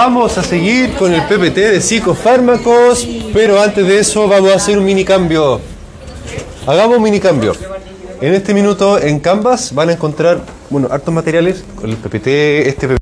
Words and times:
Vamos 0.00 0.38
a 0.38 0.44
seguir 0.44 0.92
con 0.94 1.12
el 1.12 1.22
PPT 1.22 1.56
de 1.56 1.80
psicofármacos, 1.80 3.04
pero 3.32 3.60
antes 3.60 3.84
de 3.84 3.98
eso 3.98 4.28
vamos 4.28 4.52
a 4.52 4.54
hacer 4.54 4.78
un 4.78 4.84
mini 4.84 5.04
cambio. 5.04 5.60
Hagamos 6.68 6.98
un 6.98 7.02
mini 7.02 7.18
cambio. 7.18 7.52
En 8.20 8.32
este 8.32 8.54
minuto 8.54 9.00
en 9.00 9.18
Canvas 9.18 9.74
van 9.74 9.88
a 9.88 9.94
encontrar, 9.94 10.38
bueno, 10.70 10.86
hartos 10.88 11.12
materiales 11.12 11.64
con 11.74 11.90
el 11.90 11.96
PPT, 11.96 12.28
este 12.68 12.86
PPT. 12.86 12.97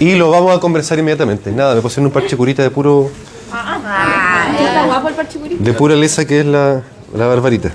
Y 0.00 0.14
lo 0.14 0.30
vamos 0.30 0.56
a 0.56 0.60
conversar 0.60 0.98
inmediatamente. 0.98 1.50
Nada, 1.50 1.74
me 1.74 1.80
puse 1.80 2.00
en 2.00 2.06
un 2.06 2.12
parche 2.12 2.36
curita 2.36 2.62
de 2.62 2.70
puro. 2.70 3.10
Está 3.48 4.86
guapo 4.86 5.08
el 5.08 5.14
parche 5.14 5.38
curita. 5.38 5.62
de 5.64 5.72
pura 5.72 5.96
lesa 5.96 6.24
que 6.26 6.40
es 6.40 6.46
la, 6.46 6.82
la 7.14 7.26
barbarita. 7.26 7.72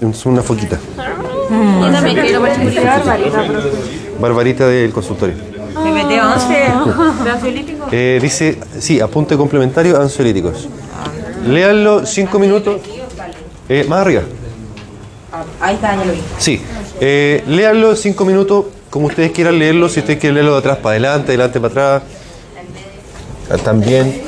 Es 0.00 0.26
una 0.26 0.42
foquita. 0.42 0.78
Yo 0.96 1.92
también 1.92 2.16
quiero 2.20 2.40
parche 2.40 2.62
curita. 2.62 3.02
Barbarita 4.18 4.66
del 4.66 4.92
consultorio. 4.92 5.34
PPT 5.34 6.20
11 6.22 6.54
de 7.24 7.30
ansiolítico. 7.30 7.86
Eh, 7.90 8.18
dice, 8.22 8.58
sí, 8.78 9.00
apunte 9.00 9.36
complementario 9.36 10.00
ansiolíticos. 10.00 10.68
Léanlo 11.46 12.06
cinco 12.06 12.38
minutos. 12.38 12.80
Eh, 13.68 13.84
más 13.88 14.00
arriba. 14.00 14.22
Ahí 15.60 15.74
está, 15.74 15.96
ya 15.96 16.04
lo 16.04 16.12
vi. 16.12 16.20
Sí. 16.38 16.62
Eh, 17.00 17.42
léanlo 17.46 17.96
cinco 17.96 18.24
minutos 18.24 18.66
como 18.92 19.06
ustedes 19.06 19.32
quieran 19.32 19.58
leerlo. 19.58 19.88
Si 19.88 20.00
ustedes 20.00 20.20
quieren 20.20 20.34
leerlo 20.34 20.52
de 20.52 20.58
atrás 20.58 20.76
para 20.76 20.90
adelante, 20.90 21.28
adelante 21.28 21.58
para 21.58 21.70
atrás. 21.70 22.02
Ah, 23.50 23.56
También. 23.56 24.20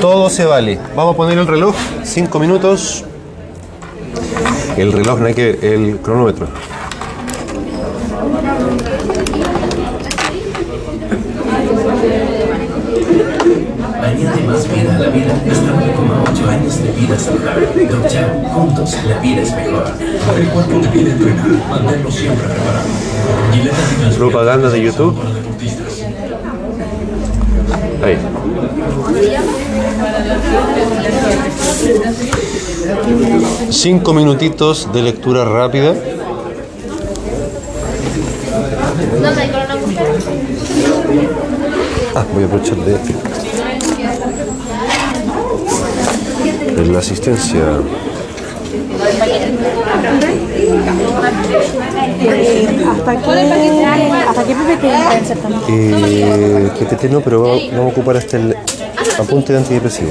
Todo 0.00 0.30
se 0.30 0.46
vale. 0.46 0.78
Vamos 0.96 1.12
a 1.12 1.16
poner 1.18 1.36
el 1.36 1.46
reloj. 1.46 1.76
Cinco 2.02 2.38
minutos. 2.38 3.04
El 4.78 4.92
reloj, 4.92 5.20
no 5.20 5.26
hay 5.26 5.34
que 5.34 5.50
el 5.50 5.98
cronómetro. 5.98 6.48
Añade 14.20 14.42
más 14.42 14.68
vida 14.68 14.96
a 14.96 14.98
la 14.98 15.08
vida. 15.08 15.32
Hasta 15.32 15.72
9,8 15.72 16.48
años 16.48 16.82
de 16.82 16.92
vida 16.92 17.18
saludable. 17.18 17.86
Doc 17.86 18.06
Chao, 18.06 18.28
juntos 18.52 18.94
la 19.08 19.18
vida 19.18 19.40
es 19.40 19.54
mejor. 19.56 19.84
El 20.38 20.48
cuerpo 20.48 20.78
de 20.78 20.88
vida 20.88 21.12
entrena. 21.12 21.44
Manténlo 21.70 22.10
siempre 22.10 22.46
preparado. 22.46 24.18
Propaganda 24.18 24.68
de 24.68 24.82
YouTube. 24.82 25.18
Ahí. 28.04 28.18
Cinco 33.70 34.12
minutitos 34.12 34.92
de 34.92 35.02
lectura 35.02 35.46
rápida. 35.46 35.94
Ah, 42.14 42.26
voy 42.34 42.42
a 42.42 42.46
aprovechar 42.46 42.76
de, 42.76 42.92
de 42.92 43.29
la 46.86 46.98
asistencia. 46.98 47.60
¿Hasta 52.96 53.14
qué, 53.16 53.32
hasta 54.28 54.42
PPT? 54.42 55.68
Eh, 55.68 56.70
te 56.98 57.08
no, 57.08 57.20
pero 57.20 57.42
vamos, 57.42 57.72
a 57.72 57.80
ocupar 57.80 58.16
hasta 58.16 58.36
el 58.36 58.56
apunte 59.18 59.52
de 59.52 59.58
antidepresivo. 59.58 60.10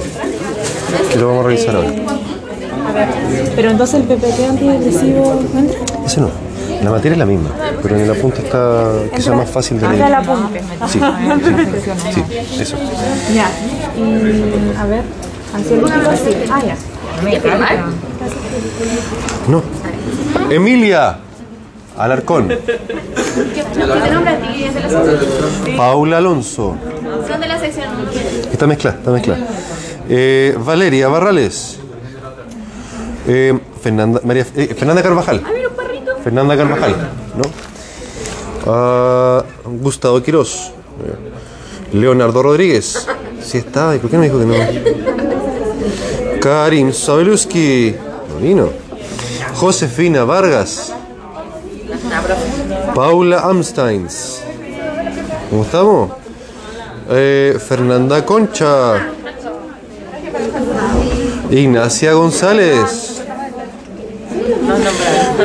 Que 1.11 1.19
lo 1.19 1.27
vamos 1.27 1.45
a 1.45 1.47
revisar 1.47 1.75
ahora. 1.75 1.91
Pero 3.55 3.71
entonces 3.71 4.01
el 4.01 4.03
PPT 4.07 4.39
antidepresivo 4.49 5.41
entra. 5.55 5.79
Ese 6.05 6.21
no. 6.21 6.29
La 6.83 6.91
materia 6.91 7.13
es 7.13 7.19
la 7.19 7.25
misma, 7.25 7.49
pero 7.83 7.95
en 7.97 8.01
el 8.03 8.11
apunte 8.11 8.41
está 8.41 8.89
sea 9.17 9.33
más 9.33 9.49
fácil 9.49 9.79
de 9.81 9.85
Entra 9.85 10.05
el 10.05 10.11
leer. 10.11 10.29
apunte. 10.29 10.61
Sí, 10.87 10.99
sí, 12.55 12.61
eso. 12.61 12.77
Ya. 13.33 13.49
Y 13.97 14.77
a 14.77 14.85
ver, 14.85 15.03
Ah. 15.51 15.59
No. 19.47 19.63
Emilia 20.49 21.19
Alarcón. 21.97 22.47
¿Qué 22.47 22.55
te 22.55 24.11
nombra 24.11 24.31
a 24.33 24.37
ti? 24.37 24.63
¿Es 24.63 24.75
de 24.75 24.81
la 24.81 24.89
sección? 24.89 25.77
Paula 25.77 26.17
Alonso. 26.17 26.75
Son 27.27 27.41
de 27.41 27.47
la 27.47 27.59
sección. 27.59 27.87
Está 28.51 28.67
mezclada, 28.67 28.97
está 28.97 29.11
mezclada. 29.11 29.47
Eh, 30.07 30.55
Valeria 30.59 31.07
Barrales. 31.07 31.77
Eh, 33.27 33.57
Fernanda, 33.81 34.21
María, 34.23 34.45
eh, 34.55 34.75
Fernanda 34.77 35.03
Carvajal. 35.03 35.43
Fernanda 36.23 36.57
Carvajal, 36.57 36.95
¿no? 37.35 37.43
Ah, 38.71 39.43
Gustavo 39.65 40.21
Quirós. 40.21 40.71
Leonardo 41.93 42.43
Rodríguez. 42.43 43.07
Sí 43.41 43.57
estaba, 43.57 43.95
¿y 43.95 43.99
por 43.99 44.09
qué 44.09 44.17
no 44.17 44.23
dijo 44.23 44.39
que 44.39 44.45
no? 44.45 45.18
Karim 46.41 46.93
Sabeluski. 46.93 47.95
No 48.29 48.39
vino. 48.39 48.69
Josefina 49.55 50.23
Vargas. 50.23 50.93
Paula 52.95 53.39
Amsteins. 53.39 54.41
¿Cómo 55.49 55.63
estamos? 55.63 56.11
Eh, 57.09 57.57
Fernanda 57.59 58.25
Concha. 58.25 59.07
Ignacia 61.51 62.13
González. 62.13 63.21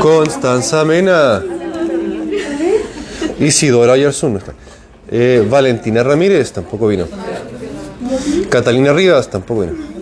Constanza 0.00 0.84
Mena. 0.84 1.42
Isidora 3.40 3.96
está. 3.96 4.52
Eh, 5.10 5.46
Valentina 5.48 6.02
Ramírez 6.02 6.52
tampoco 6.52 6.86
vino. 6.86 7.06
Catalina 8.48 8.92
Rivas 8.92 9.28
tampoco 9.28 9.62
vino. 9.62 9.93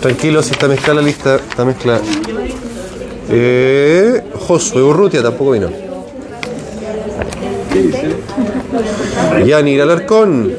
Tranquilo, 0.00 0.42
si 0.42 0.52
está 0.52 0.68
mezclada 0.68 1.00
la 1.00 1.06
lista, 1.06 1.36
está 1.36 1.64
mezclada. 1.64 2.00
Eh, 3.30 4.22
Josué 4.46 4.82
Urrutia 4.82 5.22
tampoco 5.22 5.52
vino. 5.52 5.68
Yanir 9.44 9.82
Alarcón. 9.82 10.52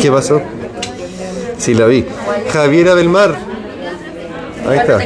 ¿Qué 0.00 0.10
pasó? 0.10 0.42
Sí, 1.58 1.74
la 1.74 1.86
vi. 1.86 2.04
Javiera 2.52 2.94
Belmar. 2.94 3.36
Ahí 4.68 4.78
está. 4.78 4.98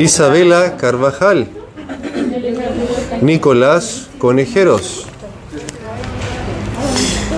Isabela 0.00 0.76
Carvajal. 0.76 1.48
Nicolás 3.20 4.08
Conejeros. 4.18 5.06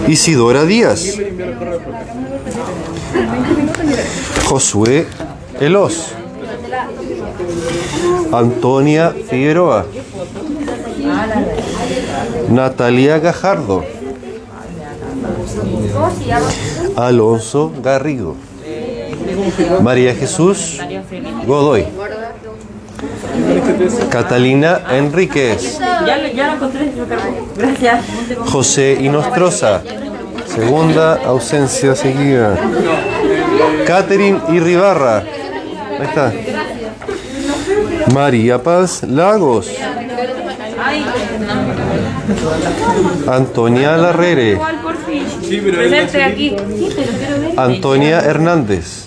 Isidora 0.08 0.64
Díaz. 0.64 1.18
Josué 4.44 5.06
Elos. 5.60 6.12
Antonia 8.32 9.14
Figueroa. 9.28 9.86
Natalia 12.50 13.18
Gajardo. 13.18 13.84
Alonso 16.96 17.72
Garrigo. 17.82 18.36
María 19.80 20.14
Jesús 20.14 20.78
Godoy. 21.46 21.86
Catalina 24.10 24.80
Enríquez. 24.90 25.78
Gracias. 27.56 28.04
José 28.50 28.98
Inostroza. 29.00 29.82
Segunda 30.46 31.14
ausencia 31.26 31.94
seguida. 31.94 32.56
Catherine 33.86 34.40
Irribarra. 34.50 35.18
Ahí 35.98 36.06
está. 36.06 36.32
María 38.12 38.62
Paz 38.62 39.02
Lagos. 39.02 39.70
Antonia 43.26 43.96
Larrere. 43.96 44.58
Antonia 47.56 48.20
Hernández. 48.20 49.06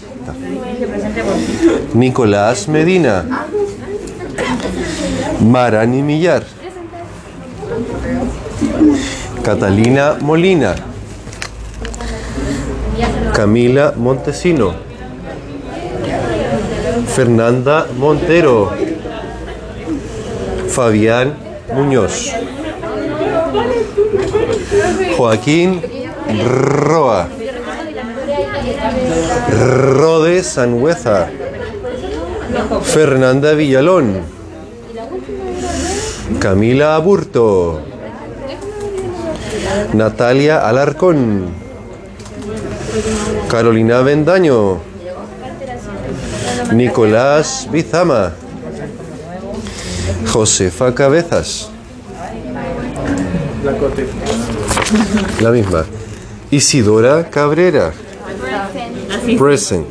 Nicolás 1.94 2.68
Medina. 2.68 3.47
Marani 5.42 6.02
Millar. 6.02 6.44
Catalina 9.44 10.18
Molina. 10.20 10.76
Camila 13.34 13.94
Montesino. 13.96 14.74
Fernanda 17.08 17.88
Montero. 17.98 18.72
Fabián 20.70 21.34
Muñoz. 21.74 22.34
Joaquín 25.18 25.82
Roa. 26.46 27.28
Rode 29.52 30.44
Sangüeza. 30.44 31.30
Fernanda 32.84 33.54
Villalón. 33.54 34.37
Camila 36.40 36.96
Aburto. 36.96 37.82
Natalia 39.94 40.68
Alarcón. 40.68 41.50
Carolina 43.50 44.02
Bendaño. 44.02 44.80
Nicolás 46.74 47.68
Bizama. 47.72 48.34
Josefa 50.32 50.94
Cabezas. 50.94 51.70
La 55.42 55.52
misma. 55.52 55.86
Isidora 56.52 57.30
Cabrera. 57.30 57.94
Present. 59.40 59.88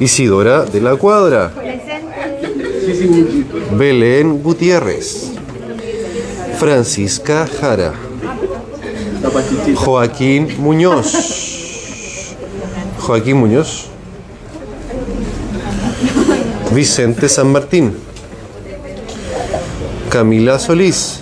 Isidora 0.00 0.64
de 0.64 0.80
la 0.80 0.96
Cuadra. 0.96 1.52
Belén 3.76 4.42
Gutiérrez. 4.42 5.32
Francisca 6.58 7.46
Jara. 7.46 7.94
Joaquín 9.76 10.56
Muñoz. 10.58 12.34
Joaquín 13.00 13.36
Muñoz. 13.36 13.86
Vicente 16.72 17.28
San 17.28 17.52
Martín. 17.52 17.94
Camila 20.10 20.58
Solís. 20.58 21.20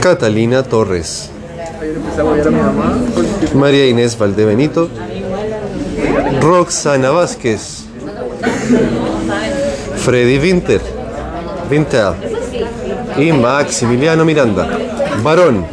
Catalina 0.00 0.62
Torres. 0.62 1.30
María 3.54 3.88
Inés 3.88 4.16
Valdebenito. 4.16 4.88
Roxana 6.40 7.10
Vázquez. 7.10 7.88
Freddy 10.08 10.38
Winter. 10.38 10.80
Winter. 11.70 12.14
Y 13.18 13.30
Maximiliano 13.30 14.24
Miranda. 14.24 14.66
Varón. 15.22 15.66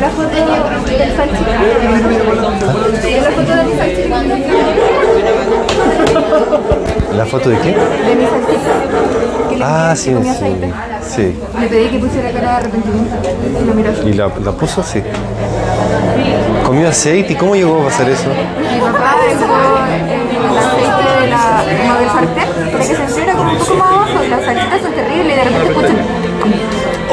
La 0.00 0.10
foto 0.10 0.28
de 3.56 3.64
mi 3.64 3.72
salchicha. 3.76 4.22
¿La 7.16 7.26
foto 7.26 7.50
de 7.50 7.58
qué? 7.58 7.70
De 7.70 8.14
mi 8.14 8.26
salchicha. 8.26 8.74
Ah, 9.60 9.94
sí, 9.96 10.14
sí. 10.22 10.72
Sí. 11.02 11.34
Le 11.60 11.66
pedí 11.66 11.88
que 11.88 11.98
pusiera 11.98 12.30
cara 12.30 12.50
de 12.50 12.56
arrepentimiento. 12.58 13.16
Y 13.60 13.64
lo 13.66 13.74
miró. 13.74 13.90
¿Y 14.04 14.12
la, 14.12 14.30
la 14.44 14.52
puso? 14.52 14.84
Sí. 14.84 15.02
¿Comió 16.64 16.88
aceite? 16.88 17.32
¿Y 17.32 17.36
cómo 17.36 17.54
llegó 17.54 17.80
a 17.82 17.84
pasar 17.84 18.08
eso? 18.08 18.28
Mi 18.28 18.80
papá 18.80 19.16
dejó 19.28 19.44
el 19.86 20.58
aceite 20.58 21.20
de 21.20 21.26
la, 21.28 21.64
como 21.78 21.94
del 21.98 22.08
sartén 22.08 22.48
para 22.72 22.84
que 22.84 22.94
se 22.94 23.02
enfriara 23.02 23.32
como 23.34 23.50
un 23.52 23.58
poco 23.58 23.74
más 23.74 23.90
abajo. 23.90 24.24
Y 24.24 24.28
las 24.28 24.44
salchitas 24.44 24.82
son 24.82 24.92
terribles 24.92 25.32
y 25.32 25.36
de 25.36 25.44
repente 25.44 25.68
escuchan. 25.70 25.96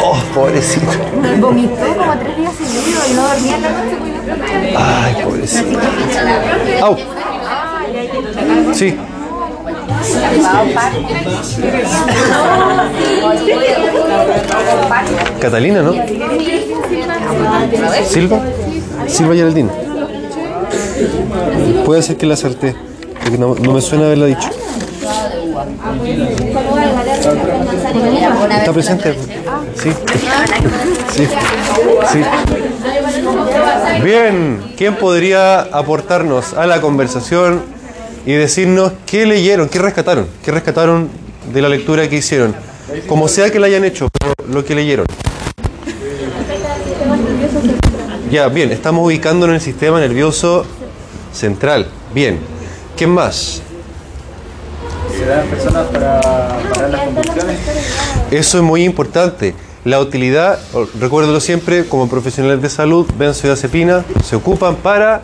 Oh, 0.03 0.17
pobrecito. 0.33 0.91
Vomitó 1.39 1.95
como 1.97 2.13
tres 2.17 2.37
días 2.37 2.53
seguidos 2.55 3.09
y 3.09 3.13
no 3.13 3.27
dormía 3.27 3.55
en 3.55 3.61
la 3.61 3.69
noche. 3.69 3.97
pues, 3.99 4.11
y 4.63 4.75
Ay, 4.77 5.23
pobrecito. 5.23 5.79
¡Au! 6.81 6.97
Sí. 8.73 8.97
Catalina, 15.39 15.81
¿no? 15.81 15.93
Silva. 18.05 18.41
Silva 19.11 19.35
Geraldine. 19.35 19.69
Puede 21.85 22.01
ser 22.01 22.17
que 22.17 22.25
la 22.25 22.35
acerté. 22.35 22.75
Porque 23.21 23.37
no, 23.37 23.55
me 23.55 23.81
suena 23.81 24.05
haberla 24.05 24.27
dicho. 24.27 24.49
¿Está 28.59 28.73
presente? 28.73 29.15
Sí. 29.75 29.91
Sí. 31.11 31.27
Sí. 32.11 32.21
Bien, 34.03 34.73
¿quién 34.77 34.95
podría 34.95 35.61
aportarnos 35.61 36.53
a 36.53 36.65
la 36.65 36.81
conversación 36.81 37.61
y 38.25 38.33
decirnos 38.33 38.93
qué 39.05 39.25
leyeron, 39.25 39.67
qué 39.69 39.79
rescataron, 39.79 40.27
qué 40.43 40.51
rescataron 40.51 41.09
de 41.53 41.61
la 41.61 41.69
lectura 41.69 42.07
que 42.09 42.17
hicieron? 42.17 42.55
Como 43.07 43.27
sea 43.27 43.51
que 43.51 43.59
la 43.59 43.67
hayan 43.67 43.83
hecho, 43.83 44.07
lo 44.49 44.63
que 44.65 44.75
leyeron. 44.75 45.05
Ya, 48.31 48.47
bien, 48.47 48.71
estamos 48.71 49.05
ubicando 49.05 49.45
en 49.45 49.53
el 49.53 49.61
sistema 49.61 49.99
nervioso 49.99 50.65
central. 51.33 51.87
Bien, 52.13 52.39
¿qué 52.95 53.05
más? 53.05 53.61
Se 55.17 55.25
dan 55.25 55.45
personas 55.47 55.87
para 55.87 56.21
parar 56.73 56.89
las 56.89 57.01
convulsiones. 57.01 57.59
Eso 58.31 58.57
es 58.57 58.63
muy 58.63 58.83
importante. 58.85 59.53
La 59.83 59.99
utilidad, 59.99 60.59
o- 60.73 60.87
recuérdelo 60.99 61.39
siempre, 61.41 61.85
como 61.85 62.07
profesionales 62.07 62.61
de 62.61 62.69
salud, 62.69 63.05
benzodiazepina 63.17 64.05
se 64.23 64.35
ocupan 64.37 64.77
para 64.77 65.21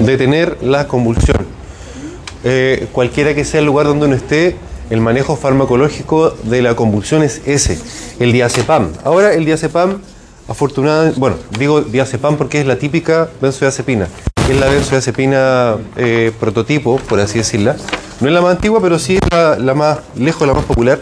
detener 0.00 0.58
la 0.62 0.86
convulsión. 0.86 1.46
Eh, 2.44 2.88
cualquiera 2.92 3.34
que 3.34 3.44
sea 3.46 3.60
el 3.60 3.66
lugar 3.66 3.86
donde 3.86 4.06
uno 4.06 4.14
esté, 4.16 4.56
el 4.90 5.00
manejo 5.00 5.36
farmacológico 5.36 6.30
de 6.42 6.60
la 6.60 6.76
convulsión 6.76 7.22
es 7.22 7.40
ese, 7.46 7.78
el 8.20 8.32
diazepam. 8.32 8.90
Ahora 9.04 9.32
el 9.32 9.46
diazepam, 9.46 10.00
afortunadamente, 10.48 11.18
bueno, 11.18 11.36
digo 11.58 11.80
diazepam 11.82 12.36
porque 12.36 12.60
es 12.60 12.66
la 12.66 12.78
típica 12.78 13.28
benzodiazepina. 13.40 14.08
Es 14.48 14.60
la 14.60 14.66
benzodiazepina 14.66 15.76
eh, 15.96 16.32
prototipo, 16.38 16.98
por 16.98 17.20
así 17.20 17.38
decirla. 17.38 17.76
No 18.20 18.28
es 18.28 18.34
la 18.34 18.42
más 18.42 18.56
antigua, 18.56 18.80
pero 18.80 18.98
sí 18.98 19.16
es 19.16 19.22
la, 19.30 19.58
la 19.58 19.74
más 19.74 19.98
lejos, 20.16 20.46
la 20.46 20.54
más 20.54 20.64
popular. 20.64 21.00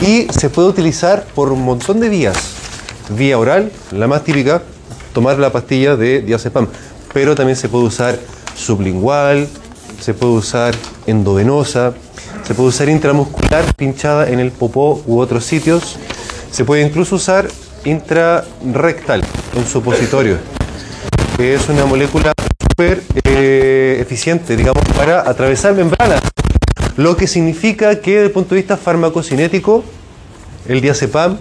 Y 0.00 0.26
se 0.32 0.50
puede 0.50 0.68
utilizar 0.68 1.24
por 1.34 1.52
un 1.52 1.62
montón 1.64 2.00
de 2.00 2.08
vías. 2.08 2.36
Vía 3.10 3.38
oral, 3.38 3.70
la 3.90 4.06
más 4.06 4.24
típica, 4.24 4.62
tomar 5.12 5.38
la 5.38 5.50
pastilla 5.50 5.96
de 5.96 6.22
diazepam. 6.22 6.68
Pero 7.12 7.34
también 7.34 7.56
se 7.56 7.68
puede 7.68 7.84
usar 7.84 8.18
sublingual, 8.56 9.48
se 10.00 10.14
puede 10.14 10.32
usar 10.32 10.74
endovenosa, 11.06 11.94
se 12.46 12.54
puede 12.54 12.68
usar 12.68 12.88
intramuscular 12.88 13.64
pinchada 13.74 14.28
en 14.28 14.40
el 14.40 14.52
popó 14.52 15.02
u 15.06 15.18
otros 15.18 15.44
sitios. 15.44 15.96
Se 16.50 16.64
puede 16.64 16.82
incluso 16.82 17.16
usar 17.16 17.48
intrarrectal, 17.84 19.22
un 19.54 19.66
supositorio, 19.66 20.38
que 21.36 21.54
es 21.54 21.68
una 21.68 21.84
molécula 21.84 22.32
súper 22.60 23.02
eh, 23.24 23.98
eficiente, 24.00 24.56
digamos, 24.56 24.82
para 24.96 25.28
atravesar 25.28 25.74
membranas. 25.74 26.20
Lo 26.96 27.16
que 27.16 27.26
significa 27.26 28.00
que 28.00 28.12
desde 28.12 28.26
el 28.26 28.30
punto 28.30 28.54
de 28.54 28.60
vista 28.60 28.76
farmacocinético, 28.76 29.84
el 30.66 30.80
diazepam, 30.80 31.38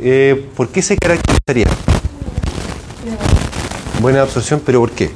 eh, 0.00 0.48
¿por 0.56 0.68
qué 0.68 0.82
se 0.82 0.96
caracterizaría? 0.96 1.66
Buena 4.00 4.22
absorción, 4.22 4.60
pero 4.64 4.80
¿por 4.80 4.90
qué? 4.90 5.10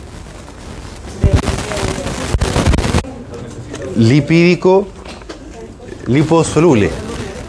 Lipídico, 3.97 4.87
liposoluble, 6.07 6.91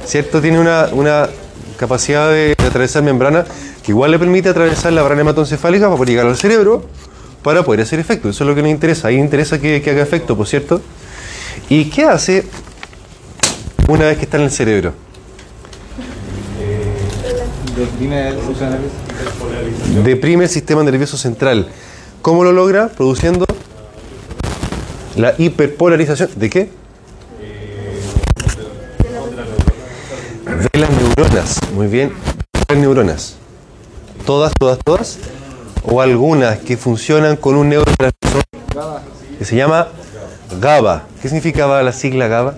¿cierto? 0.06 0.42
Tiene 0.42 0.60
una, 0.60 0.88
una 0.92 1.30
capacidad 1.80 2.30
de, 2.30 2.56
de 2.58 2.68
atravesar 2.68 3.02
membrana 3.02 3.46
que 3.84 3.92
igual 3.92 4.12
le 4.12 4.20
permite 4.20 4.50
atravesar 4.50 4.94
la 4.94 5.02
brana 5.02 5.22
hematoencefálica 5.22 5.86
para 5.86 5.98
poder 5.98 6.10
llegar 6.10 6.28
al 6.28 6.38
cerebro 6.38 6.86
para 7.44 7.64
poder 7.64 7.82
hacer 7.82 8.00
efecto. 8.00 8.30
Eso 8.30 8.44
es 8.44 8.48
lo 8.48 8.56
que 8.56 8.62
nos 8.62 8.72
interesa. 8.72 9.08
Ahí 9.08 9.16
interesa 9.16 9.60
que, 9.60 9.82
que 9.82 9.92
haga 9.92 10.04
efecto, 10.04 10.36
por 10.36 10.48
cierto. 10.48 10.82
¿Y 11.70 11.86
qué 11.86 12.04
hace 12.04 12.46
una 13.88 14.06
vez 14.06 14.18
que 14.18 14.26
está 14.26 14.38
en 14.38 14.44
el 14.44 14.52
cerebro? 14.52 14.94
Deprime 17.76 18.28
el 18.28 18.42
sistema 18.42 18.70
nervioso. 18.72 20.04
Deprime 20.04 20.44
el 20.44 20.50
sistema 20.50 20.84
nervioso 20.84 21.18
central. 21.18 21.68
¿Cómo 22.22 22.44
lo 22.44 22.52
logra? 22.52 22.90
Produciendo 22.90 23.46
La 25.16 25.34
hiperpolarización. 25.38 26.30
¿De 26.36 26.50
qué? 26.50 26.70
De 30.74 30.80
las 30.80 30.90
neuronas. 30.90 31.60
Muy 31.74 31.88
bien. 31.88 32.12
Neuronas. 32.76 33.36
¿Todas, 34.26 34.54
todas, 34.60 34.80
todas? 34.84 35.20
¿O 35.84 36.02
algunas 36.02 36.60
que 36.60 36.78
funcionan 36.78 37.36
con 37.36 37.56
un 37.56 37.70
neurotransmisor 37.70 38.44
que 39.38 39.46
se 39.46 39.56
llama 39.56 39.88
GABA? 40.60 41.04
¿Qué 41.22 41.30
significaba 41.30 41.82
la 41.84 41.92
sigla 41.94 42.28
GABA? 42.28 42.56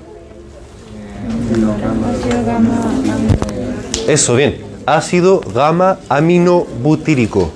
Eso, 4.07 4.35
bien. 4.35 4.63
Ácido 4.85 5.41
gamma 5.53 5.99
aminobutírico. 6.09 7.51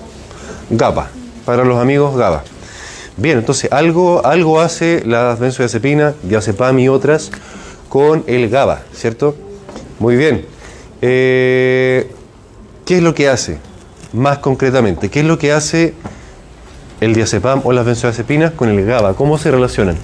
GABA. 0.70 1.10
Para 1.46 1.64
los 1.64 1.80
amigos 1.80 2.16
GABA. 2.16 2.44
Bien, 3.18 3.38
entonces 3.38 3.72
algo, 3.72 4.26
algo 4.26 4.60
hace 4.60 5.04
las 5.06 5.40
benzodiazepinas, 5.40 6.16
diazepam 6.24 6.78
y 6.80 6.90
otras 6.90 7.32
con 7.88 8.24
el 8.28 8.50
GABA, 8.50 8.82
¿cierto? 8.94 9.36
Muy 10.00 10.18
bien. 10.18 10.55
Eh, 11.08 12.10
¿Qué 12.84 12.98
es 12.98 13.04
lo 13.04 13.14
que 13.14 13.30
hace? 13.30 13.60
Más 14.12 14.40
concretamente, 14.40 15.10
¿qué 15.10 15.20
es 15.20 15.26
lo 15.28 15.38
que 15.38 15.52
hace 15.52 15.94
el 17.00 17.14
diazepam 17.14 17.62
o 17.64 17.74
las 17.74 17.86
benzodiazepinas 17.86 18.54
con 18.54 18.70
el 18.70 18.84
GABA? 18.84 19.14
¿Cómo 19.14 19.38
se 19.38 19.52
relacionan? 19.52 19.98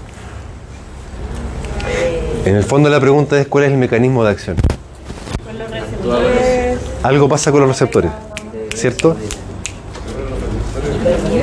En 2.46 2.56
el 2.56 2.64
fondo 2.64 2.88
la 2.90 3.00
pregunta 3.00 3.40
es 3.42 3.48
cuál 3.48 3.64
es 3.64 3.72
el 3.72 3.78
mecanismo 3.78 4.24
de 4.24 4.30
acción. 4.30 4.58
Algo 7.02 7.28
pasa 7.28 7.52
con 7.52 7.62
los 7.62 7.70
receptores, 7.70 8.12
¿cierto? 8.76 9.18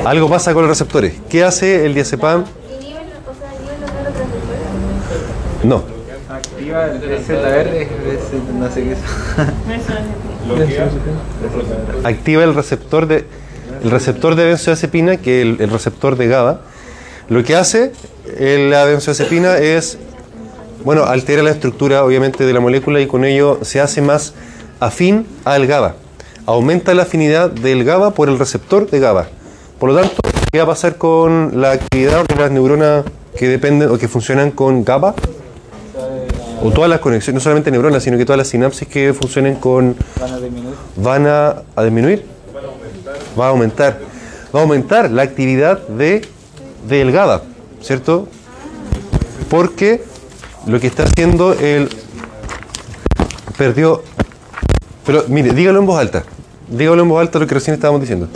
Algo 0.05 0.29
pasa 0.29 0.53
con 0.53 0.61
los 0.61 0.69
receptores. 0.69 1.15
¿Qué 1.29 1.43
hace 1.43 1.85
el 1.85 1.93
diazepam? 1.93 2.45
No. 5.63 5.98
Activa 6.69 6.85
el 6.85 7.23
ZR, 7.23 7.87
no 8.59 8.71
sé 8.71 8.83
qué 8.83 8.91
es. 8.91 8.99
Activa 12.05 12.43
el 12.43 12.53
receptor 12.53 13.07
de 13.07 13.25
el 13.83 13.91
receptor 13.91 14.35
de 14.35 14.45
benzodiazepina, 14.45 15.17
que 15.17 15.41
es 15.41 15.47
el, 15.47 15.61
el 15.61 15.69
receptor 15.71 16.15
de 16.15 16.27
GABA. 16.27 16.61
Lo 17.29 17.43
que 17.43 17.55
hace 17.55 17.91
la 18.37 18.85
benzodiazepina 18.85 19.57
es 19.57 19.97
bueno, 20.83 21.05
altera 21.05 21.41
la 21.41 21.49
estructura 21.49 22.03
obviamente 22.03 22.45
de 22.45 22.53
la 22.53 22.59
molécula 22.59 23.01
y 23.01 23.07
con 23.07 23.25
ello 23.25 23.59
se 23.63 23.81
hace 23.81 24.03
más 24.03 24.33
afín 24.79 25.25
al 25.45 25.65
GABA. 25.65 25.95
Aumenta 26.45 26.93
la 26.93 27.03
afinidad 27.03 27.49
del 27.49 27.83
GABA 27.83 28.11
por 28.11 28.29
el 28.29 28.37
receptor 28.37 28.89
de 28.89 28.99
GABA. 28.99 29.27
Por 29.79 29.91
lo 29.91 29.99
tanto, 29.99 30.17
¿qué 30.51 30.59
va 30.59 30.65
a 30.65 30.67
pasar 30.67 30.97
con 30.97 31.61
la 31.61 31.71
actividad 31.71 32.25
de 32.25 32.35
las 32.35 32.51
neuronas 32.51 33.05
que 33.37 33.47
dependen 33.47 33.89
o 33.89 33.97
que 33.97 34.07
funcionan 34.07 34.51
con 34.51 34.83
GABA? 34.83 35.15
O 36.61 36.71
todas 36.71 36.89
las 36.89 36.99
conexiones, 36.99 37.35
no 37.35 37.43
solamente 37.43 37.71
neuronas, 37.71 38.03
sino 38.03 38.17
que 38.17 38.25
todas 38.25 38.37
las 38.37 38.47
sinapsis 38.49 38.87
que 38.87 39.13
funcionen 39.13 39.55
con... 39.55 39.95
Van 40.19 40.33
a 40.33 40.39
disminuir. 40.39 40.75
¿Van 40.97 41.27
a, 41.27 41.55
a 41.75 41.83
disminuir? 41.83 42.25
Va 43.39 43.45
a 43.45 43.49
aumentar. 43.49 43.99
Va 44.53 44.59
a 44.59 44.63
aumentar 44.63 45.09
la 45.09 45.21
actividad 45.21 45.87
de, 45.87 46.27
del 46.87 47.11
GABA, 47.11 47.43
¿cierto? 47.81 48.27
Porque 49.49 50.03
lo 50.67 50.79
que 50.79 50.87
está 50.87 51.03
haciendo 51.03 51.53
el... 51.53 51.89
Perdió... 53.57 54.03
Pero 55.05 55.23
mire, 55.27 55.53
dígalo 55.53 55.79
en 55.79 55.85
voz 55.85 55.99
alta. 55.99 56.23
Dígalo 56.67 57.01
en 57.03 57.09
voz 57.09 57.21
alta 57.21 57.39
lo 57.39 57.47
que 57.47 57.55
recién 57.55 57.73
estábamos 57.73 58.01
diciendo. 58.01 58.27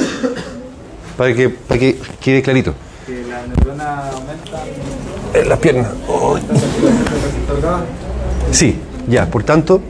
Para 1.17 1.33
que, 1.33 1.49
para 1.49 1.79
que 1.79 1.99
quede 2.21 2.41
clarito. 2.41 2.73
Que 3.05 3.23
la 3.23 3.45
neurona 3.45 4.09
aumenta. 4.09 4.63
En 5.33 5.49
las 5.49 5.59
piernas. 5.59 5.87
Oh, 6.07 6.37
Sí, 8.53 8.79
ya, 9.07 9.25
por 9.25 9.43
tanto. 9.43 9.81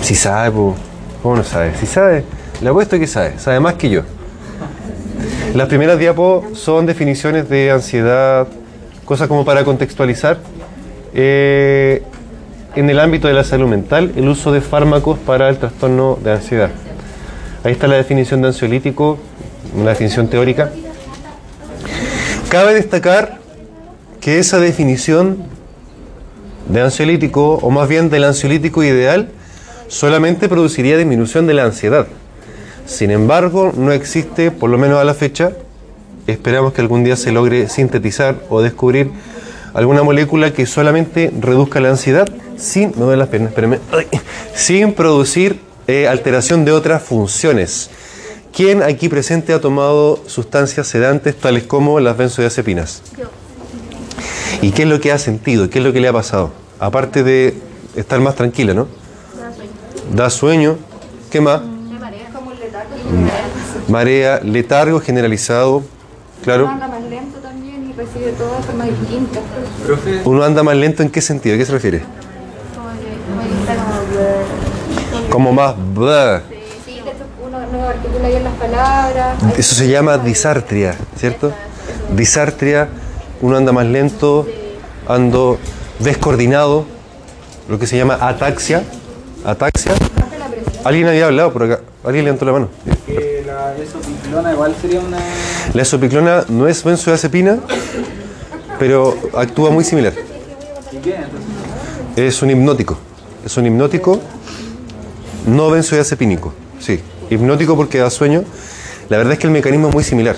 Si 0.00 0.16
sabe, 0.16 0.50
po. 0.50 0.74
¿cómo 1.22 1.36
no 1.36 1.44
sabe? 1.44 1.76
Si 1.78 1.86
sabe, 1.86 2.24
le 2.60 2.68
apuesto 2.68 2.98
que 2.98 3.06
sabe, 3.06 3.38
sabe 3.38 3.60
más 3.60 3.74
que 3.74 3.88
yo. 3.88 4.02
Las 5.54 5.68
primeras 5.68 5.96
diapos 5.96 6.58
son 6.58 6.86
definiciones 6.86 7.48
de 7.48 7.70
ansiedad, 7.70 8.48
cosas 9.04 9.28
como 9.28 9.44
para 9.44 9.64
contextualizar. 9.64 10.38
Eh, 11.14 12.02
en 12.74 12.90
el 12.90 12.98
ámbito 12.98 13.28
de 13.28 13.34
la 13.34 13.44
salud 13.44 13.68
mental, 13.68 14.12
el 14.16 14.28
uso 14.28 14.50
de 14.50 14.60
fármacos 14.60 15.20
para 15.20 15.48
el 15.50 15.58
trastorno 15.58 16.18
de 16.20 16.32
ansiedad. 16.32 16.70
Ahí 17.62 17.72
está 17.72 17.86
la 17.86 17.94
definición 17.94 18.42
de 18.42 18.48
ansiolítico, 18.48 19.18
una 19.76 19.90
definición 19.90 20.26
teórica. 20.26 20.72
Cabe 22.48 22.74
destacar 22.74 23.41
que 24.22 24.38
esa 24.38 24.60
definición 24.60 25.44
de 26.68 26.80
ansiolítico, 26.80 27.56
o 27.56 27.70
más 27.70 27.88
bien 27.88 28.08
del 28.08 28.22
ansiolítico 28.24 28.84
ideal, 28.84 29.28
solamente 29.88 30.48
produciría 30.48 30.96
disminución 30.96 31.46
de 31.48 31.54
la 31.54 31.64
ansiedad. 31.64 32.06
Sin 32.86 33.10
embargo, 33.10 33.72
no 33.76 33.92
existe, 33.92 34.52
por 34.52 34.70
lo 34.70 34.78
menos 34.78 35.00
a 35.00 35.04
la 35.04 35.14
fecha, 35.14 35.52
esperamos 36.28 36.72
que 36.72 36.80
algún 36.80 37.02
día 37.02 37.16
se 37.16 37.32
logre 37.32 37.68
sintetizar 37.68 38.36
o 38.48 38.62
descubrir 38.62 39.10
alguna 39.74 40.04
molécula 40.04 40.52
que 40.52 40.66
solamente 40.66 41.32
reduzca 41.40 41.80
la 41.80 41.90
ansiedad 41.90 42.28
sin, 42.56 42.92
las 42.96 43.28
piernas, 43.28 43.52
sin 44.54 44.92
producir 44.92 45.60
eh, 45.88 46.06
alteración 46.06 46.64
de 46.64 46.70
otras 46.70 47.02
funciones. 47.02 47.90
¿Quién 48.54 48.84
aquí 48.84 49.08
presente 49.08 49.52
ha 49.52 49.60
tomado 49.60 50.22
sustancias 50.26 50.86
sedantes 50.86 51.34
tales 51.34 51.64
como 51.64 51.98
las 51.98 52.16
benzodiazepinas? 52.16 53.02
¿Y 54.62 54.70
qué 54.70 54.82
es 54.84 54.88
lo 54.88 55.00
que 55.00 55.10
ha 55.10 55.18
sentido? 55.18 55.68
¿Qué 55.68 55.80
es 55.80 55.84
lo 55.84 55.92
que 55.92 56.00
le 56.00 56.06
ha 56.06 56.12
pasado? 56.12 56.52
Aparte 56.78 57.24
de 57.24 57.60
estar 57.96 58.20
más 58.20 58.36
tranquila, 58.36 58.72
¿no? 58.74 58.86
Da 60.14 60.30
sueño. 60.30 60.76
¿Qué 61.30 61.40
más? 61.40 61.60
Marea, 63.88 64.40
letargo 64.42 65.00
generalizado, 65.00 65.82
claro. 66.44 66.68
Anda 66.68 66.86
más 66.86 67.02
lento 67.02 67.38
también 67.38 67.90
y 67.90 67.92
recibe 67.92 68.32
todo 68.32 68.56
de 68.56 68.62
forma 68.62 68.84
distinta. 68.84 69.40
Uno 70.24 70.44
anda 70.44 70.62
más 70.62 70.76
lento 70.76 71.02
en 71.02 71.10
qué 71.10 71.20
sentido? 71.20 71.56
¿A 71.56 71.58
qué 71.58 71.66
se 71.66 71.72
refiere? 71.72 72.04
Como 75.28 75.40
como 75.40 75.50
como... 75.50 75.50
Como 75.50 75.52
más... 75.52 75.74
blah. 75.92 76.42
Sí, 76.86 76.94
de 76.94 77.00
hecho 77.00 77.24
uno 77.44 77.58
no 77.66 77.88
articula 77.88 78.28
bien 78.28 78.44
las 78.44 78.54
palabras. 78.54 79.42
Eso 79.58 79.74
se 79.74 79.88
llama 79.88 80.18
disartria, 80.18 80.94
¿cierto? 81.16 81.52
Disartria, 82.16 82.88
uno 83.42 83.56
anda 83.56 83.72
más 83.72 83.86
lento, 83.86 84.46
ando 85.08 85.58
descoordinado, 85.98 86.86
lo 87.68 87.78
que 87.78 87.86
se 87.86 87.96
llama 87.96 88.16
ataxia. 88.20 88.84
Ataxia. 89.44 89.92
Alguien 90.84 91.08
había 91.08 91.26
hablado 91.26 91.52
por 91.52 91.64
acá. 91.64 91.80
Alguien 92.04 92.24
levantó 92.24 92.44
la 92.44 92.52
mano. 92.52 92.68
que 93.06 93.42
la 93.44 93.76
esopiclona 93.76 94.52
igual 94.52 94.74
sería 94.80 95.00
una. 95.00 95.18
La 95.74 95.82
esopiclona 95.82 96.44
no 96.48 96.68
es 96.68 96.82
benzodiazepina, 96.82 97.58
pero 98.78 99.16
actúa 99.34 99.70
muy 99.70 99.84
similar. 99.84 100.12
¿Y 100.92 100.96
qué? 100.98 101.16
Entonces, 101.16 102.34
Es 102.34 102.42
un 102.42 102.50
hipnótico. 102.50 102.96
Es 103.44 103.56
un 103.56 103.66
hipnótico 103.66 104.20
no 105.46 105.70
benzodiazepínico. 105.70 106.54
Sí, 106.78 107.00
hipnótico 107.28 107.76
porque 107.76 107.98
da 107.98 108.10
sueño. 108.10 108.44
La 109.08 109.16
verdad 109.16 109.32
es 109.32 109.38
que 109.40 109.48
el 109.48 109.52
mecanismo 109.52 109.88
es 109.88 109.94
muy 109.94 110.04
similar. 110.04 110.36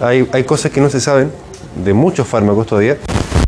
Hay, 0.00 0.28
hay 0.32 0.44
cosas 0.44 0.70
que 0.70 0.80
no 0.80 0.90
se 0.90 1.00
saben 1.00 1.32
de 1.76 1.92
muchos 1.94 2.26
fármacos 2.26 2.66
todavía. 2.66 2.96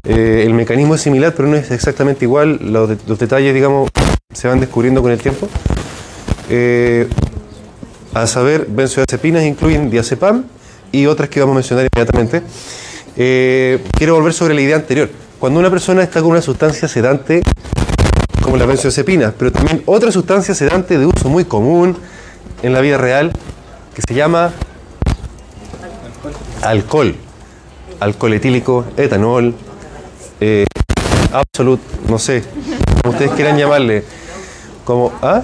Eh, 0.05 0.45
el 0.47 0.55
mecanismo 0.55 0.95
es 0.95 1.01
similar, 1.03 1.35
pero 1.37 1.49
no 1.49 1.57
es 1.57 1.71
exactamente 1.71 2.25
igual. 2.25 2.59
Los, 2.63 2.89
de- 2.89 2.99
los 3.07 3.19
detalles, 3.19 3.53
digamos, 3.55 3.91
se 4.33 4.49
van 4.49 4.61
descubriendo 4.61 5.03
con 5.03 5.13
el 5.13 5.19
tiempo. 5.19 5.49
Eh, 6.49 7.09
a 8.15 8.27
saber, 8.27 8.67
benzodiazepinas 8.69 9.45
incluyen 9.45 9.91
diazepam 9.91 10.45
y 10.91 11.07
otras 11.07 11.29
que 11.29 11.41
vamos 11.41 11.55
a 11.55 11.57
mencionar 11.57 11.87
inmediatamente. 11.93 12.43
Eh, 13.17 13.83
quiero 13.97 14.15
volver 14.15 14.33
sobre 14.33 14.55
la 14.55 14.61
idea 14.61 14.77
anterior. 14.77 15.11
Cuando 15.39 15.61
una 15.61 15.71
persona 15.71 16.03
está 16.03 16.21
con 16.21 16.31
una 16.31 16.43
sustancia 16.43 16.89
sedante, 16.89 17.43
como 18.43 18.57
las 18.57 18.67
benzodiazepinas, 18.67 19.33
pero 19.39 19.53
también 19.53 19.83
otra 19.87 20.11
sustancia 20.11 20.55
sedante 20.55 20.99
de 20.99 21.07
uso 21.07 21.29
muy 21.29 21.45
común 21.45 21.97
en 22.63 22.73
la 22.73 22.81
vida 22.81 22.99
real, 22.99 23.33
que 23.95 24.03
se 24.07 24.15
llama. 24.15 24.53
Alcohol 26.63 27.15
etílico, 28.01 28.85
etanol, 28.97 29.55
eh, 30.41 30.65
absolute, 31.33 31.83
no 32.09 32.19
sé, 32.19 32.43
como 33.03 33.13
ustedes 33.13 33.33
quieran 33.33 33.59
llamarle. 33.59 34.05
Como, 34.85 35.13
¿ah? 35.23 35.43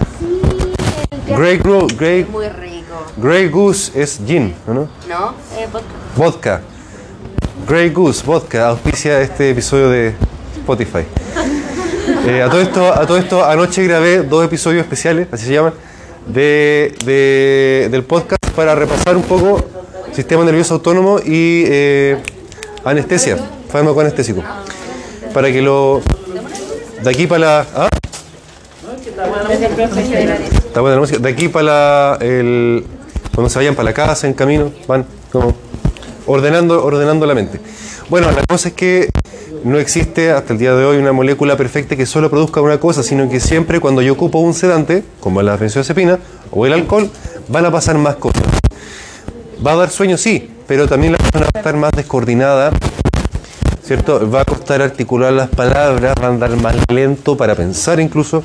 Grey, 1.28 1.58
Gru- 1.58 1.86
Grey, 1.96 2.24
Muy 2.24 2.48
rico. 2.48 3.04
Grey 3.18 3.48
Goose 3.48 3.92
es 4.00 4.20
gin, 4.26 4.54
¿o 4.66 4.72
¿no? 4.74 4.88
¿No? 5.08 5.34
Eh, 5.58 5.66
vodka. 5.70 5.86
Vodka. 6.16 6.60
Grey 7.68 7.90
Goose, 7.90 8.24
vodka, 8.24 8.68
auspicia 8.68 9.20
este 9.20 9.50
episodio 9.50 9.88
de 9.90 10.14
Spotify. 10.56 11.04
Eh, 12.28 12.42
a, 12.42 12.48
todo 12.48 12.60
esto, 12.60 12.92
a 12.92 13.06
todo 13.06 13.18
esto, 13.18 13.44
anoche 13.44 13.84
grabé 13.84 14.22
dos 14.22 14.44
episodios 14.44 14.82
especiales, 14.82 15.28
así 15.30 15.46
se 15.46 15.52
llaman, 15.52 15.74
de, 16.26 16.92
de- 17.04 17.88
del 17.88 18.02
podcast 18.02 18.44
para 18.56 18.74
repasar 18.74 19.16
un 19.16 19.22
poco 19.22 19.64
sistema 20.12 20.44
nervioso 20.44 20.74
autónomo 20.74 21.18
y 21.24 21.64
eh, 21.66 22.16
anestesia, 22.90 23.36
fármaco 23.68 24.00
anestésico. 24.00 24.42
Para 25.34 25.50
que 25.52 25.60
lo. 25.60 26.00
De 27.02 27.10
aquí 27.10 27.26
para 27.26 27.38
la. 27.40 27.66
¿ah? 27.74 27.88
Está 29.06 30.80
buena 30.80 31.00
la. 31.00 31.06
De 31.06 31.28
aquí 31.28 31.48
para 31.48 31.62
la. 31.64 32.18
El, 32.20 32.84
cuando 33.34 33.50
se 33.50 33.58
vayan 33.58 33.74
para 33.74 33.90
la 33.90 33.94
casa, 33.94 34.26
en 34.26 34.34
camino, 34.34 34.72
van 34.86 35.04
como 35.30 35.54
ordenando, 36.26 36.84
ordenando 36.84 37.26
la 37.26 37.34
mente. 37.34 37.60
Bueno, 38.08 38.30
la 38.30 38.42
cosa 38.48 38.68
es 38.68 38.74
que 38.74 39.10
no 39.64 39.78
existe 39.78 40.30
hasta 40.30 40.52
el 40.52 40.58
día 40.58 40.74
de 40.74 40.84
hoy 40.84 40.96
una 40.96 41.12
molécula 41.12 41.56
perfecta 41.56 41.96
que 41.96 42.06
solo 42.06 42.30
produzca 42.30 42.60
una 42.60 42.78
cosa, 42.78 43.02
sino 43.02 43.28
que 43.28 43.40
siempre 43.40 43.80
cuando 43.80 44.00
yo 44.00 44.12
ocupo 44.12 44.38
un 44.38 44.54
sedante, 44.54 45.02
como 45.20 45.42
la 45.42 45.56
benzodiazepina 45.56 46.18
o 46.50 46.66
el 46.66 46.72
alcohol, 46.72 47.10
van 47.48 47.66
a 47.66 47.72
pasar 47.72 47.98
más 47.98 48.16
cosas. 48.16 48.42
Va 49.64 49.72
a 49.72 49.76
dar 49.76 49.90
sueño, 49.90 50.16
sí, 50.16 50.50
pero 50.66 50.88
también 50.88 51.12
la 51.12 51.18
persona 51.18 51.44
va 51.46 51.50
a 51.54 51.58
estar 51.58 51.76
más 51.76 51.92
descoordinada, 51.92 52.72
¿cierto? 53.82 54.28
Va 54.30 54.40
a 54.40 54.44
costar 54.44 54.82
articular 54.82 55.32
las 55.32 55.48
palabras, 55.48 56.14
va 56.20 56.26
a 56.26 56.30
andar 56.30 56.56
más 56.56 56.74
lento 56.92 57.36
para 57.36 57.54
pensar 57.54 58.00
incluso, 58.00 58.42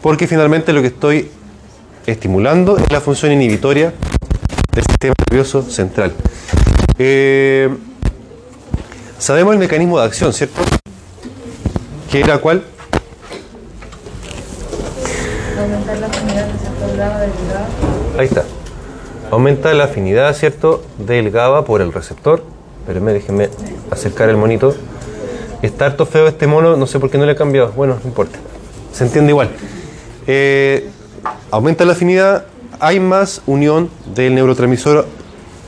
porque 0.00 0.26
finalmente 0.26 0.72
lo 0.72 0.80
que 0.80 0.88
estoy 0.88 1.30
estimulando 2.06 2.76
es 2.76 2.90
la 2.90 3.00
función 3.00 3.32
inhibitoria 3.32 3.92
del 4.72 4.84
sistema 4.84 5.14
nervioso 5.28 5.62
central. 5.62 6.12
Eh, 6.98 7.68
sabemos 9.18 9.52
el 9.52 9.60
mecanismo 9.60 9.98
de 10.00 10.06
acción, 10.06 10.32
¿cierto? 10.32 10.62
¿Qué 12.10 12.20
era 12.20 12.38
cuál? 12.38 12.64
Ahí 18.18 18.26
está. 18.26 18.44
Aumenta 19.32 19.72
la 19.72 19.84
afinidad, 19.84 20.36
¿cierto? 20.36 20.84
Del 20.98 21.30
GABA 21.30 21.64
por 21.64 21.80
el 21.80 21.90
receptor. 21.90 22.44
Espérenme, 22.80 23.14
déjenme 23.14 23.48
acercar 23.90 24.28
el 24.28 24.36
monito. 24.36 24.74
Está 25.62 25.86
harto 25.86 26.04
feo 26.04 26.28
este 26.28 26.46
mono, 26.46 26.76
no 26.76 26.86
sé 26.86 27.00
por 27.00 27.08
qué 27.08 27.16
no 27.16 27.24
le 27.24 27.32
he 27.32 27.34
cambiado. 27.34 27.72
Bueno, 27.72 27.96
no 28.02 28.06
importa. 28.06 28.38
Se 28.92 29.04
entiende 29.04 29.30
igual. 29.30 29.48
Eh, 30.26 30.86
aumenta 31.50 31.86
la 31.86 31.92
afinidad, 31.92 32.44
hay 32.78 33.00
más 33.00 33.40
unión 33.46 33.88
del 34.14 34.34
neurotransmisor 34.34 35.06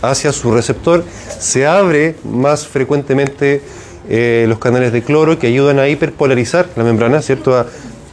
hacia 0.02 0.30
su 0.35 0.52
receptor, 0.52 1.02
se 1.38 1.66
abre 1.66 2.16
más 2.23 2.66
frecuentemente 2.66 3.62
eh, 4.11 4.44
los 4.47 4.59
canales 4.59 4.92
de 4.92 5.02
cloro 5.02 5.38
que 5.38 5.47
ayudan 5.47 5.78
a 5.78 5.88
hiperpolarizar 5.88 6.68
la 6.76 6.85
membrana, 6.85 7.23
¿cierto? 7.23 7.56
A 7.56 7.64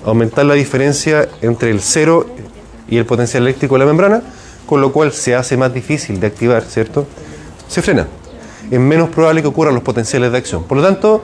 aumentar 0.06 0.46
la 0.46 0.54
diferencia 0.54 1.28
entre 1.42 1.72
el 1.72 1.82
cero 1.82 2.26
y 2.88 2.96
el 2.96 3.06
potencial 3.06 3.44
eléctrico 3.44 3.76
de 3.76 3.80
la 3.80 3.86
membrana, 3.86 4.24
con 4.72 4.80
lo 4.80 4.94
cual 4.94 5.12
se 5.12 5.36
hace 5.36 5.58
más 5.58 5.74
difícil 5.74 6.22
de 6.22 6.28
activar, 6.28 6.64
¿cierto? 6.64 7.06
Se 7.68 7.82
frena. 7.82 8.08
Es 8.72 8.80
menos 8.80 9.10
probable 9.10 9.42
que 9.42 9.50
ocurran 9.50 9.76
los 9.76 9.84
potenciales 9.84 10.32
de 10.32 10.38
acción. 10.38 10.64
Por 10.64 10.78
lo 10.78 10.84
tanto, 10.86 11.22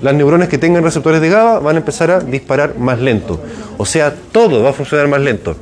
las 0.00 0.12
neuronas 0.14 0.48
que 0.48 0.58
tengan 0.58 0.82
receptores 0.82 1.20
de 1.20 1.28
GABA 1.28 1.60
van 1.60 1.76
a 1.76 1.78
empezar 1.78 2.10
a 2.10 2.18
disparar 2.18 2.76
más 2.76 2.98
lento. 2.98 3.40
O 3.78 3.86
sea, 3.86 4.12
todo 4.32 4.64
va 4.64 4.70
a 4.70 4.72
funcionar 4.72 5.06
más 5.06 5.20
lento. 5.20 5.54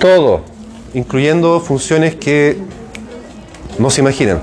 Todo, 0.00 0.40
incluyendo 0.94 1.60
funciones 1.60 2.16
que 2.16 2.58
no 3.78 3.88
se 3.88 4.00
imaginan. 4.00 4.40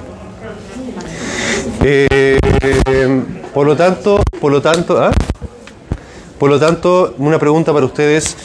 Eh, 1.84 2.40
por 3.54 3.68
lo 3.68 3.76
tanto, 3.76 4.24
por 4.40 4.54
lo 4.54 4.62
tanto, 4.62 5.04
¿ah? 5.04 5.12
por 6.40 6.50
lo 6.50 6.58
tanto, 6.58 7.14
una 7.18 7.38
pregunta 7.38 7.74
para 7.74 7.86
ustedes: 7.86 8.38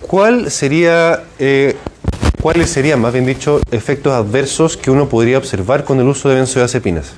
¿cuál 0.00 0.50
sería, 0.50 1.22
eh, 1.38 1.76
cuáles 2.42 2.70
serían, 2.70 3.00
más 3.00 3.12
bien 3.12 3.24
dicho, 3.24 3.60
efectos 3.70 4.12
adversos 4.12 4.76
que 4.76 4.90
uno 4.90 5.08
podría 5.08 5.38
observar 5.38 5.84
con 5.84 6.00
el 6.00 6.08
uso 6.08 6.28
de 6.28 6.34
benzodiazepinas? 6.34 7.12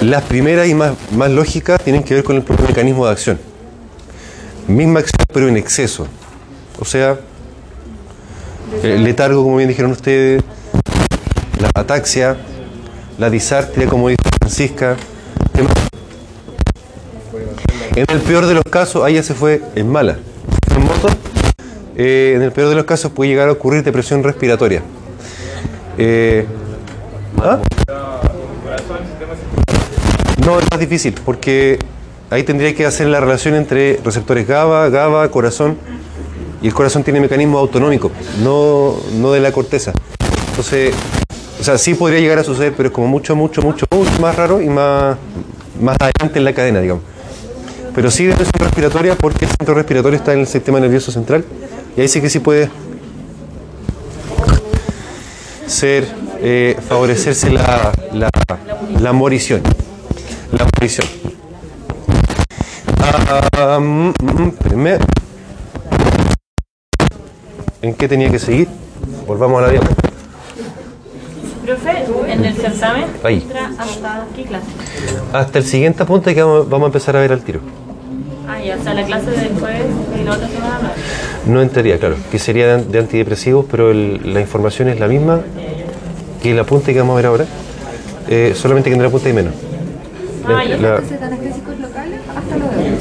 Las 0.00 0.22
primeras 0.24 0.66
y 0.66 0.74
más, 0.74 0.94
más 1.12 1.30
lógicas 1.30 1.82
tienen 1.84 2.02
que 2.02 2.14
ver 2.14 2.24
con 2.24 2.36
el 2.36 2.42
propio 2.42 2.66
mecanismo 2.66 3.04
de 3.04 3.12
acción. 3.12 3.38
Misma 4.66 5.00
acción, 5.00 5.26
pero 5.32 5.48
en 5.48 5.58
exceso. 5.58 6.06
O 6.78 6.86
sea, 6.86 7.18
el 8.82 9.04
letargo, 9.04 9.42
como 9.42 9.58
bien 9.58 9.68
dijeron 9.68 9.90
ustedes, 9.90 10.42
la 11.60 11.70
ataxia, 11.74 12.38
la 13.18 13.28
disartria, 13.28 13.86
como 13.86 14.08
dijo 14.08 14.22
Francisca. 14.38 14.96
En 17.94 18.06
el 18.08 18.20
peor 18.20 18.46
de 18.46 18.54
los 18.54 18.64
casos, 18.64 19.10
ya 19.12 19.22
se 19.22 19.34
fue 19.34 19.60
en 19.74 19.90
mala. 19.90 20.16
En 20.74 20.84
moto, 20.84 21.08
eh, 22.02 22.32
en 22.34 22.40
el 22.40 22.50
peor 22.50 22.70
de 22.70 22.76
los 22.76 22.84
casos 22.84 23.12
puede 23.12 23.28
llegar 23.28 23.50
a 23.50 23.52
ocurrir 23.52 23.82
depresión 23.82 24.22
respiratoria. 24.22 24.80
Eh, 25.98 26.46
¿ah? 27.42 27.58
No, 30.46 30.58
es 30.58 30.64
más 30.70 30.80
difícil, 30.80 31.14
porque 31.22 31.78
ahí 32.30 32.42
tendría 32.42 32.74
que 32.74 32.86
hacer 32.86 33.06
la 33.08 33.20
relación 33.20 33.54
entre 33.54 34.00
receptores 34.02 34.48
GABA, 34.48 34.88
GABA, 34.88 35.30
corazón, 35.30 35.76
y 36.62 36.68
el 36.68 36.72
corazón 36.72 37.04
tiene 37.04 37.20
mecanismo 37.20 37.58
autonómico, 37.58 38.10
no, 38.42 38.96
no 39.18 39.32
de 39.32 39.40
la 39.40 39.52
corteza. 39.52 39.92
Entonces, 40.48 40.94
o 41.60 41.62
sea, 41.62 41.76
sí 41.76 41.92
podría 41.92 42.20
llegar 42.20 42.38
a 42.38 42.44
suceder, 42.44 42.72
pero 42.74 42.88
es 42.88 42.94
como 42.94 43.08
mucho, 43.08 43.36
mucho, 43.36 43.60
mucho, 43.60 43.84
mucho 43.90 44.10
más 44.22 44.34
raro 44.36 44.62
y 44.62 44.70
más, 44.70 45.18
más 45.78 45.98
adelante 46.00 46.38
en 46.38 46.44
la 46.46 46.54
cadena, 46.54 46.80
digamos. 46.80 47.02
Pero 47.94 48.10
sí 48.10 48.24
depresión 48.24 48.60
respiratoria 48.60 49.16
porque 49.16 49.44
el 49.44 49.50
centro 49.50 49.74
respiratorio 49.74 50.16
está 50.16 50.32
en 50.32 50.40
el 50.40 50.46
sistema 50.46 50.80
nervioso 50.80 51.12
central 51.12 51.44
y 51.96 52.00
ahí 52.00 52.08
sí 52.08 52.20
que 52.20 52.30
sí 52.30 52.38
puede 52.40 52.70
ser, 55.66 56.06
eh, 56.40 56.76
favorecerse 56.88 57.50
la, 57.50 57.92
la, 58.12 58.30
la 59.00 59.12
morición. 59.12 59.62
La 60.52 60.64
morición. 60.64 61.06
Espérenme. 64.50 64.98
¿En 67.82 67.94
qué 67.94 68.08
tenía 68.08 68.30
que 68.30 68.38
seguir? 68.38 68.68
Volvamos 69.26 69.58
a 69.62 69.66
la 69.66 69.70
diapositiva. 69.70 70.10
Profe, 71.64 72.04
en 72.32 72.44
el 72.44 72.54
certamen 72.56 73.04
Ahí. 73.22 73.46
hasta 73.78 74.26
qué 74.34 74.42
clase? 74.44 74.66
Hasta 75.32 75.58
el 75.58 75.64
siguiente 75.64 76.02
apunte 76.02 76.34
que 76.34 76.42
vamos, 76.42 76.68
vamos 76.68 76.86
a 76.86 76.88
empezar 76.88 77.16
a 77.16 77.20
ver 77.20 77.32
al 77.32 77.42
tiro. 77.42 77.60
Ah, 78.48 78.58
ya, 78.60 78.76
o 78.76 78.82
sea, 78.82 78.92
la 78.94 79.04
clase 79.04 79.30
del 79.30 79.54
jueves 79.58 79.86
y 80.20 80.24
la 80.24 80.32
otra 80.32 80.48
semana 80.48 80.92
no. 81.46 81.62
Entraría, 81.62 81.98
claro, 81.98 82.16
que 82.30 82.38
sería 82.38 82.76
de, 82.76 82.84
de 82.84 82.98
antidepresivos, 82.98 83.66
pero 83.70 83.90
el- 83.90 84.32
la 84.34 84.40
información 84.40 84.88
es 84.88 84.98
la 85.00 85.08
misma 85.08 85.40
que 86.42 86.52
el 86.52 86.58
apunte 86.58 86.92
que 86.92 86.98
vamos 87.00 87.14
a 87.14 87.16
ver 87.16 87.26
ahora, 87.26 87.44
eh, 88.28 88.54
solamente 88.56 88.88
que 88.90 88.94
en 88.94 89.00
el 89.00 89.06
apunte 89.06 89.28
hay 89.28 89.34
menos. 89.34 89.54
Ah. 90.46 90.64
La- 90.64 90.96
anestésicos 90.96 91.78
locales 91.80 92.20
hasta 92.34 92.56
lo 92.56 92.64
de 92.64 92.96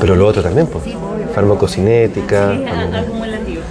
pero 0.00 0.16
lo 0.16 0.26
otro 0.26 0.42
también, 0.42 0.66
pues. 0.66 0.84
Farmacocinética, 1.34 2.52
Sí, 2.52 2.64
farmaco- 2.64 2.96
acumulativo. 2.98 3.62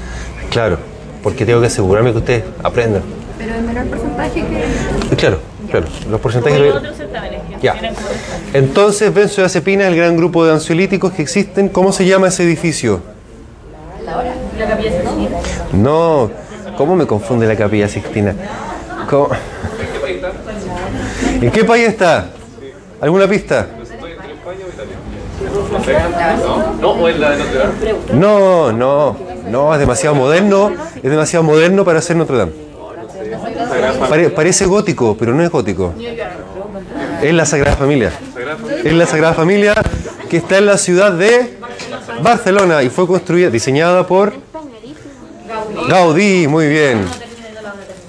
claro, 0.50 0.78
porque 1.22 1.46
tengo 1.46 1.62
que 1.62 1.68
asegurarme 1.68 2.12
que 2.12 2.18
ustedes 2.18 2.44
aprendan. 2.64 3.04
Pero 3.38 3.56
en 3.56 3.66
menor 3.68 3.86
porcentaje 3.86 4.34
que. 4.42 5.14
Y 5.14 5.16
Claro, 5.16 5.40
claro, 5.70 5.86
los 6.10 6.20
porcentajes... 6.20 6.60
Los 6.60 6.76
otros 6.78 6.96
que 6.96 7.66
Ya. 7.68 7.74
eran 7.74 7.94
como- 7.96 8.08
Entonces, 8.54 9.14
benzodiazepina 9.14 9.88
el 9.88 9.96
gran 9.96 10.18
grupo 10.18 10.46
de 10.46 10.54
ansiolíticos 10.54 11.12
que 11.14 11.22
existen. 11.22 11.70
¿Cómo 11.70 11.92
se 11.92 12.06
llama 12.06 12.28
ese 12.30 12.44
edificio? 12.44 13.02
La 14.06 14.68
capilla 14.68 14.92
Sixtina. 14.92 15.38
No, 15.74 16.32
¿cómo 16.78 16.96
me 16.96 17.06
confunde 17.06 17.48
la 17.48 17.56
capilla 17.56 17.88
Sixtina? 17.88 18.36
¿Cómo? 19.10 19.30
¿En 21.42 21.52
qué 21.52 21.64
país 21.64 21.88
está? 21.88 22.28
¿Alguna 23.00 23.28
pista? 23.28 23.68
No, 28.14 28.72
no, 28.72 29.18
no, 29.50 29.74
es 29.74 29.80
demasiado 29.80 30.16
moderno, 30.16 30.72
es 30.96 31.10
demasiado 31.10 31.44
moderno 31.44 31.84
para 31.84 32.02
ser 32.02 32.16
Notre 32.18 32.38
Dame. 32.38 32.52
Pare- 34.10 34.30
parece 34.30 34.66
gótico, 34.66 35.16
pero 35.18 35.34
no 35.34 35.44
es 35.44 35.50
gótico. 35.50 35.94
Es 37.22 37.34
la 37.34 37.46
Sagrada 37.46 37.78
Familia. 37.78 38.12
Es 38.84 38.94
la 38.94 39.06
Sagrada 39.06 39.34
Familia 39.34 39.74
que 40.30 40.38
está 40.38 40.58
en 40.58 40.66
la 40.66 40.78
ciudad 40.78 41.12
de 41.12 41.58
Barcelona 42.22 42.84
y 42.84 42.90
fue 42.90 43.08
construida, 43.08 43.50
diseñada 43.50 44.06
por 44.06 44.34
Gaudí, 45.88 46.48
muy 46.48 46.68
bien. 46.68 47.06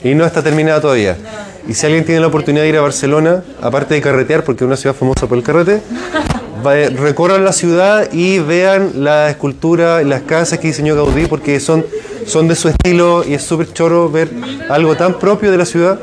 Y 0.05 0.14
no 0.14 0.25
está 0.25 0.42
terminada 0.42 0.81
todavía. 0.81 1.16
Y 1.66 1.75
si 1.75 1.87
alguien 1.87 2.05
tiene 2.05 2.20
la 2.20 2.27
oportunidad 2.27 2.64
de 2.64 2.68
ir 2.68 2.77
a 2.77 2.81
Barcelona, 2.81 3.42
aparte 3.61 3.94
de 3.94 4.01
carretear, 4.01 4.44
porque 4.44 4.64
es 4.64 4.66
una 4.66 4.77
ciudad 4.77 4.94
famosa 4.94 5.27
por 5.27 5.38
el 5.38 5.44
carrete, 5.44 5.81
recorran 6.96 7.44
la 7.44 7.53
ciudad 7.53 8.09
y 8.12 8.38
vean 8.38 8.92
la 8.96 9.31
escultura 9.31 10.03
y 10.03 10.05
las 10.05 10.22
casas 10.22 10.59
que 10.59 10.68
diseñó 10.68 10.94
Gaudí, 10.96 11.27
porque 11.27 11.61
son, 11.61 11.85
son 12.27 12.48
de 12.48 12.57
su 12.57 12.68
estilo 12.68 13.25
y 13.27 13.35
es 13.35 13.42
súper 13.42 13.72
choro 13.72 14.11
ver 14.11 14.31
algo 14.68 14.96
tan 14.96 15.18
propio 15.18 15.51
de 15.51 15.59
la 15.59 15.66
ciudad 15.66 15.98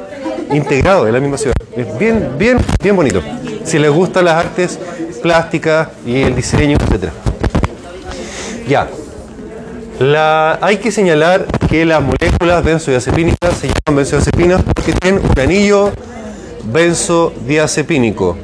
integrado 0.52 1.08
en 1.08 1.13
la 1.13 1.19
misma 1.19 1.38
ciudad. 1.38 1.56
Es 1.76 1.98
bien, 1.98 2.30
bien, 2.38 2.58
bien 2.82 2.95
bonito. 2.95 3.22
Si 3.63 3.78
les 3.80 3.91
gustan 3.91 4.26
las 4.26 4.36
artes 4.36 4.80
plásticas 5.22 5.89
y 6.06 6.22
el 6.22 6.36
diseño, 6.36 6.78
etcétera. 6.80 7.13
Ya. 8.69 8.88
Hay 10.62 10.77
que 10.77 10.91
señalar 10.91 11.47
que 11.67 11.86
las 11.86 12.03
moléculas 12.03 12.63
benzodiazepínicas 12.63 13.55
se 13.60 13.67
llaman 13.67 13.95
benzodiazepinas 13.97 14.62
porque 14.62 14.93
tienen 14.93 15.23
un 15.25 15.39
anillo 15.39 15.91
benzodiazepínico. 16.65 18.38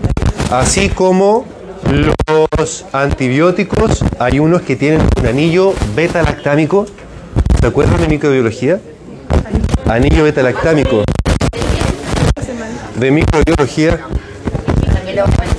Así 0.51 0.89
como 0.89 1.45
los 1.91 2.85
antibióticos, 2.91 4.03
hay 4.17 4.39
unos 4.39 4.63
que 4.63 4.75
tienen 4.75 5.01
un 5.19 5.27
anillo 5.27 5.75
beta-lactámico. 5.95 6.87
¿Se 7.61 7.67
acuerdan 7.67 8.01
de 8.01 8.07
microbiología? 8.07 8.79
Anillo 9.87 10.23
beta-lactámico. 10.23 11.03
De 12.95 13.11
microbiología. 13.11 13.99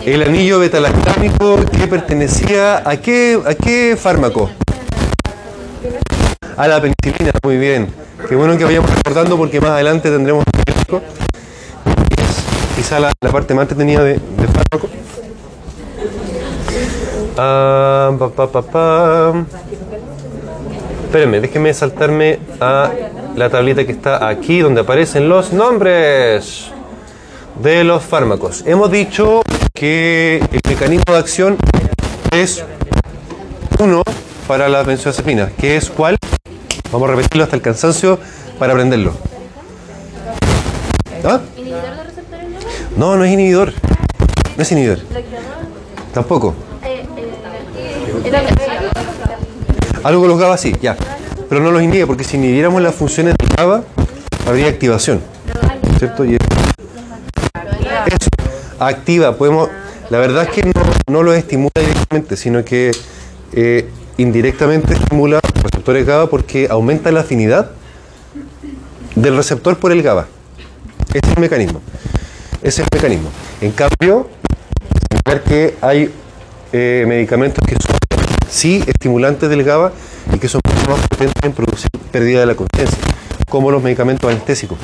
El 0.06 0.22
anillo 0.22 0.60
beta-lactámico 0.60 1.56
que 1.64 1.88
pertenecía 1.88 2.88
a 2.88 2.96
qué, 2.96 3.40
a 3.44 3.56
qué 3.56 3.98
fármaco? 4.00 4.48
A 6.56 6.68
la 6.68 6.80
penicilina, 6.80 7.32
muy 7.42 7.58
bien. 7.58 7.92
Qué 8.28 8.36
bueno 8.36 8.56
que 8.56 8.62
vayamos 8.62 8.88
recordando 8.88 9.36
porque 9.36 9.60
más 9.60 9.70
adelante 9.70 10.08
tendremos 10.08 10.44
un 10.46 11.00
quizá 12.76 13.00
la, 13.00 13.10
parte 13.32 13.52
más 13.52 13.62
entretenida 13.62 14.04
de, 14.04 14.20
fármaco. 14.20 14.88
Ah, 17.36 18.12
pa, 18.36 18.62
pa. 18.62 19.34
Espérenme, 21.02 21.40
déjenme 21.40 21.74
saltarme 21.74 22.38
a 22.60 22.92
la 23.34 23.50
tablita 23.50 23.84
que 23.84 23.90
está 23.90 24.28
aquí 24.28 24.60
donde 24.60 24.82
aparecen 24.82 25.28
los 25.28 25.52
nombres 25.52 26.70
de 27.60 27.82
los 27.82 28.04
fármacos. 28.04 28.62
Hemos 28.66 28.88
dicho 28.92 29.42
que 29.76 30.40
el 30.50 30.60
mecanismo 30.68 31.12
de 31.12 31.18
acción 31.18 31.56
es 32.32 32.64
uno 33.78 34.02
para 34.48 34.68
la 34.68 34.82
benzodiazepina, 34.82 35.50
que 35.50 35.76
es 35.76 35.90
cuál? 35.90 36.16
Vamos 36.90 37.08
a 37.08 37.12
repetirlo 37.12 37.44
hasta 37.44 37.56
el 37.56 37.62
cansancio 37.62 38.18
para 38.58 38.72
aprenderlo. 38.72 39.12
¿Ah? 41.24 41.40
No, 42.96 43.16
no 43.16 43.24
es 43.24 43.32
inhibidor. 43.32 43.72
No 44.56 44.62
es 44.62 44.72
inhibidor. 44.72 45.00
Tampoco. 46.14 46.54
Algo 50.02 50.20
con 50.20 50.28
los 50.30 50.38
GABA 50.38 50.56
sí, 50.56 50.74
ya. 50.80 50.96
Pero 51.48 51.60
no 51.60 51.70
los 51.70 51.82
inhibe 51.82 52.06
porque 52.06 52.24
si 52.24 52.38
inhibiéramos 52.38 52.80
las 52.80 52.94
funciones 52.94 53.34
del 53.36 53.48
GABA, 53.54 53.82
habría 54.46 54.68
activación. 54.68 55.20
¿Cierto? 55.98 56.24
Y 56.24 56.36
activa. 58.78 59.36
Podemos, 59.36 59.68
la 60.10 60.18
verdad 60.18 60.44
es 60.44 60.50
que 60.50 60.62
no, 60.62 60.82
no 61.10 61.22
lo 61.22 61.32
estimula 61.32 61.72
directamente, 61.76 62.36
sino 62.36 62.64
que 62.64 62.92
eh, 63.52 63.88
indirectamente 64.18 64.94
estimula 64.94 65.40
receptores 65.62 66.06
GABA 66.06 66.28
porque 66.28 66.68
aumenta 66.70 67.10
la 67.12 67.20
afinidad 67.20 67.70
del 69.14 69.36
receptor 69.36 69.78
por 69.78 69.92
el 69.92 70.02
GABA. 70.02 70.26
Ese 71.10 71.26
es 71.30 71.36
el 71.36 71.40
mecanismo. 71.40 71.80
Ese 72.62 72.82
es 72.82 72.88
el 72.90 72.98
mecanismo. 72.98 73.30
En 73.60 73.72
cambio, 73.72 74.28
ver 75.24 75.42
que 75.42 75.76
hay 75.80 76.10
eh, 76.72 77.04
medicamentos 77.06 77.58
que 77.66 77.74
son 77.74 77.96
sí 78.48 78.82
estimulantes 78.86 79.48
del 79.50 79.64
GABA 79.64 79.92
y 80.32 80.38
que 80.38 80.48
son 80.48 80.60
más 80.88 81.00
potentes 81.08 81.42
en 81.42 81.52
producir 81.52 81.90
pérdida 82.12 82.40
de 82.40 82.46
la 82.46 82.54
conciencia, 82.54 82.98
como 83.48 83.70
los 83.70 83.82
medicamentos 83.82 84.30
anestésicos, 84.30 84.78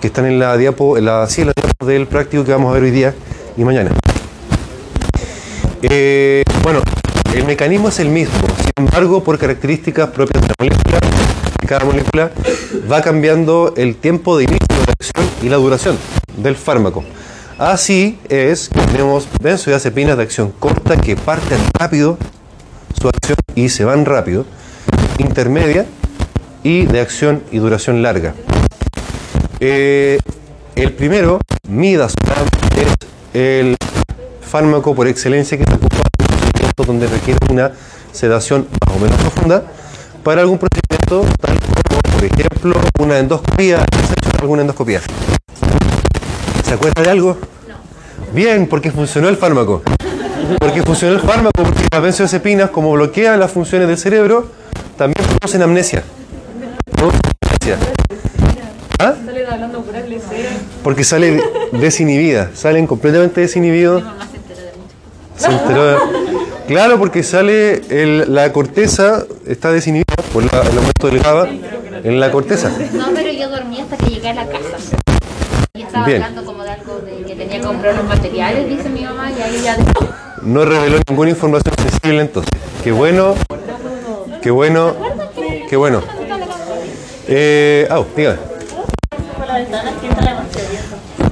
que 0.00 0.08
están 0.08 0.26
en 0.26 0.38
la 0.38 0.56
diapo, 0.56 0.96
en 0.96 1.04
la, 1.04 1.26
sí, 1.26 1.42
en 1.42 1.48
la 1.48 1.52
del 1.86 2.06
práctico 2.06 2.44
que 2.44 2.52
vamos 2.52 2.70
a 2.70 2.74
ver 2.74 2.82
hoy 2.82 2.90
día 2.90 3.14
y 3.56 3.64
mañana. 3.64 3.90
Eh, 5.82 6.42
bueno, 6.62 6.80
el 7.34 7.44
mecanismo 7.44 7.88
es 7.88 8.00
el 8.00 8.08
mismo, 8.08 8.34
sin 8.58 8.72
embargo, 8.76 9.22
por 9.22 9.38
características 9.38 10.08
propias 10.10 10.42
de 10.42 10.48
la 10.48 10.54
molécula, 10.58 10.98
cada 11.66 11.84
molécula 11.84 12.30
va 12.90 13.00
cambiando 13.00 13.74
el 13.76 13.96
tiempo 13.96 14.36
de 14.36 14.44
inicio 14.44 14.66
de 14.68 14.86
la 14.86 14.92
acción 14.92 15.30
y 15.42 15.48
la 15.48 15.56
duración 15.56 15.96
del 16.36 16.56
fármaco. 16.56 17.04
Así 17.58 18.18
es 18.28 18.68
que 18.68 18.80
tenemos 18.80 19.28
benzodiazepinas 19.42 20.16
de 20.16 20.22
acción 20.22 20.52
corta 20.58 20.96
que 20.96 21.16
parten 21.16 21.58
rápido 21.78 22.18
su 23.00 23.08
acción 23.08 23.36
y 23.54 23.68
se 23.68 23.84
van 23.84 24.04
rápido, 24.04 24.46
intermedia 25.18 25.86
y 26.62 26.86
de 26.86 27.00
acción 27.00 27.42
y 27.50 27.58
duración 27.58 28.02
larga. 28.02 28.34
Eh, 29.60 30.18
el 30.76 30.92
primero, 30.92 31.40
midazolam, 31.68 32.46
es 32.76 32.94
el 33.34 33.76
fármaco 34.40 34.94
por 34.94 35.08
excelencia 35.08 35.58
que 35.58 35.64
se 35.64 35.74
ocupa 35.74 35.96
en 35.96 36.26
procedimientos 36.26 36.86
donde 36.86 37.06
requiere 37.08 37.38
una 37.50 37.72
sedación 38.12 38.68
más 38.86 38.96
o 38.96 39.00
menos 39.00 39.16
profunda 39.20 39.64
para 40.22 40.42
algún 40.42 40.58
procedimiento 40.58 41.26
tal 41.40 41.58
como, 41.58 42.00
por 42.02 42.24
ejemplo, 42.24 42.74
una 43.00 43.18
endoscopía. 43.18 43.78
¿Se 43.78 44.12
ha 44.12 44.28
hecho 44.28 44.42
alguna 44.42 44.62
endoscopía? 44.62 45.00
¿Se 46.64 46.74
acuerda 46.74 47.02
de 47.02 47.10
algo? 47.10 47.36
Bien, 48.32 48.68
porque 48.68 48.92
funcionó 48.92 49.28
el 49.28 49.36
fármaco. 49.36 49.82
Porque 50.60 50.82
funcionó 50.82 51.14
el 51.14 51.20
fármaco, 51.20 51.64
porque 51.64 51.86
las 51.90 52.02
benzodiazepinas, 52.02 52.70
como 52.70 52.92
bloquean 52.92 53.40
las 53.40 53.50
funciones 53.50 53.88
del 53.88 53.98
cerebro, 53.98 54.46
también 54.96 55.26
producen 55.26 55.62
amnesia. 55.62 56.04
Producen 56.92 57.20
amnesia. 57.42 57.78
¿Ah? 58.98 59.14
Porque 60.82 61.04
sale 61.04 61.40
desinhibida, 61.72 62.50
salen 62.54 62.86
completamente 62.86 63.40
desinhibidos. 63.40 64.02
Se 65.36 65.46
enteró 65.50 65.84
de- 65.86 65.96
Claro, 66.66 66.98
porque 66.98 67.22
sale 67.22 67.80
el- 67.90 68.34
la 68.34 68.52
corteza, 68.52 69.24
está 69.46 69.70
desinhibida 69.70 70.04
por 70.32 70.42
la- 70.52 70.62
el 70.62 70.76
aumento 70.78 71.06
del 71.06 71.20
GABA 71.20 71.48
en 72.04 72.20
la 72.20 72.30
corteza. 72.32 72.70
No, 72.92 73.06
pero 73.14 73.30
yo 73.32 73.48
dormí 73.48 73.80
hasta 73.80 73.96
que 73.96 74.06
llegué 74.10 74.28
a 74.30 74.34
la 74.34 74.46
casa. 74.46 74.76
Y 75.74 75.82
estaba 75.82 76.04
Bien. 76.06 76.22
hablando 76.22 76.44
como 76.44 76.64
de 76.64 76.70
algo 76.70 76.98
de 76.98 77.22
que 77.22 77.36
tenía 77.36 77.60
que 77.60 77.66
comprar 77.66 77.94
los 77.94 78.04
materiales, 78.04 78.68
dice 78.68 78.88
mi 78.88 79.04
mamá, 79.04 79.30
y 79.30 79.40
ahí 79.40 79.60
ya 79.62 79.76
No 80.42 80.64
reveló 80.64 80.98
ninguna 81.08 81.30
información 81.30 81.74
sensible 81.78 82.20
entonces. 82.20 82.50
Qué 82.84 82.92
bueno, 82.92 83.34
qué 84.42 84.50
bueno, 84.50 84.94
qué 85.68 85.76
bueno. 85.76 86.02
Eh, 87.26 87.86
ah, 87.90 88.02
dígame. 88.16 88.38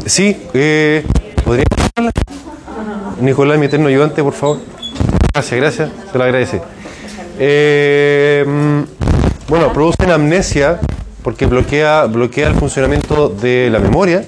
Sí, 0.06 0.36
eh. 0.54 1.04
Nicolás, 3.20 3.58
mi 3.58 3.66
eterno 3.66 3.88
ayudante, 3.88 4.22
por 4.22 4.32
favor. 4.34 4.58
Gracias, 5.32 5.60
gracias, 5.60 5.90
se 6.12 6.18
lo 6.18 6.24
agradece. 6.24 6.60
Eh, 7.38 8.44
mm, 8.46 8.80
bueno, 9.48 9.72
producen 9.72 10.10
amnesia 10.10 10.80
porque 11.22 11.46
bloquea, 11.46 12.04
bloquea 12.04 12.48
el 12.48 12.54
funcionamiento 12.54 13.28
de 13.28 13.68
la 13.70 13.78
memoria, 13.78 14.24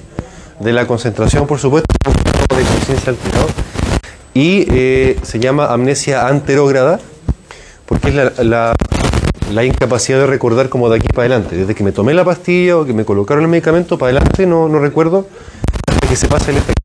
de 0.58 0.72
la 0.72 0.87
concentración, 0.87 1.46
por 1.46 1.58
supuesto, 1.58 1.88
de 2.04 2.62
conciencia 2.64 3.11
alterado. 3.11 3.46
Y 4.34 4.66
eh, 4.70 5.18
se 5.22 5.38
llama 5.38 5.66
amnesia 5.72 6.26
anterógrada 6.26 6.98
porque 7.87 8.08
es 8.08 8.14
la- 8.44 8.74
la 9.52 9.64
incapacidad 9.64 10.18
de 10.18 10.26
recordar 10.26 10.68
como 10.68 10.88
de 10.88 10.96
aquí 10.96 11.08
para 11.08 11.22
adelante. 11.22 11.56
Desde 11.56 11.74
que 11.74 11.84
me 11.84 11.92
tomé 11.92 12.14
la 12.14 12.24
pastilla 12.24 12.76
o 12.78 12.84
que 12.84 12.92
me 12.92 13.04
colocaron 13.04 13.44
el 13.44 13.48
medicamento 13.48 13.98
para 13.98 14.11
adelante 14.11 14.46
no, 14.46 14.68
no 14.68 14.78
recuerdo 14.78 15.26
que 16.08 16.16
se 16.16 16.28
pasa 16.28 16.50
el 16.50 16.58
efecto. 16.58 16.82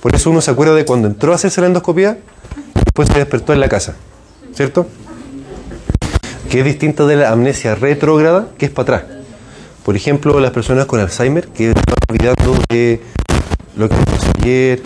Por 0.00 0.14
eso 0.14 0.30
uno 0.30 0.40
se 0.40 0.50
acuerda 0.50 0.74
de 0.74 0.84
cuando 0.84 1.08
entró 1.08 1.32
a 1.32 1.34
hacerse 1.36 1.60
la 1.60 1.68
endoscopía 1.68 2.18
después 2.74 3.08
se 3.08 3.18
despertó 3.18 3.52
en 3.52 3.60
la 3.60 3.68
casa. 3.68 3.94
¿Cierto? 4.54 4.86
Que 6.50 6.60
es 6.60 6.64
distinta 6.64 7.06
de 7.06 7.16
la 7.16 7.30
amnesia 7.30 7.74
retrógrada, 7.74 8.48
que 8.58 8.66
es 8.66 8.72
para 8.72 8.96
atrás. 8.96 9.16
Por 9.84 9.96
ejemplo, 9.96 10.38
las 10.40 10.50
personas 10.50 10.86
con 10.86 11.00
Alzheimer 11.00 11.48
que 11.48 11.72
van 11.72 11.84
olvidando 12.08 12.56
de 12.68 13.00
lo 13.76 13.88
que 13.88 13.94
pasó 13.94 14.32
ayer 14.40 14.82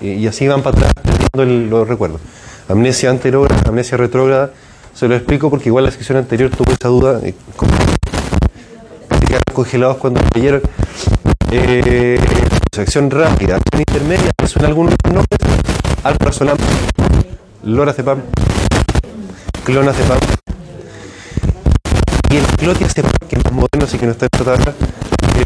y, 0.00 0.26
así 0.26 0.46
van 0.46 0.62
para 0.62 0.76
atrás 0.78 0.92
perdiendo 1.02 1.76
los 1.76 1.88
recuerdos. 1.88 2.20
Amnesia 2.68 3.10
anterógrada, 3.10 3.62
amnesia 3.66 3.96
retrógrada, 3.98 4.52
se 5.00 5.08
lo 5.08 5.16
explico 5.16 5.48
porque 5.48 5.70
igual 5.70 5.86
la 5.86 5.90
sección 5.90 6.18
anterior 6.18 6.50
tuvo 6.50 6.72
esa 6.72 6.88
duda. 6.88 7.20
eh, 7.22 7.34
quedaron 9.26 9.54
congelados 9.54 9.96
cuando 9.96 10.20
leyeron. 10.34 10.60
Eh, 11.50 12.20
rápida, 13.08 13.56
acción 13.56 13.80
intermedia, 13.80 14.30
¿me 14.38 14.46
suenan 14.46 14.68
algunos 14.72 14.94
nombres? 15.04 15.38
Alprazolam, 16.04 16.58
lorazepam, 17.64 18.20
clonazepam, 19.64 20.18
y 22.30 22.36
el 22.36 22.46
clotiazepam, 22.58 23.12
que 23.26 23.36
es 23.36 23.44
más 23.44 23.52
moderno, 23.54 23.84
así 23.84 23.96
que 23.96 24.04
no 24.04 24.12
está 24.12 24.26
en 24.26 24.30
esta 24.34 24.54
tabla, 24.54 24.74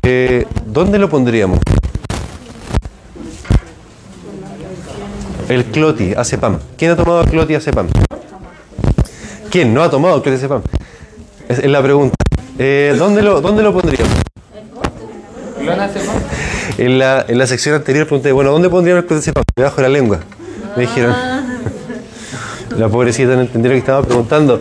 eh, 0.03 0.47
¿dónde 0.67 0.99
lo 0.99 1.09
pondríamos? 1.09 1.61
El 5.49 5.65
clotiazepam. 5.67 6.59
¿Quién 6.77 6.91
ha 6.91 6.97
tomado 6.97 7.25
clotiazepam? 7.25 7.87
¿Quién 9.55 9.73
no 9.73 9.85
ha 9.85 9.89
tomado 9.89 10.21
clotiazepam? 10.21 10.63
Es, 11.49 11.61
es 11.61 11.71
la 11.71 11.81
pregunta. 11.81 12.17
Eh, 12.59 12.93
¿dónde, 12.99 13.23
lo, 13.23 13.41
¿Dónde 13.41 13.63
lo 13.63 13.73
pondríamos? 13.73 14.13
En 16.77 16.99
la, 16.99 17.25
en 17.29 17.39
la 17.39 17.47
sección 17.47 17.77
anterior 17.77 18.05
pregunté, 18.09 18.33
bueno, 18.33 18.51
¿dónde 18.51 18.69
pondríamos 18.69 19.05
el 19.05 19.07
clotiazepam? 19.07 19.45
Debajo 19.55 19.77
de 19.77 19.83
la 19.83 19.89
lengua. 19.91 20.19
Me 20.77 20.83
dijeron. 20.83 21.15
La 22.77 22.89
pobrecita 22.89 23.37
no 23.37 23.43
entendieron 23.43 23.77
que 23.77 23.79
estaba 23.79 24.03
preguntando. 24.05 24.61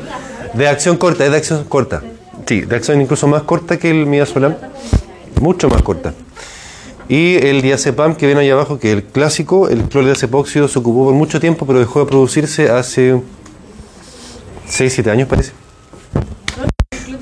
De 0.53 0.67
acción 0.67 0.97
corta, 0.97 1.25
es 1.25 1.31
de 1.31 1.37
acción 1.37 1.63
corta. 1.63 2.03
Sí, 2.45 2.61
de 2.61 2.75
acción 2.75 3.01
incluso 3.01 3.25
más 3.25 3.41
corta 3.41 3.79
que 3.79 3.89
el 3.89 4.05
midazolam, 4.05 4.53
mucho 5.41 5.69
más 5.69 5.81
corta. 5.81 6.13
Y 7.09 7.37
el 7.37 7.63
diazepam 7.63 8.13
que 8.13 8.27
ven 8.27 8.37
ahí 8.37 8.51
abajo, 8.51 8.77
que 8.77 8.91
es 8.91 8.97
el 8.97 9.03
clásico, 9.05 9.69
el 9.69 9.85
clordiazepóxido 9.85 10.67
se 10.67 10.77
ocupó 10.77 11.05
por 11.05 11.15
mucho 11.15 11.39
tiempo, 11.39 11.65
pero 11.65 11.79
dejó 11.79 12.01
de 12.01 12.05
producirse 12.05 12.69
hace 12.69 13.19
6, 14.73 14.91
7 14.91 15.11
años 15.11 15.27
parece. 15.27 15.51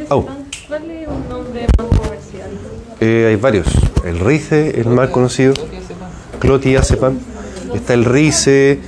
Au. 0.07 0.25
¿Cuál 0.69 0.89
es 0.89 1.05
un 1.05 1.27
nombre 1.27 1.67
más 1.77 1.87
comercial? 1.99 2.49
Eh, 3.01 3.25
hay 3.27 3.35
varios. 3.35 3.67
El 4.05 4.19
RICE, 4.21 4.79
el 4.79 4.87
más 4.87 5.09
conocido. 5.09 5.53
Clotiazepam. 6.39 7.19
Está 7.73 7.93
el 7.93 8.05
RICE. 8.05 8.79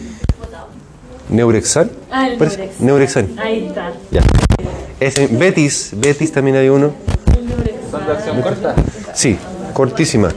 Neurexan. 1.28 1.92
Ah, 2.10 2.30
el 2.30 2.38
parece. 2.38 2.72
Neurexan. 2.80 3.38
Ahí 3.38 3.66
está. 3.68 3.92
Ya. 4.12 4.22
Ese, 5.02 5.28
Betis. 5.28 5.92
Betis 5.98 6.32
también 6.32 6.56
hay 6.56 6.70
uno. 6.70 6.94
¿Son 7.92 8.06
de 8.06 8.12
acción 8.14 8.42
corta? 8.42 8.76
Sí, 9.14 9.38
cortísima. 9.74 10.30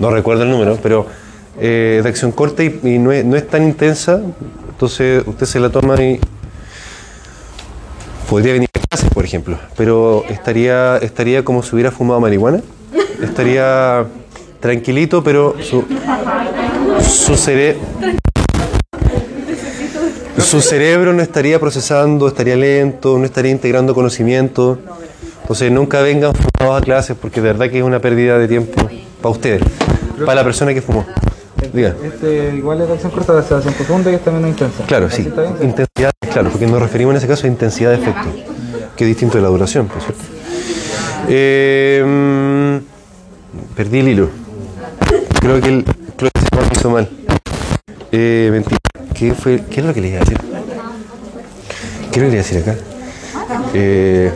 No 0.00 0.10
recuerdo 0.10 0.42
el 0.42 0.50
número, 0.50 0.80
pero 0.82 1.06
eh, 1.60 2.00
de 2.02 2.08
acción 2.08 2.32
corta 2.32 2.64
y, 2.64 2.80
y 2.82 2.98
no, 2.98 3.12
es, 3.12 3.24
no 3.24 3.36
es 3.36 3.46
tan 3.46 3.62
intensa. 3.62 4.20
Entonces 4.68 5.22
usted 5.24 5.46
se 5.46 5.60
la 5.60 5.70
toma 5.70 5.94
y 6.02 6.18
podría 8.28 8.52
venir 8.52 8.68
a 8.74 8.80
clase, 8.86 9.08
por 9.12 9.24
ejemplo. 9.24 9.58
Pero 9.76 10.24
estaría, 10.28 10.98
estaría 10.98 11.44
como 11.44 11.62
si 11.62 11.74
hubiera 11.74 11.90
fumado 11.90 12.20
marihuana. 12.20 12.60
Estaría 13.22 14.04
tranquilito, 14.60 15.22
pero 15.24 15.54
su, 15.60 15.84
su, 17.02 17.32
cere- 17.34 17.76
su 20.38 20.60
cerebro 20.60 21.12
no 21.12 21.22
estaría 21.22 21.58
procesando, 21.58 22.28
estaría 22.28 22.56
lento, 22.56 23.18
no 23.18 23.24
estaría 23.24 23.50
integrando 23.50 23.94
conocimiento. 23.94 24.78
Entonces 25.42 25.72
nunca 25.72 26.02
vengan 26.02 26.32
fumados 26.34 26.82
a 26.82 26.84
clases 26.84 27.16
porque 27.20 27.40
de 27.40 27.48
verdad 27.48 27.70
que 27.70 27.78
es 27.78 27.84
una 27.84 28.00
pérdida 28.00 28.38
de 28.38 28.46
tiempo 28.48 28.88
para 29.22 29.30
ustedes, 29.32 29.62
para 30.24 30.34
la 30.36 30.44
persona 30.44 30.74
que 30.74 30.82
fumó. 30.82 31.06
Diga. 31.72 31.94
Este 32.04 32.54
igual 32.56 32.80
es 32.80 32.88
de 32.88 32.94
acción 32.94 33.12
corta, 33.12 33.34
de 33.34 33.42
sedación 33.42 33.74
profunda 33.74 34.10
y 34.10 34.14
esta 34.14 34.30
menos 34.30 34.48
intensa. 34.50 34.84
Claro, 34.86 35.10
sí. 35.10 35.22
Intensidad, 35.60 36.10
claro, 36.32 36.50
porque 36.50 36.66
nos 36.66 36.80
referimos 36.80 37.12
en 37.12 37.18
ese 37.18 37.26
caso 37.26 37.46
a 37.46 37.50
intensidad 37.50 37.90
de 37.90 37.96
efecto, 37.96 38.28
que 38.96 39.04
es 39.04 39.08
distinto 39.08 39.36
de 39.38 39.42
la 39.42 39.48
duración, 39.48 39.86
por 39.88 40.00
cierto. 40.00 40.22
Eh, 41.28 42.02
mm, 42.06 43.74
perdí 43.76 43.98
el 44.00 44.08
hilo. 44.08 44.30
Creo 45.40 45.60
que 45.60 45.68
el 45.68 45.84
creo 46.16 46.30
que 46.32 46.40
se 46.40 46.56
me 46.56 46.72
hizo 46.74 46.90
mal. 46.90 47.08
Eh, 48.12 48.48
mentira. 48.50 48.78
¿Qué, 49.14 49.34
fue, 49.34 49.62
¿Qué 49.68 49.80
es 49.80 49.86
lo 49.86 49.92
que 49.92 50.00
le 50.00 50.08
iba 50.08 50.18
a 50.18 50.20
decir? 50.20 50.38
¿Qué 52.12 52.20
le 52.20 52.26
iba 52.26 52.34
a 52.34 52.36
decir 52.36 52.58
acá? 52.58 52.76
Eh, 53.74 54.30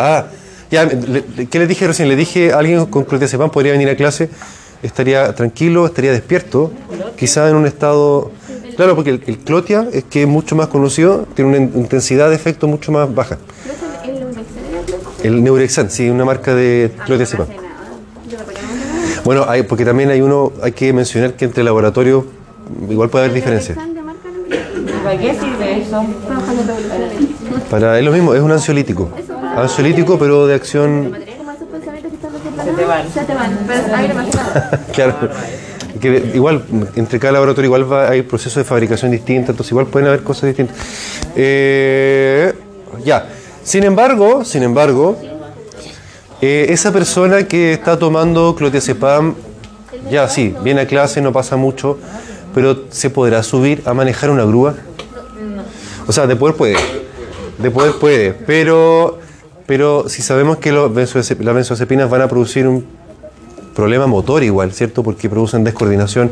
ah, 0.00 0.26
ya, 0.70 0.84
le- 0.84 1.24
le- 1.36 1.46
¿qué 1.46 1.58
les 1.60 1.68
dije 1.68 1.86
recién? 1.86 2.08
Le 2.08 2.16
dije 2.16 2.52
a 2.52 2.58
alguien 2.58 2.84
con 2.86 3.04
clotazepam 3.04 3.50
podría 3.50 3.72
venir 3.72 3.88
a 3.88 3.96
clase, 3.96 4.28
estaría 4.84 5.34
tranquilo, 5.34 5.86
estaría 5.86 6.12
despierto, 6.12 6.70
quizá 7.16 7.48
en 7.48 7.56
un 7.56 7.66
estado... 7.66 8.30
Claro, 8.76 8.96
porque 8.96 9.10
el, 9.10 9.38
clotia 9.38 9.86
es 9.92 10.04
que 10.04 10.22
es 10.22 10.28
mucho 10.28 10.56
más 10.56 10.66
conocido, 10.66 11.26
tiene 11.34 11.50
una 11.50 11.58
in- 11.58 11.72
intensidad 11.76 12.28
de 12.28 12.34
efecto 12.34 12.66
mucho 12.66 12.90
más 12.92 13.12
baja. 13.14 13.38
El 15.22 15.42
Neurexan, 15.42 15.90
sí, 15.90 16.10
una 16.10 16.24
marca 16.24 16.54
de 16.54 16.90
clotazepam. 17.06 17.46
Bueno, 19.24 19.46
hay, 19.48 19.62
porque 19.62 19.84
también 19.84 20.10
hay 20.10 20.20
uno, 20.20 20.52
hay 20.62 20.72
que 20.72 20.92
mencionar 20.92 21.34
que 21.34 21.44
entre 21.46 21.62
laboratorios 21.64 22.24
igual 22.90 23.08
puede 23.10 23.24
haber 23.26 23.34
diferencias. 23.34 23.78
¿Para 25.04 25.18
qué 25.18 25.32
sirve 25.34 25.80
eso? 25.80 26.04
Para, 27.70 27.98
es 27.98 28.04
lo 28.04 28.10
mismo, 28.12 28.34
es 28.34 28.40
un 28.42 28.50
ansiolítico. 28.52 29.08
Ansiolítico, 29.56 30.18
pero 30.18 30.46
de 30.46 30.54
acción 30.54 31.04
Como 31.38 31.50
esos 31.52 31.68
pensamientos 31.68 32.10
que 32.10 32.16
están 32.16 32.34
haciendo 32.34 32.53
Se 32.64 32.72
te 32.72 32.84
van. 32.84 33.12
Se 33.12 33.20
te 33.24 33.34
van, 33.34 33.58
pero 33.66 33.94
a 33.94 33.98
mí 33.98 34.08
no 34.08 34.14
me 34.14 34.20
hace 34.22 34.36
nada. 34.36 34.80
claro. 34.92 35.30
Que 36.00 36.32
igual, 36.34 36.62
entre 36.96 37.18
cada 37.20 37.34
laboratorio 37.34 37.68
igual 37.68 37.90
va, 37.90 38.08
hay 38.08 38.22
procesos 38.22 38.56
de 38.56 38.64
fabricación 38.64 39.10
distintos, 39.10 39.50
entonces 39.50 39.70
igual 39.70 39.86
pueden 39.86 40.08
haber 40.08 40.22
cosas 40.22 40.48
distintas. 40.48 40.76
Eh, 41.36 42.52
ya. 43.04 43.28
Sin 43.62 43.84
embargo, 43.84 44.44
sin 44.44 44.62
embargo, 44.62 45.16
eh, 46.40 46.66
esa 46.68 46.92
persona 46.92 47.46
que 47.46 47.72
está 47.72 47.98
tomando 47.98 48.54
clotazepam, 48.54 49.34
ya 50.10 50.28
sí, 50.28 50.54
viene 50.62 50.82
a 50.82 50.86
clase, 50.86 51.20
no 51.20 51.32
pasa 51.32 51.56
mucho, 51.56 51.98
pero 52.54 52.84
¿se 52.90 53.08
podrá 53.08 53.42
subir 53.42 53.82
a 53.86 53.94
manejar 53.94 54.30
una 54.30 54.44
grúa? 54.44 54.74
O 56.06 56.12
sea, 56.12 56.26
de 56.26 56.36
poder 56.36 56.54
puede, 56.54 56.76
de 57.58 57.70
poder 57.70 57.94
puede, 57.94 58.32
pero, 58.32 59.20
pero 59.66 60.08
si 60.08 60.22
sabemos 60.22 60.58
que 60.58 60.72
las 60.72 60.92
benzodiazepinas 60.92 62.10
van 62.10 62.22
a 62.22 62.28
producir 62.28 62.66
un 62.68 62.84
problema 63.74 64.06
motor 64.06 64.42
igual, 64.42 64.72
¿cierto? 64.72 65.02
Porque 65.02 65.28
producen 65.28 65.64
descoordinación, 65.64 66.30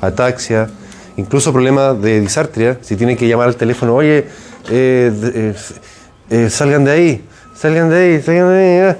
ataxia, 0.00 0.68
incluso 1.16 1.52
problemas 1.52 2.00
de 2.00 2.20
disartria. 2.20 2.78
Si 2.82 2.96
tienen 2.96 3.16
que 3.16 3.28
llamar 3.28 3.48
al 3.48 3.56
teléfono, 3.56 3.94
oye, 3.94 4.26
eh, 4.70 5.12
eh, 5.34 5.54
eh, 6.30 6.50
salgan 6.50 6.84
de 6.84 6.90
ahí, 6.90 7.24
salgan 7.54 7.90
de 7.90 7.96
ahí, 7.96 8.22
salgan 8.22 8.48
de 8.50 8.58
ahí. 8.58 8.90
ah". 8.90 8.96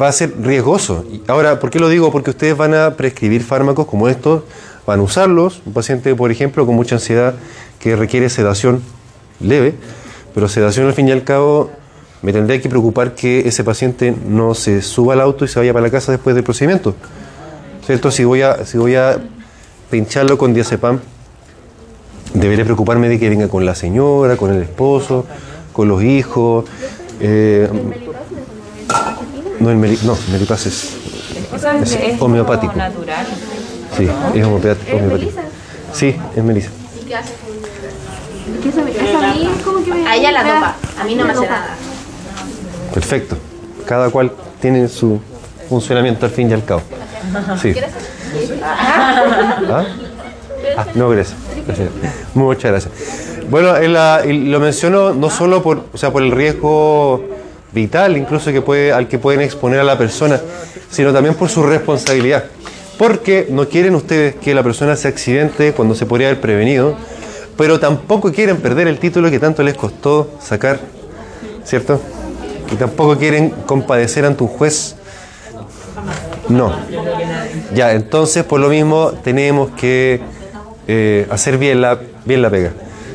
Va 0.00 0.08
a 0.08 0.12
ser 0.12 0.34
riesgoso. 0.40 1.04
Ahora, 1.28 1.60
¿por 1.60 1.70
qué 1.70 1.78
lo 1.78 1.88
digo? 1.88 2.10
Porque 2.10 2.30
ustedes 2.30 2.56
van 2.56 2.74
a 2.74 2.96
prescribir 2.96 3.44
fármacos 3.44 3.86
como 3.86 4.08
estos, 4.08 4.42
van 4.84 4.98
a 4.98 5.02
usarlos. 5.02 5.62
Un 5.64 5.74
paciente, 5.74 6.12
por 6.16 6.32
ejemplo, 6.32 6.66
con 6.66 6.74
mucha 6.74 6.96
ansiedad 6.96 7.34
que 7.78 7.94
requiere 7.94 8.28
sedación 8.28 8.82
leve, 9.38 9.74
pero 10.34 10.48
sedación 10.48 10.86
al 10.86 10.94
fin 10.94 11.06
y 11.08 11.12
al 11.12 11.22
cabo 11.22 11.70
me 12.22 12.32
tendría 12.32 12.60
que 12.60 12.68
preocupar 12.68 13.14
que 13.14 13.46
ese 13.46 13.62
paciente 13.64 14.14
no 14.26 14.54
se 14.54 14.82
suba 14.82 15.14
al 15.14 15.20
auto 15.20 15.44
y 15.44 15.48
se 15.48 15.58
vaya 15.58 15.72
para 15.72 15.84
la 15.86 15.90
casa 15.90 16.12
después 16.12 16.34
del 16.34 16.44
procedimiento. 16.44 16.94
¿Cierto? 17.84 18.10
Si 18.10 18.24
voy 18.24 18.42
a, 18.42 18.64
si 18.64 18.78
voy 18.78 18.96
a 18.96 19.18
pincharlo 19.90 20.36
con 20.38 20.52
diazepam, 20.54 20.98
debería 22.34 22.64
preocuparme 22.64 23.08
de 23.08 23.18
que 23.18 23.28
venga 23.28 23.48
con 23.48 23.64
la 23.64 23.74
señora, 23.74 24.36
con 24.36 24.52
el 24.52 24.62
esposo, 24.62 25.24
con 25.72 25.88
los 25.88 26.02
hijos. 26.02 26.64
eh, 27.20 27.68
no, 29.60 29.70
el 29.70 29.76
meli, 29.76 29.98
no, 30.04 30.16
melipaz 30.30 30.66
es, 30.66 30.92
Eso 31.54 31.70
es, 31.70 32.20
homeopático. 32.20 32.74
natural. 32.74 33.26
sí, 33.96 34.08
es 34.34 34.44
homeopático. 34.44 34.98
Sí, 35.92 36.14
es 36.36 36.44
melisa. 36.44 36.70
Que 38.62 38.68
eso, 38.68 38.80
eso 38.86 39.18
a 39.18 39.34
mí 39.34 39.48
es 39.56 39.62
como 39.62 39.82
que 39.82 39.94
me. 39.94 40.06
A 40.06 40.16
ella 40.16 40.30
la 40.32 40.44
dopa, 40.44 40.76
a 41.00 41.04
mí 41.04 41.14
no 41.14 41.24
me 41.24 41.32
hace 41.32 41.46
nada. 41.46 41.74
Perfecto. 42.92 43.36
Cada 43.86 44.10
cual 44.10 44.32
tiene 44.60 44.88
su 44.88 45.20
funcionamiento 45.68 46.26
al 46.26 46.32
fin 46.32 46.50
y 46.50 46.54
al 46.54 46.64
cabo. 46.64 46.82
Sí. 47.60 47.74
¿Ah? 48.62 49.84
Ah, 50.76 50.86
no, 50.94 51.08
gracias. 51.08 51.36
Gracias. 51.66 51.88
Muchas 52.34 52.70
gracias. 52.70 52.94
Bueno, 53.48 53.74
lo 53.78 54.60
menciono 54.60 55.14
no 55.14 55.30
solo 55.30 55.62
por, 55.62 55.84
o 55.92 55.98
sea, 55.98 56.12
por 56.12 56.22
el 56.22 56.32
riesgo 56.32 57.24
vital, 57.72 58.16
incluso 58.16 58.52
que 58.52 58.62
puede, 58.62 58.92
al 58.92 59.08
que 59.08 59.18
pueden 59.18 59.40
exponer 59.40 59.80
a 59.80 59.84
la 59.84 59.96
persona, 59.96 60.40
sino 60.90 61.12
también 61.12 61.34
por 61.34 61.48
su 61.48 61.62
responsabilidad. 61.62 62.44
Porque 62.98 63.46
no 63.50 63.68
quieren 63.68 63.94
ustedes 63.94 64.34
que 64.36 64.54
la 64.54 64.62
persona 64.62 64.96
se 64.96 65.08
accidente 65.08 65.72
cuando 65.72 65.94
se 65.94 66.06
podría 66.06 66.28
haber 66.28 66.40
prevenido, 66.40 66.96
pero 67.56 67.78
tampoco 67.78 68.32
quieren 68.32 68.56
perder 68.56 68.88
el 68.88 68.98
título 68.98 69.30
que 69.30 69.38
tanto 69.38 69.62
les 69.62 69.74
costó 69.74 70.30
sacar, 70.42 70.80
¿cierto? 71.64 72.00
Y 72.72 72.76
tampoco 72.76 73.16
quieren 73.16 73.50
compadecer 73.66 74.24
ante 74.24 74.42
un 74.42 74.48
juez. 74.48 74.96
No. 76.48 76.72
Ya, 77.74 77.92
entonces 77.92 78.44
por 78.44 78.60
lo 78.60 78.68
mismo 78.68 79.12
tenemos 79.22 79.70
que 79.70 80.20
eh, 80.86 81.26
hacer 81.30 81.58
bien 81.58 81.80
la, 81.80 81.98
bien 82.24 82.42
la 82.42 82.50
pega. 82.50 82.72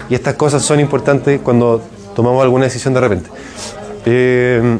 Y 0.09 0.15
estas 0.15 0.35
cosas 0.35 0.61
son 0.63 0.79
importantes 0.79 1.39
cuando 1.41 1.81
tomamos 2.15 2.43
alguna 2.43 2.65
decisión 2.65 2.93
de 2.93 2.99
repente. 2.99 3.29
Eh, 4.05 4.77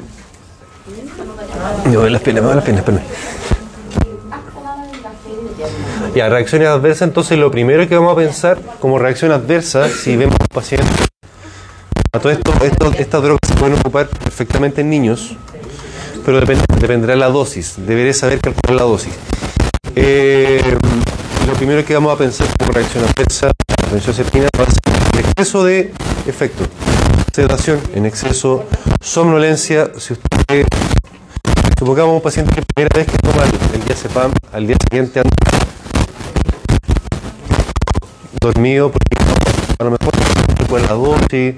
me 1.86 2.10
las 2.10 2.22
piernas, 2.22 2.44
me 2.44 2.56
las 2.56 2.64
piernas, 2.64 2.86
espérame. 2.86 3.04
Ya, 6.16 6.28
reacciones 6.28 6.68
adversas, 6.68 7.08
entonces 7.08 7.38
lo 7.38 7.50
primero 7.52 7.88
que 7.88 7.96
vamos 7.96 8.12
a 8.14 8.16
pensar 8.18 8.60
como 8.80 9.00
reacción 9.00 9.32
adversa, 9.32 9.88
si 9.88 10.18
vemos 10.18 10.36
un 10.42 10.48
paciente, 10.54 10.86
a 12.14 12.20
todo 12.20 12.32
esto, 12.32 12.92
estas 12.98 13.22
drogas 13.24 13.40
se 13.48 13.54
pueden 13.56 13.80
ocupar 13.80 14.08
perfectamente 14.08 14.82
en 14.82 14.90
niños, 14.90 15.36
pero 16.26 16.40
depende- 16.42 16.66
dependerá 16.80 17.14
de 17.14 17.20
la 17.20 17.30
dosis, 17.30 17.76
deberé 17.78 18.14
saber 18.14 18.40
calcular 18.42 18.82
la 18.82 18.84
dosis. 18.84 19.14
Eh, 19.96 20.62
lo 21.48 21.54
primero 21.54 21.86
que 21.86 21.94
vamos 21.94 22.14
a 22.14 22.18
pensar 22.18 22.48
como 22.60 22.72
reacción 22.72 23.04
adversa 23.06 23.48
a 23.48 23.96
la 23.96 23.98
va 24.58 24.64
a 24.66 24.72
ser 24.72 25.14
el 25.14 25.20
exceso 25.20 25.64
de 25.64 25.94
efecto, 26.28 26.66
sedación, 27.34 27.80
en 27.96 28.06
exceso, 28.06 28.66
somnolencia, 29.02 29.92
si 29.98 30.14
usted 30.14 30.28
Supongamos 31.78 32.14
un 32.14 32.22
paciente 32.22 32.54
que 32.54 32.62
primera 32.76 32.96
vez 32.96 33.08
que 33.08 33.18
toma 33.18 33.44
el, 33.44 33.80
el 33.80 33.84
diazepam, 33.86 34.32
al 34.54 34.68
día 34.68 34.76
siguiente 34.88 35.20
anda 35.20 35.32
dormido 38.40 38.92
porque 38.92 39.16
a 39.80 39.84
lo 39.86 39.90
mejor 39.92 40.12
no 40.60 40.68
la 40.84 40.94
dosis 40.94 41.56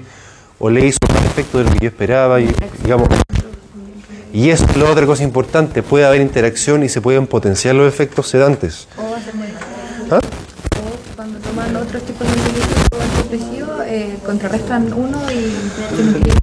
o 0.64 0.70
le 0.70 0.86
hizo 0.86 0.98
más 1.12 1.22
efecto 1.26 1.58
de 1.58 1.64
lo 1.64 1.70
que 1.72 1.78
yo 1.80 1.88
esperaba 1.88 2.40
y 2.40 2.48
digamos 2.82 3.06
Y 4.32 4.48
eso 4.48 4.64
es 4.64 4.76
la 4.78 4.90
otra 4.90 5.04
cosa 5.04 5.22
importante, 5.22 5.82
puede 5.82 6.06
haber 6.06 6.22
interacción 6.22 6.82
y 6.82 6.88
se 6.88 7.02
pueden 7.02 7.26
potenciar 7.26 7.74
los 7.74 7.86
efectos 7.86 8.28
sedantes. 8.28 8.88
¿Ah? 10.10 10.20
O 10.20 11.16
cuando 11.16 11.38
toman 11.40 11.76
otros 11.76 12.02
tipos 12.04 12.26
de 12.26 12.34
medicamentos 12.34 12.98
antidepresivos, 12.98 13.80
eh, 13.86 14.16
contrarrestan 14.24 14.90
uno 14.94 15.20
y 15.30 15.36
ir. 15.36 16.34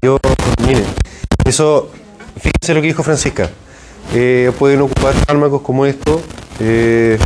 Yo, 0.00 0.16
miren, 0.66 0.84
eso, 1.44 1.90
fíjense 2.40 2.72
lo 2.72 2.80
que 2.80 2.86
dijo 2.86 3.02
Francisca. 3.02 3.50
Eh, 4.14 4.50
pueden 4.58 4.80
ocupar 4.80 5.12
fármacos 5.12 5.60
como 5.60 5.84
esto 5.84 6.22
eh, 6.60 7.18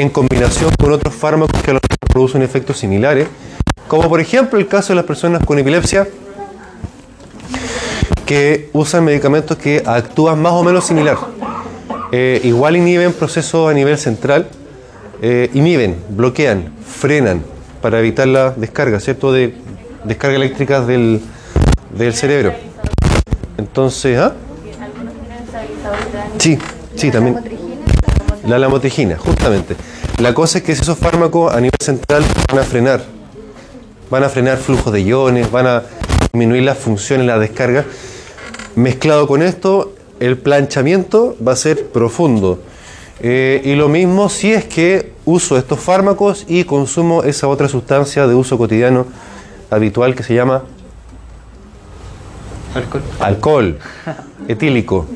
en 0.00 0.08
combinación 0.08 0.70
con 0.78 0.92
otros 0.92 1.14
fármacos 1.14 1.60
que 1.62 1.78
producen 2.08 2.42
efectos 2.42 2.78
similares, 2.78 3.28
como 3.88 4.08
por 4.08 4.20
ejemplo 4.20 4.58
el 4.58 4.66
caso 4.66 4.92
de 4.92 4.96
las 4.96 5.04
personas 5.04 5.44
con 5.44 5.58
epilepsia 5.58 6.08
que 8.24 8.70
usan 8.72 9.04
medicamentos 9.04 9.56
que 9.56 9.82
actúan 9.84 10.40
más 10.40 10.52
o 10.52 10.62
menos 10.62 10.86
similar. 10.86 11.18
Eh, 12.10 12.40
igual 12.44 12.76
inhiben 12.76 13.12
procesos 13.12 13.70
a 13.70 13.74
nivel 13.74 13.98
central, 13.98 14.48
eh, 15.20 15.50
inhiben, 15.54 15.96
bloquean, 16.10 16.72
frenan 16.86 17.42
para 17.80 17.98
evitar 17.98 18.28
la 18.28 18.50
descarga, 18.50 19.00
¿cierto? 19.00 19.32
De 19.32 19.54
descarga 20.04 20.36
eléctrica 20.36 20.80
del, 20.80 21.20
del 21.96 22.14
cerebro. 22.14 22.54
Entonces, 23.58 24.18
¿ah? 24.18 24.34
Sí, 26.38 26.58
sí, 26.96 27.10
también. 27.10 27.51
La 28.46 28.58
lamotrigina, 28.58 29.16
justamente. 29.16 29.76
La 30.18 30.34
cosa 30.34 30.58
es 30.58 30.64
que 30.64 30.72
esos 30.72 30.98
fármacos 30.98 31.52
a 31.52 31.56
nivel 31.56 31.72
central 31.80 32.24
van 32.48 32.58
a 32.58 32.64
frenar, 32.64 33.04
van 34.10 34.24
a 34.24 34.28
frenar 34.28 34.58
flujos 34.58 34.92
de 34.92 35.02
iones, 35.02 35.50
van 35.50 35.66
a 35.66 35.82
disminuir 36.32 36.64
las 36.64 36.78
funciones, 36.78 37.26
la 37.26 37.38
descarga. 37.38 37.84
Mezclado 38.74 39.26
con 39.26 39.42
esto, 39.42 39.94
el 40.18 40.38
planchamiento 40.38 41.36
va 41.46 41.52
a 41.52 41.56
ser 41.56 41.88
profundo. 41.88 42.60
Eh, 43.20 43.62
y 43.64 43.74
lo 43.76 43.88
mismo 43.88 44.28
si 44.28 44.52
es 44.52 44.64
que 44.64 45.12
uso 45.24 45.56
estos 45.56 45.78
fármacos 45.78 46.44
y 46.48 46.64
consumo 46.64 47.22
esa 47.22 47.46
otra 47.46 47.68
sustancia 47.68 48.26
de 48.26 48.34
uso 48.34 48.58
cotidiano 48.58 49.06
habitual 49.70 50.16
que 50.16 50.24
se 50.24 50.34
llama 50.34 50.64
Alcohol. 52.74 53.02
alcohol 53.20 53.78
etílico, 54.48 55.06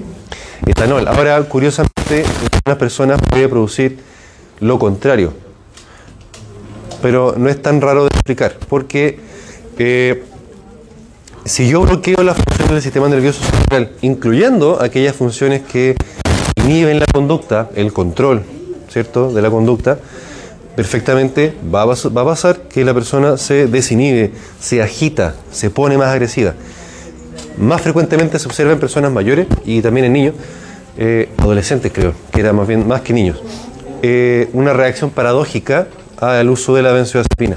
etanol. 0.67 1.09
Ahora, 1.09 1.43
curiosamente, 1.43 1.96
en 2.11 2.25
algunas 2.25 2.79
personas 2.79 3.21
puede 3.31 3.49
producir 3.49 3.99
lo 4.61 4.79
contrario, 4.79 5.33
pero 7.03 7.35
no 7.37 7.49
es 7.49 7.61
tan 7.61 7.81
raro 7.81 8.03
de 8.05 8.09
explicar, 8.09 8.57
porque 8.69 9.19
eh, 9.79 10.25
si 11.45 11.69
yo 11.69 11.83
bloqueo 11.83 12.23
las 12.23 12.37
funciones 12.37 12.71
del 12.71 12.83
sistema 12.83 13.09
nervioso 13.09 13.43
central, 13.45 13.93
incluyendo 14.03 14.81
aquellas 14.81 15.15
funciones 15.15 15.63
que 15.63 15.97
inhiben 16.57 16.99
la 16.99 17.07
conducta, 17.07 17.71
el 17.75 17.93
control, 17.93 18.43
¿cierto?, 18.89 19.33
de 19.33 19.43
la 19.43 19.51
conducta, 19.51 19.99
perfectamente 20.75 21.55
va 21.75 21.83
a, 21.83 21.87
va 21.87 22.23
a 22.23 22.25
pasar 22.25 22.63
que 22.69 22.85
la 22.85 22.95
persona 22.95 23.37
se 23.37 23.67
desinhibe, 23.67 24.33
se 24.61 24.83
agita, 24.83 25.35
se 25.51 25.71
pone 25.71 25.97
más 25.97 26.09
agresiva. 26.09 26.55
Más 27.59 27.81
frecuentemente 27.81 28.39
se 28.39 28.47
observa 28.47 28.73
en 28.73 28.79
personas 28.79 29.11
mayores 29.11 29.47
y 29.65 29.81
también 29.81 30.07
en 30.07 30.13
niños, 30.13 30.35
eh, 30.99 31.29
adolescentes 31.37 31.93
creo, 31.93 32.15
que 32.33 32.41
era 32.41 32.55
más 32.55 32.67
bien 32.67 32.89
más 32.89 33.03
que 33.03 33.13
niños, 33.13 33.43
eh, 34.03 34.49
una 34.55 34.73
reacción 34.73 35.11
paradójica 35.11 35.89
al 36.17 36.49
uso 36.49 36.75
de 36.75 36.83
la 36.83 36.93
benzodiazepina. 36.93 37.57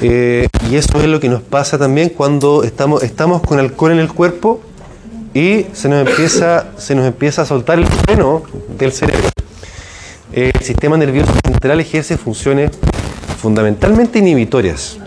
Eh, 0.00 0.48
y 0.68 0.74
eso 0.74 1.00
es 1.00 1.06
lo 1.06 1.20
que 1.20 1.28
nos 1.28 1.42
pasa 1.42 1.78
también 1.78 2.08
cuando 2.08 2.64
estamos, 2.64 3.04
estamos 3.04 3.42
con 3.42 3.60
alcohol 3.60 3.92
en 3.92 4.00
el 4.00 4.12
cuerpo 4.12 4.60
y 5.34 5.66
se 5.72 5.88
nos 5.88 6.06
empieza, 6.06 6.66
se 6.76 6.96
nos 6.96 7.06
empieza 7.06 7.42
a 7.42 7.46
soltar 7.46 7.78
el 7.78 7.86
freno 7.86 8.42
del 8.76 8.90
cerebro. 8.90 9.28
El 10.32 10.60
sistema 10.60 10.96
nervioso 10.96 11.32
central 11.44 11.80
ejerce 11.80 12.16
funciones 12.16 12.72
fundamentalmente 13.40 14.18
inhibitorias. 14.18 14.98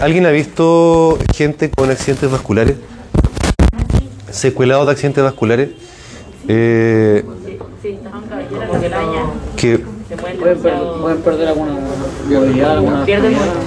¿Alguien 0.00 0.26
ha 0.26 0.30
visto 0.30 1.18
gente 1.34 1.70
con 1.70 1.90
accidentes 1.90 2.30
vasculares? 2.30 2.76
Secuelados 4.30 4.86
de 4.86 4.92
accidentes 4.92 5.22
vasculares. 5.22 5.70
Eh, 6.48 7.24
que 9.56 9.78
Pueden, 10.38 10.58
per- 10.58 10.74
pueden 11.00 11.18
perder 11.18 11.48
alguna 11.48 11.72
movilidad, 12.30 12.72
alguna... 12.74 13.04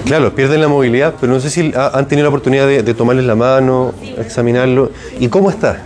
Claro, 0.05 0.33
pierden 0.33 0.61
la 0.61 0.67
movilidad, 0.69 1.13
pero 1.19 1.33
no 1.33 1.39
sé 1.41 1.49
si 1.49 1.73
ha- 1.75 1.89
han 1.89 2.07
tenido 2.07 2.23
la 2.23 2.29
oportunidad 2.29 2.65
de, 2.65 2.81
de 2.81 2.93
tomarles 2.93 3.25
la 3.25 3.35
mano, 3.35 3.93
examinarlo. 4.17 4.91
¿Y 5.19 5.27
cómo 5.27 5.49
está? 5.49 5.81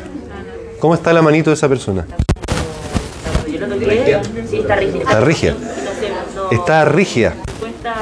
¿Cómo 0.79 0.93
está 0.93 1.11
la 1.11 1.21
manito 1.23 1.49
de 1.49 1.55
esa 1.55 1.67
persona? 1.67 2.05
Está 3.45 3.75
rígida. 3.75 4.21
Está 4.99 5.21
rígida. 5.21 5.53
Está 6.51 6.85
rígida, 6.85 7.33
Cuesta 7.59 7.93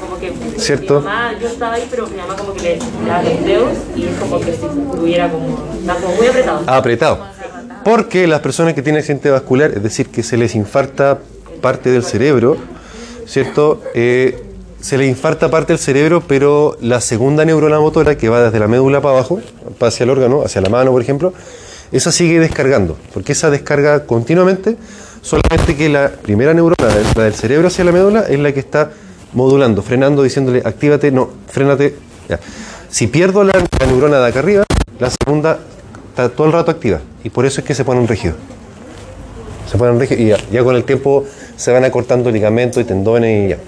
como 0.00 0.18
que. 0.20 0.32
¿cierto? 0.60 1.00
Mi 1.00 1.06
mamá, 1.06 1.32
yo 1.40 1.48
estaba 1.48 1.74
ahí, 1.74 1.86
pero 1.90 2.06
mi 2.06 2.16
mamá 2.16 2.36
como 2.36 2.52
que 2.54 2.62
le 2.62 2.78
daba 3.06 3.22
los 3.22 3.44
dedos 3.44 3.72
y 3.96 4.04
es 4.04 4.14
como 4.20 4.38
que 4.38 4.46
si 4.52 4.66
estuviera 4.66 5.28
como. 5.30 5.58
Está 5.80 5.94
como 5.96 6.14
muy 6.14 6.26
apretado. 6.28 6.60
Apretado. 6.66 7.18
Porque 7.84 8.26
las 8.26 8.40
personas 8.40 8.74
que 8.74 8.82
tienen 8.82 9.00
accidente 9.00 9.30
vascular, 9.30 9.72
es 9.74 9.82
decir, 9.82 10.08
que 10.08 10.22
se 10.22 10.36
les 10.36 10.54
infarta 10.54 11.18
parte 11.60 11.90
del 11.90 12.04
cerebro, 12.04 12.56
¿cierto? 13.26 13.82
Eh, 13.94 14.44
se 14.80 14.96
les 14.96 15.08
infarta 15.08 15.50
parte 15.50 15.72
del 15.72 15.80
cerebro, 15.80 16.22
pero 16.26 16.76
la 16.80 17.00
segunda 17.00 17.44
neurona 17.44 17.80
motora, 17.80 18.16
que 18.16 18.28
va 18.28 18.42
desde 18.42 18.58
la 18.58 18.68
médula 18.68 19.00
para 19.00 19.14
abajo, 19.14 19.40
hacia 19.80 20.04
el 20.04 20.10
órgano, 20.10 20.42
hacia 20.42 20.60
la 20.60 20.68
mano, 20.68 20.92
por 20.92 21.02
ejemplo, 21.02 21.32
esa 21.90 22.12
sigue 22.12 22.38
descargando, 22.38 22.96
porque 23.14 23.32
esa 23.32 23.50
descarga 23.50 24.04
continuamente, 24.04 24.76
solamente 25.22 25.76
que 25.76 25.88
la 25.88 26.10
primera 26.10 26.54
neurona, 26.54 26.94
la 27.16 27.24
del 27.24 27.34
cerebro 27.34 27.68
hacia 27.68 27.84
la 27.84 27.92
médula, 27.92 28.26
es 28.28 28.38
la 28.38 28.52
que 28.52 28.60
está 28.60 28.90
modulando, 29.32 29.82
frenando, 29.82 30.22
diciéndole, 30.22 30.62
actívate, 30.64 31.10
no, 31.10 31.30
frénate. 31.48 31.96
Si 32.90 33.06
pierdo 33.06 33.44
la, 33.44 33.52
la 33.80 33.86
neurona 33.86 34.18
de 34.18 34.26
acá 34.28 34.38
arriba, 34.38 34.64
la 35.00 35.10
segunda 35.10 35.58
está 36.18 36.34
todo 36.34 36.48
el 36.48 36.52
rato 36.52 36.72
activa, 36.72 37.00
y 37.22 37.30
por 37.30 37.46
eso 37.46 37.60
es 37.60 37.66
que 37.66 37.74
se 37.74 37.84
ponen 37.84 38.08
rígidos. 38.08 38.36
Se 39.70 39.78
ponen 39.78 40.00
rígidos 40.00 40.20
y 40.20 40.26
ya, 40.26 40.36
ya 40.50 40.64
con 40.64 40.74
el 40.74 40.82
tiempo 40.82 41.24
se 41.56 41.70
van 41.70 41.84
acortando 41.84 42.28
ligamentos 42.30 42.82
y 42.82 42.84
tendones 42.84 43.46
y 43.46 43.48
ya. 43.50 43.58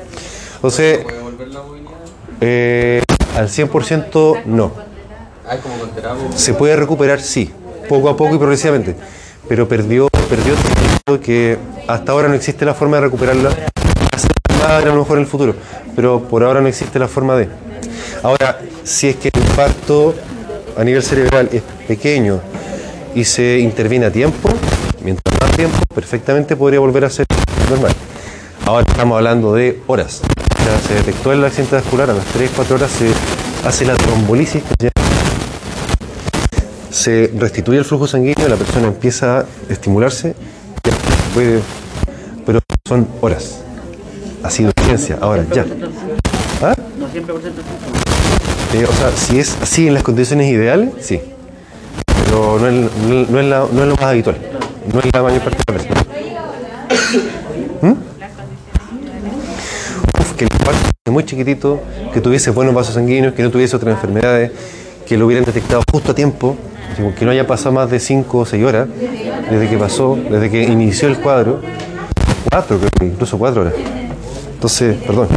Entonces, 0.57 1.01
eh, 2.41 3.03
al 3.37 3.49
100% 3.49 4.45
no. 4.47 4.73
Se 6.35 6.55
puede 6.55 6.75
recuperar, 6.75 7.21
sí, 7.21 7.53
poco 7.89 8.09
a 8.09 8.17
poco 8.17 8.35
y 8.35 8.39
progresivamente, 8.39 8.97
pero 9.49 9.69
perdió, 9.69 10.09
perdió 10.29 10.55
tanto 10.55 11.21
que 11.21 11.57
hasta 11.87 12.11
ahora 12.11 12.27
no 12.27 12.35
existe 12.35 12.65
la 12.65 12.75
forma 12.75 12.97
de 12.97 13.03
recuperarla. 13.03 13.51
A 14.67 14.81
lo 14.81 14.97
mejor 14.97 15.19
en 15.19 15.23
el 15.25 15.31
futuro, 15.31 15.55
pero 15.95 16.21
por 16.21 16.43
ahora 16.43 16.61
no 16.61 16.67
existe 16.67 16.99
la 16.99 17.09
forma 17.09 17.37
de. 17.37 17.49
Ahora, 18.23 18.59
si 18.85 19.09
es 19.09 19.17
que 19.17 19.31
el 19.33 19.41
infarto 19.41 20.15
a 20.77 20.85
nivel 20.85 21.03
cerebral 21.03 21.49
es 21.53 21.63
pequeño 21.95 22.41
y 23.17 23.25
se 23.25 23.59
interviene 23.59 24.07
a 24.07 24.13
tiempo, 24.13 24.49
mientras 25.03 25.35
más 25.41 25.51
tiempo, 25.57 25.77
perfectamente 25.93 26.55
podría 26.55 26.79
volver 26.79 27.05
a 27.05 27.11
ser 27.11 27.27
normal. 27.69 27.91
Ahora 28.65 28.87
estamos 28.89 29.17
hablando 29.17 29.53
de 29.55 29.81
horas. 29.89 30.21
Sea, 30.63 30.79
se 30.87 30.95
detectó 30.95 31.33
el 31.33 31.45
accidente 31.45 31.75
vascular, 31.75 32.09
a 32.11 32.13
las 32.13 32.25
3-4 32.33 32.75
horas 32.77 32.91
se 32.93 33.11
hace 33.67 33.85
la 33.87 33.95
trombolisis, 33.97 34.63
que 34.79 34.91
se 36.93 37.33
restituye 37.37 37.79
el 37.79 37.85
flujo 37.85 38.07
sanguíneo, 38.07 38.49
la 38.49 38.55
persona 38.57 38.87
empieza 38.87 39.41
a 39.41 39.45
estimularse, 39.69 40.37
ya, 40.85 40.93
puede- 41.35 41.61
pero 42.47 42.61
son 42.87 43.09
horas. 43.21 43.63
Ha 44.45 44.51
sido 44.51 44.71
ciencia, 44.85 45.19
ahora 45.21 45.45
ya. 45.53 45.67
¿Ah? 46.63 46.75
No 46.99 47.09
siempre 47.11 47.35
presenta 47.35 47.63
Eh, 48.75 48.85
o 48.89 48.93
sea, 48.93 49.11
si 49.17 49.41
es 49.41 49.57
así 49.61 49.89
en 49.89 49.95
las 49.95 50.05
condiciones 50.05 50.47
ideales, 50.47 50.91
sí. 51.01 51.21
Pero 52.25 52.59
no 52.59 52.67
es, 52.69 52.73
no 52.75 53.15
es- 53.23 53.31
no 53.31 53.41
es 53.41 53.47
la- 53.47 53.67
no 53.73 53.83
es 53.83 53.89
lo 53.89 53.95
más 53.97 54.05
habitual. 54.05 54.37
No 54.93 55.01
es 55.01 55.07
la 55.13 55.23
mayor 55.23 55.41
parte 55.43 55.59
de 55.67 55.73
las 55.73 55.87
veces. 55.89 56.05
¿Mm? 57.83 57.93
Uf, 60.21 60.33
que 60.37 60.45
el 60.45 60.51
infarto 60.53 60.81
fuese 60.81 61.11
muy 61.11 61.25
chiquitito, 61.25 61.81
que 62.13 62.21
tuviese 62.21 62.51
buenos 62.51 62.75
vasos 62.75 62.95
sanguíneos, 62.95 63.35
que 63.35 63.43
no 63.43 63.51
tuviese 63.51 63.77
otras 63.77 63.95
enfermedades, 63.95 64.51
que 65.07 65.17
lo 65.17 65.27
hubieran 65.27 65.45
detectado 65.45 65.83
justo 65.91 66.13
a 66.13 66.15
tiempo, 66.15 66.57
que 67.19 67.25
no 67.25 67.31
haya 67.31 67.47
pasado 67.47 67.73
más 67.73 67.91
de 67.91 67.99
5 68.01 68.39
o 68.39 68.47
6 68.47 68.65
horas 68.65 68.89
desde 69.51 69.69
que 69.69 69.77
pasó, 69.79 70.19
desde 70.31 70.51
que 70.51 70.63
inició 70.63 71.09
el 71.09 71.19
cuadro. 71.19 71.61
4, 72.51 72.79
creo 72.79 72.91
que 72.99 73.05
incluso 73.07 73.39
4 73.39 73.63
horas. 73.63 73.75
Entonces, 74.55 74.97
perdón. 75.07 75.29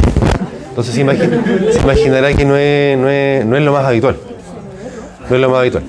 Entonces 0.70 0.94
se, 0.94 1.00
imagina- 1.00 1.42
se 1.72 1.80
imaginará 1.80 2.34
que 2.34 2.44
no 2.44 2.56
es, 2.56 2.98
no, 2.98 3.08
es, 3.08 3.44
no 3.46 3.56
es 3.56 3.62
lo 3.62 3.72
más 3.72 3.84
habitual. 3.84 4.16
No 5.30 5.36
es 5.36 5.40
lo 5.40 5.48
más 5.48 5.60
habitual. 5.60 5.84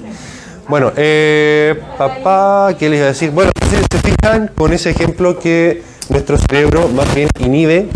Bueno, 0.68 0.92
eh, 0.96 1.80
papá, 1.98 2.76
¿qué 2.78 2.90
les 2.90 2.98
iba 2.98 3.06
a 3.06 3.10
decir? 3.10 3.30
Bueno, 3.32 3.52
si 3.70 3.76
se 3.76 4.00
fijan 4.02 4.50
con 4.56 4.74
ese 4.74 4.90
ejemplo 4.92 5.38
que 5.40 5.84
nuestro 6.10 6.38
cerebro 6.38 6.88
más 6.88 7.14
bien 7.14 7.30
inhibe 7.40 7.88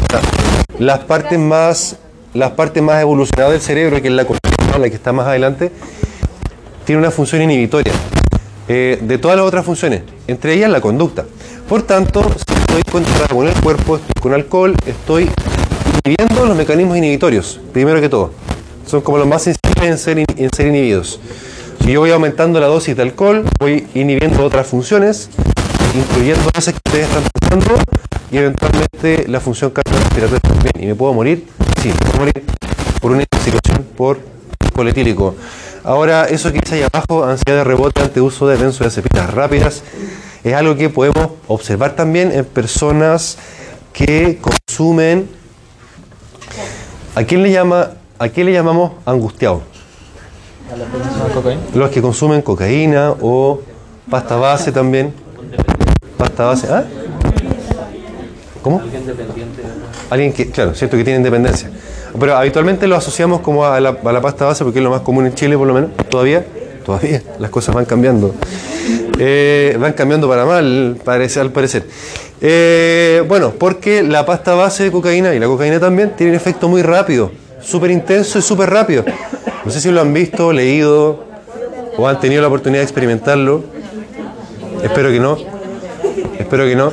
las 0.77 0.99
partes 0.99 1.39
más 1.39 1.97
las 2.33 2.51
partes 2.51 2.83
más 2.83 3.01
evolucionadas 3.01 3.53
del 3.53 3.61
cerebro, 3.61 3.99
que 4.01 4.07
es 4.09 4.13
la 4.13 4.23
la 4.77 4.89
que 4.89 4.95
está 4.95 5.11
más 5.11 5.25
adelante, 5.25 5.71
tiene 6.85 6.99
una 7.01 7.09
función 7.09 7.41
inhibitoria 7.41 7.91
eh, 8.67 8.99
de 9.01 9.17
todas 9.17 9.35
las 9.35 9.47
otras 9.47 9.65
funciones, 9.65 10.03
entre 10.27 10.53
ellas 10.53 10.69
la 10.69 10.79
conducta. 10.79 11.25
Por 11.67 11.81
tanto, 11.81 12.21
si 12.23 12.53
estoy 12.53 12.83
controlado 12.83 13.35
con 13.35 13.47
el 13.47 13.53
cuerpo, 13.61 13.95
estoy 13.95 14.13
con 14.21 14.33
alcohol, 14.35 14.75
estoy 14.85 15.27
inhibiendo 16.05 16.45
los 16.45 16.55
mecanismos 16.55 16.97
inhibitorios, 16.97 17.59
primero 17.73 17.99
que 17.99 18.09
todo. 18.09 18.31
Son 18.85 19.01
como 19.01 19.17
los 19.17 19.27
más 19.27 19.41
sensibles 19.41 19.83
en 19.89 19.97
ser, 19.97 20.19
in- 20.19 20.25
en 20.37 20.49
ser 20.55 20.67
inhibidos. 20.67 21.19
Si 21.81 21.93
yo 21.93 22.01
voy 22.01 22.11
aumentando 22.11 22.59
la 22.59 22.67
dosis 22.67 22.95
de 22.95 23.01
alcohol, 23.01 23.45
voy 23.59 23.87
inhibiendo 23.95 24.43
otras 24.43 24.67
funciones, 24.67 25.29
incluyendo 25.95 26.49
esas 26.55 26.73
que 26.73 26.81
ustedes 26.85 27.07
están 27.07 27.23
pensando, 27.39 27.75
y 28.31 28.37
eventualmente 28.37 29.27
la 29.27 29.39
función 29.39 29.71
cardiorrespiratoria 29.71 30.39
también. 30.39 30.73
¿Y 30.79 30.85
me 30.85 30.95
puedo 30.95 31.13
morir? 31.13 31.47
Sí, 31.81 31.89
me 31.89 31.95
puedo 31.95 32.19
morir 32.19 32.43
por 33.01 33.11
una 33.11 33.21
intoxicación 33.21 33.87
por 33.97 34.19
coletílico. 34.75 35.35
Ahora, 35.83 36.25
eso 36.25 36.51
que 36.51 36.59
dice 36.59 36.75
ahí 36.75 36.83
abajo, 36.83 37.23
ansiedad 37.23 37.59
de 37.59 37.63
rebote 37.63 38.01
ante 38.01 38.21
uso 38.21 38.47
de 38.47 38.57
benzodiazepinas 38.57 39.33
rápidas, 39.33 39.83
es 40.43 40.53
algo 40.53 40.75
que 40.75 40.89
podemos 40.89 41.31
observar 41.47 41.95
también 41.95 42.31
en 42.31 42.45
personas 42.45 43.37
que 43.93 44.39
consumen. 44.41 45.29
¿A 47.15 47.23
quién 47.23 47.41
le 47.43 47.51
llama? 47.51 47.91
¿A 48.19 48.29
quién 48.29 48.45
le 48.45 48.53
llamamos 48.53 48.91
angustiado? 49.05 49.63
A 49.63 49.63
la 49.63 49.63
persona 49.63 50.57
de 50.58 50.58
cocaína. 50.58 50.58
Los 51.73 51.89
que 51.89 52.01
consumen 52.01 52.41
cocaína 52.41 53.13
o 53.21 53.61
pasta 54.09 54.35
base 54.35 54.71
también. 54.71 55.13
Pasta 56.17 56.45
base. 56.45 56.67
¿Ah? 56.69 56.83
¿Cómo? 58.61 58.81
Alguien 60.09 60.33
que, 60.33 60.49
claro, 60.51 60.73
cierto 60.75 60.97
que 60.97 61.03
tiene 61.03 61.23
dependencia. 61.23 61.69
Pero 62.19 62.35
habitualmente 62.35 62.87
lo 62.87 62.95
asociamos 62.95 63.41
como 63.41 63.65
a 63.65 63.79
la, 63.79 64.21
pasta 64.21 64.45
base 64.45 64.63
porque 64.63 64.79
es 64.79 64.83
lo 64.83 64.89
más 64.89 65.01
común 65.01 65.25
en 65.25 65.33
Chile, 65.33 65.57
por 65.57 65.67
lo 65.67 65.73
menos. 65.73 65.91
Todavía, 66.09 66.45
todavía, 66.85 67.21
las 67.39 67.49
cosas 67.49 67.73
van 67.75 67.85
cambiando. 67.85 68.33
Eh, 69.19 69.77
van 69.79 69.93
cambiando 69.93 70.27
para 70.27 70.45
mal, 70.45 70.97
parece, 71.03 71.39
al 71.39 71.51
parecer. 71.51 71.85
Eh, 72.41 73.23
bueno, 73.27 73.53
porque 73.57 74.01
la 74.01 74.25
pasta 74.25 74.55
base 74.55 74.83
de 74.83 74.91
cocaína 74.91 75.33
y 75.35 75.39
la 75.39 75.47
cocaína 75.47 75.79
también 75.79 76.15
tienen 76.15 76.35
efecto 76.35 76.67
muy 76.67 76.81
rápido, 76.81 77.31
súper 77.61 77.91
intenso 77.91 78.39
y 78.39 78.41
súper 78.41 78.69
rápido. 78.69 79.03
No 79.69 79.73
sé 79.73 79.81
si 79.81 79.91
lo 79.91 80.01
han 80.01 80.15
visto, 80.15 80.51
leído 80.51 81.25
o 81.95 82.07
han 82.07 82.19
tenido 82.19 82.41
la 82.41 82.47
oportunidad 82.47 82.79
de 82.79 82.85
experimentarlo. 82.85 83.63
Espero 84.81 85.11
que 85.11 85.19
no. 85.19 85.37
Espero 86.39 86.65
que 86.65 86.75
no. 86.75 86.91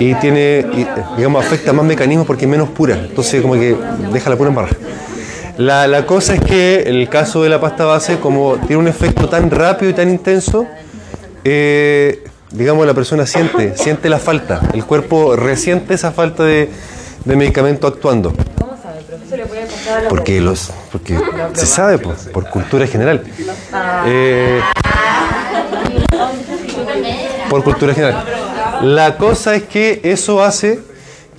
Y 0.00 0.14
tiene, 0.16 0.66
y, 0.72 0.84
digamos, 1.16 1.46
afecta 1.46 1.72
más 1.72 1.86
mecanismos 1.86 2.26
porque 2.26 2.46
es 2.46 2.50
menos 2.50 2.70
pura. 2.70 2.96
Entonces, 2.96 3.40
como 3.40 3.54
que 3.54 3.76
deja 4.12 4.30
la 4.30 4.36
pura 4.36 4.48
embarrada. 4.48 4.76
La, 5.56 5.86
la 5.86 6.06
cosa 6.06 6.34
es 6.34 6.40
que 6.40 6.82
en 6.88 6.96
el 6.96 7.08
caso 7.08 7.44
de 7.44 7.50
la 7.50 7.60
pasta 7.60 7.84
base, 7.84 8.18
como 8.18 8.56
tiene 8.66 8.78
un 8.78 8.88
efecto 8.88 9.28
tan 9.28 9.48
rápido 9.48 9.92
y 9.92 9.94
tan 9.94 10.10
intenso, 10.10 10.66
eh, 11.44 12.24
digamos, 12.50 12.84
la 12.84 12.94
persona 12.94 13.26
siente, 13.26 13.76
siente 13.76 14.08
la 14.08 14.18
falta. 14.18 14.60
El 14.74 14.84
cuerpo 14.84 15.36
resiente 15.36 15.94
esa 15.94 16.10
falta 16.10 16.42
de, 16.42 16.68
de 17.26 17.36
medicamento 17.36 17.86
actuando. 17.86 18.32
¿Cómo 18.58 18.76
sabe? 18.80 19.00
¿Pero 19.06 19.22
eso 19.22 19.36
le 19.36 19.46
puede 19.46 19.66
pasar 19.66 19.98
a 19.98 20.02
la 20.04 20.08
Porque, 20.08 20.40
los, 20.40 20.70
porque 20.92 21.18
se 21.54 21.66
sabe, 21.66 21.98
por, 21.98 22.16
por 22.32 22.48
cultura 22.48 22.86
general. 22.86 23.22
Eh, 24.06 24.60
por 27.50 27.64
cultura 27.64 27.92
general. 27.92 28.24
La 28.82 29.16
cosa 29.16 29.54
es 29.56 29.64
que 29.64 30.00
eso 30.04 30.42
hace 30.42 30.80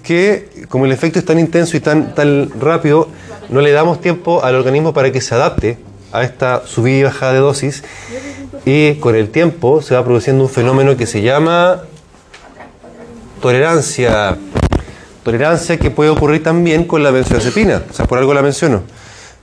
que, 0.03 0.67
como 0.69 0.85
el 0.85 0.91
efecto 0.91 1.19
es 1.19 1.25
tan 1.25 1.39
intenso 1.39 1.77
y 1.77 1.79
tan, 1.79 2.13
tan 2.13 2.51
rápido, 2.59 3.09
no 3.49 3.61
le 3.61 3.71
damos 3.71 4.01
tiempo 4.01 4.43
al 4.43 4.55
organismo 4.55 4.93
para 4.93 5.11
que 5.11 5.21
se 5.21 5.35
adapte 5.35 5.77
a 6.11 6.23
esta 6.23 6.65
subida 6.65 6.97
y 6.97 7.03
bajada 7.03 7.33
de 7.33 7.39
dosis 7.39 7.83
y 8.65 8.95
con 8.95 9.15
el 9.15 9.29
tiempo 9.29 9.81
se 9.81 9.95
va 9.95 10.03
produciendo 10.03 10.43
un 10.43 10.49
fenómeno 10.49 10.97
que 10.97 11.05
se 11.05 11.21
llama 11.21 11.83
tolerancia. 13.41 14.37
Tolerancia 15.27 15.75
que 15.75 15.91
puede 15.91 16.09
ocurrir 16.09 16.41
también 16.41 16.85
con 16.85 17.03
la 17.03 17.11
benzodiazepina, 17.11 17.83
o 17.89 17.93
sea, 17.93 18.05
por 18.05 18.17
algo 18.17 18.33
la 18.33 18.41
menciono. 18.41 18.83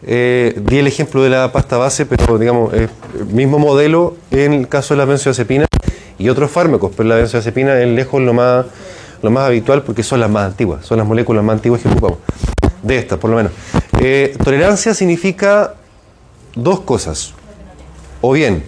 Eh, 0.06 0.58
di 0.64 0.78
el 0.78 0.86
ejemplo 0.86 1.22
de 1.22 1.28
la 1.28 1.52
pasta 1.52 1.76
base, 1.76 2.06
pero 2.06 2.38
digamos, 2.38 2.72
el 2.72 2.88
mismo 3.30 3.58
modelo 3.58 4.16
en 4.30 4.54
el 4.54 4.66
caso 4.66 4.94
de 4.94 4.98
la 4.98 5.04
benzodiazepina 5.04 5.66
y 6.18 6.30
otros 6.30 6.50
fármacos, 6.50 6.90
pero 6.96 7.06
la 7.10 7.16
benzodiazepina 7.16 7.78
es 7.82 7.86
lejos 7.88 8.22
lo 8.22 8.32
más, 8.32 8.64
lo 9.20 9.30
más 9.30 9.46
habitual 9.46 9.82
porque 9.82 10.02
son 10.02 10.20
las 10.20 10.30
más 10.30 10.46
antiguas, 10.46 10.86
son 10.86 10.96
las 10.96 11.06
moléculas 11.06 11.44
más 11.44 11.56
antiguas 11.56 11.82
que 11.82 11.88
ocupamos, 11.90 12.16
de 12.82 12.96
estas 12.96 13.18
por 13.18 13.28
lo 13.28 13.36
menos. 13.36 13.52
Eh, 14.00 14.34
tolerancia 14.42 14.94
significa 14.94 15.74
dos 16.54 16.80
cosas, 16.80 17.34
o 18.22 18.32
bien 18.32 18.64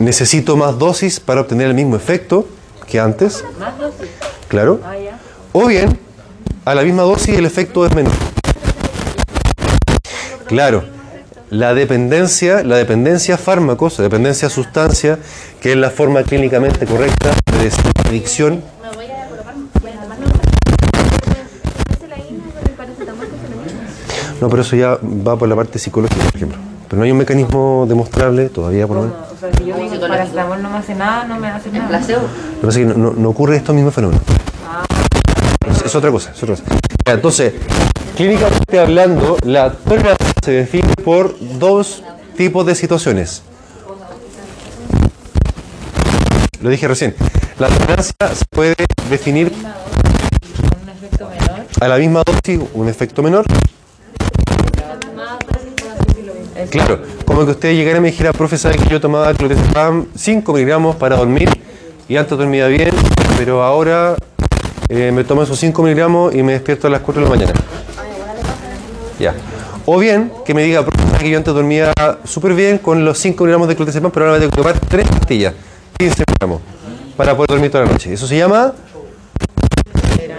necesito 0.00 0.56
más 0.56 0.76
dosis 0.80 1.20
para 1.20 1.42
obtener 1.42 1.68
el 1.68 1.74
mismo 1.74 1.94
efecto 1.94 2.44
que 2.88 2.98
antes, 2.98 3.44
¿Más 3.60 3.78
dosis? 3.78 4.08
claro, 4.48 4.80
Ah, 4.84 4.96
ya. 4.96 5.20
O 5.58 5.66
bien 5.66 5.98
a 6.66 6.74
la 6.74 6.82
misma 6.82 7.02
dosis 7.02 7.38
el 7.38 7.46
efecto 7.46 7.86
es 7.86 7.94
menor. 7.94 8.12
Claro, 10.46 10.84
la 11.48 11.72
dependencia, 11.72 12.62
la 12.62 12.76
dependencia 12.76 13.36
a 13.36 13.38
fármacos, 13.38 13.98
la 13.98 14.02
dependencia 14.04 14.48
a 14.48 14.50
sustancia, 14.50 15.18
que 15.60 15.72
es 15.72 15.78
la 15.78 15.88
forma 15.90 16.22
clínicamente 16.24 16.84
correcta 16.84 17.30
de 17.58 17.70
adicción, 18.08 18.62
no, 24.40 24.50
pero 24.50 24.62
eso 24.62 24.76
ya 24.76 24.98
va 25.26 25.36
por 25.38 25.48
la 25.48 25.56
parte 25.56 25.78
psicológica, 25.78 26.22
por 26.24 26.36
ejemplo. 26.36 26.58
Pero 26.88 26.98
no 26.98 27.04
hay 27.04 27.10
un 27.10 27.18
mecanismo 27.18 27.86
demostrable 27.88 28.48
todavía, 28.50 28.86
por 28.86 28.96
lo 28.96 29.02
menos. 29.04 29.16
O 29.34 29.38
sea, 29.38 29.50
si 29.56 29.64
yo 29.64 29.76
digo 29.76 29.98
paracetamol 30.00 30.62
no 30.62 30.70
me 30.70 30.76
hace 30.78 30.94
nada, 30.94 31.24
no 31.24 31.38
me 31.38 31.48
hace 31.48 31.70
nada. 31.72 31.88
Placebo. 31.88 32.20
Lo 32.22 32.60
que 32.60 32.66
pasa 32.66 32.80
es 32.80 32.86
que 32.86 32.92
no, 32.94 32.94
no- 32.98 33.12
no 33.16 33.28
ocurre 33.30 33.56
esto 33.56 33.72
mismo 33.72 33.90
fenómeno. 33.90 34.20
Es, 35.86 35.94
otra 35.94 36.10
cosa, 36.10 36.32
es 36.32 36.42
otra 36.42 36.56
cosa. 36.56 36.64
Entonces, 37.04 37.52
clínicamente 38.16 38.80
hablando, 38.80 39.36
la 39.44 39.70
tolerancia 39.70 40.32
se 40.44 40.50
define 40.50 40.92
por 41.04 41.36
dos 41.60 42.02
tipos 42.36 42.66
de 42.66 42.74
situaciones. 42.74 43.42
Lo 46.60 46.70
dije 46.70 46.88
recién. 46.88 47.14
La 47.60 47.68
tolerancia 47.68 48.14
se 48.34 48.44
puede 48.50 48.74
definir 49.08 49.52
a 51.80 51.86
la 51.86 51.98
misma 51.98 52.24
dosis, 52.26 52.60
un 52.74 52.88
efecto 52.88 53.22
menor. 53.22 53.44
Claro, 56.68 57.00
como 57.24 57.44
que 57.44 57.52
usted 57.52 57.74
llegara 57.74 57.98
y 57.98 58.00
me 58.00 58.10
dijera, 58.10 58.32
profe, 58.32 58.58
sabe 58.58 58.76
que 58.76 58.88
yo 58.88 59.00
tomaba 59.00 59.32
clonazepam 59.34 60.06
5 60.16 60.52
miligramos 60.52 60.96
para 60.96 61.14
dormir 61.14 61.48
y 62.08 62.16
antes 62.16 62.36
dormía 62.36 62.66
bien, 62.66 62.90
pero 63.38 63.62
ahora 63.62 64.16
eh, 64.88 65.10
me 65.12 65.24
tomo 65.24 65.42
esos 65.42 65.58
5 65.58 65.82
miligramos 65.82 66.34
y 66.34 66.42
me 66.42 66.52
despierto 66.52 66.86
a 66.86 66.90
las 66.90 67.00
4 67.00 67.22
de 67.22 67.28
la 67.28 67.36
mañana. 67.36 67.52
Ya. 69.18 69.34
O 69.84 69.98
bien 69.98 70.32
que 70.44 70.54
me 70.54 70.62
diga, 70.62 70.84
que 71.18 71.30
yo 71.30 71.38
antes 71.38 71.54
dormía 71.54 71.92
súper 72.24 72.54
bien 72.54 72.78
con 72.78 73.04
los 73.04 73.18
5 73.18 73.44
miligramos 73.44 73.68
de 73.68 73.76
clonazepam, 73.76 74.10
pero 74.10 74.26
ahora 74.26 74.38
me 74.38 74.40
tengo 74.40 74.50
que 74.50 74.62
tomar 74.62 74.78
3 74.78 75.08
pastillas, 75.08 75.54
15 75.98 76.24
miligramos, 76.26 76.60
para 77.16 77.36
poder 77.36 77.50
dormir 77.50 77.70
toda 77.70 77.84
la 77.84 77.92
noche. 77.92 78.12
Eso 78.12 78.26
se 78.26 78.36
llama 78.36 78.72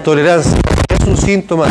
tolerancia. 0.04 0.58
Es 0.90 1.06
un 1.06 1.18
síntoma 1.18 1.70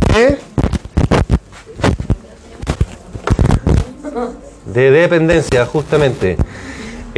De 4.67 4.91
dependencia, 4.91 5.65
justamente. 5.65 6.37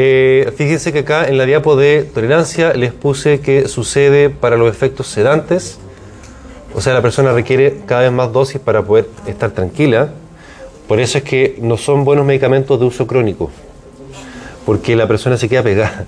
Eh, 0.00 0.52
fíjense 0.56 0.92
que 0.92 1.00
acá 1.00 1.26
en 1.26 1.38
la 1.38 1.44
diapo 1.44 1.74
de 1.74 2.04
tolerancia 2.04 2.72
les 2.72 2.92
puse 2.92 3.40
que 3.40 3.66
sucede 3.66 4.30
para 4.30 4.56
los 4.56 4.70
efectos 4.70 5.08
sedantes. 5.08 5.80
O 6.72 6.80
sea, 6.80 6.94
la 6.94 7.02
persona 7.02 7.32
requiere 7.32 7.78
cada 7.84 8.02
vez 8.02 8.12
más 8.12 8.32
dosis 8.32 8.60
para 8.60 8.84
poder 8.84 9.08
estar 9.26 9.50
tranquila. 9.50 10.10
Por 10.86 11.00
eso 11.00 11.18
es 11.18 11.24
que 11.24 11.58
no 11.60 11.76
son 11.76 12.04
buenos 12.04 12.24
medicamentos 12.24 12.78
de 12.78 12.86
uso 12.86 13.08
crónico. 13.08 13.50
Porque 14.64 14.94
la 14.94 15.08
persona 15.08 15.36
se 15.36 15.48
queda 15.48 15.64
pegada. 15.64 16.04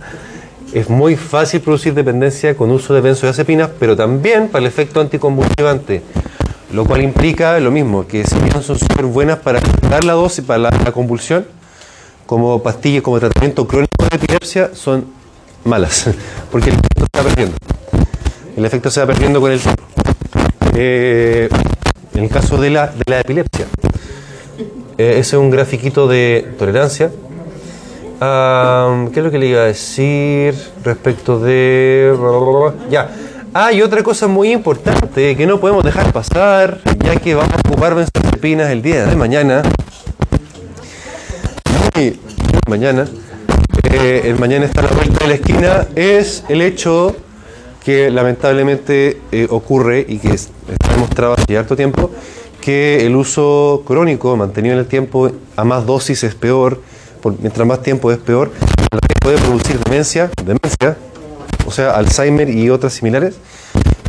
Es 0.73 0.89
muy 0.89 1.17
fácil 1.17 1.61
producir 1.61 1.93
dependencia 1.93 2.55
con 2.55 2.71
uso 2.71 2.95
de 2.95 3.01
benzodiazepinas, 3.01 3.71
pero 3.81 3.97
también 3.97 4.51
para 4.51 4.61
el 4.61 4.69
efecto 4.69 5.01
anticonvulsivante. 5.01 6.03
Lo 6.73 6.85
cual 6.85 7.03
implica 7.03 7.59
lo 7.59 7.73
mismo, 7.73 8.07
que 8.07 8.23
si 8.23 8.39
bien 8.39 8.63
son 8.63 8.79
súper 8.79 9.07
buenas 9.07 9.41
para 9.41 9.59
dar 9.91 10.05
la 10.05 10.13
dosis, 10.13 10.45
para 10.45 10.61
la, 10.61 10.71
la 10.71 10.93
convulsión, 10.93 11.45
como 12.31 12.63
pastillas, 12.63 13.03
como 13.03 13.19
tratamiento 13.19 13.67
crónico 13.67 14.07
de 14.09 14.17
epilepsia, 14.17 14.71
son 14.73 15.05
malas, 15.65 16.09
porque 16.53 16.71
el 16.71 16.77
efecto 16.77 17.05
se 17.13 17.19
va 17.19 17.29
perdiendo. 17.29 17.57
El 18.57 18.65
efecto 18.65 18.91
se 18.93 19.01
va 19.01 19.07
perdiendo 19.09 19.41
con 19.41 19.51
el 19.51 19.59
tiempo. 19.59 19.83
Eh, 20.77 21.49
en 22.15 22.23
el 22.23 22.31
caso 22.31 22.57
de 22.57 22.71
la, 22.71 22.87
de 22.87 23.03
la 23.09 23.19
epilepsia, 23.19 23.67
eh, 24.97 25.17
ese 25.19 25.19
es 25.19 25.33
un 25.35 25.51
grafiquito 25.51 26.07
de 26.07 26.55
tolerancia. 26.57 27.11
Ah, 28.21 29.07
¿Qué 29.13 29.19
es 29.19 29.25
lo 29.25 29.33
que 29.33 29.39
le 29.41 29.47
iba 29.47 29.63
a 29.63 29.65
decir 29.65 30.55
respecto 30.85 31.41
de... 31.41 32.15
Ya, 32.91 33.11
Ah, 33.53 33.73
y 33.73 33.83
otra 33.83 34.05
cosa 34.05 34.29
muy 34.29 34.53
importante 34.53 35.37
que 35.37 35.45
no 35.45 35.59
podemos 35.59 35.83
dejar 35.83 36.13
pasar, 36.13 36.79
ya 37.03 37.17
que 37.17 37.35
vamos 37.35 37.53
a 37.53 37.69
ocupar 37.69 37.97
benzodiazepinas 37.97 38.71
el 38.71 38.81
día 38.81 39.07
de 39.07 39.17
mañana. 39.17 39.63
Muy 41.95 42.19
mañana. 42.69 43.07
eh, 43.85 44.23
el 44.27 44.39
mañana 44.39 44.67
está 44.67 44.81
a 44.81 44.85
la 44.85 44.91
vuelta 44.91 45.19
de 45.25 45.29
la 45.29 45.35
esquina, 45.35 45.89
es 45.97 46.45
el 46.49 46.63
hecho 46.63 47.17
que 47.85 48.11
lamentablemente 48.11 49.21
eh, 49.33 49.47
ocurre 49.51 50.05
y 50.09 50.19
que 50.19 50.29
es- 50.29 50.51
está 50.71 50.93
demostrado 50.93 51.33
hace 51.35 51.57
harto 51.59 51.75
tiempo, 51.77 52.11
que 52.61 53.05
el 53.07 53.17
uso 53.17 53.83
crónico 53.87 54.37
mantenido 54.37 54.75
en 54.75 54.81
el 54.81 54.87
tiempo 54.87 55.31
a 55.57 55.65
más 55.65 55.87
dosis 55.87 56.23
es 56.25 56.35
peor, 56.35 56.81
mientras 57.41 57.67
más 57.67 57.83
tiempo 57.83 58.13
es 58.13 58.19
peor, 58.19 58.53
puede 59.23 59.39
producir 59.39 59.79
demencia, 59.81 60.31
demencia, 60.45 60.97
o 61.67 61.71
sea, 61.71 61.93
Alzheimer 61.93 62.49
y 62.51 62.71
otras 62.71 62.93
similares, 62.93 63.35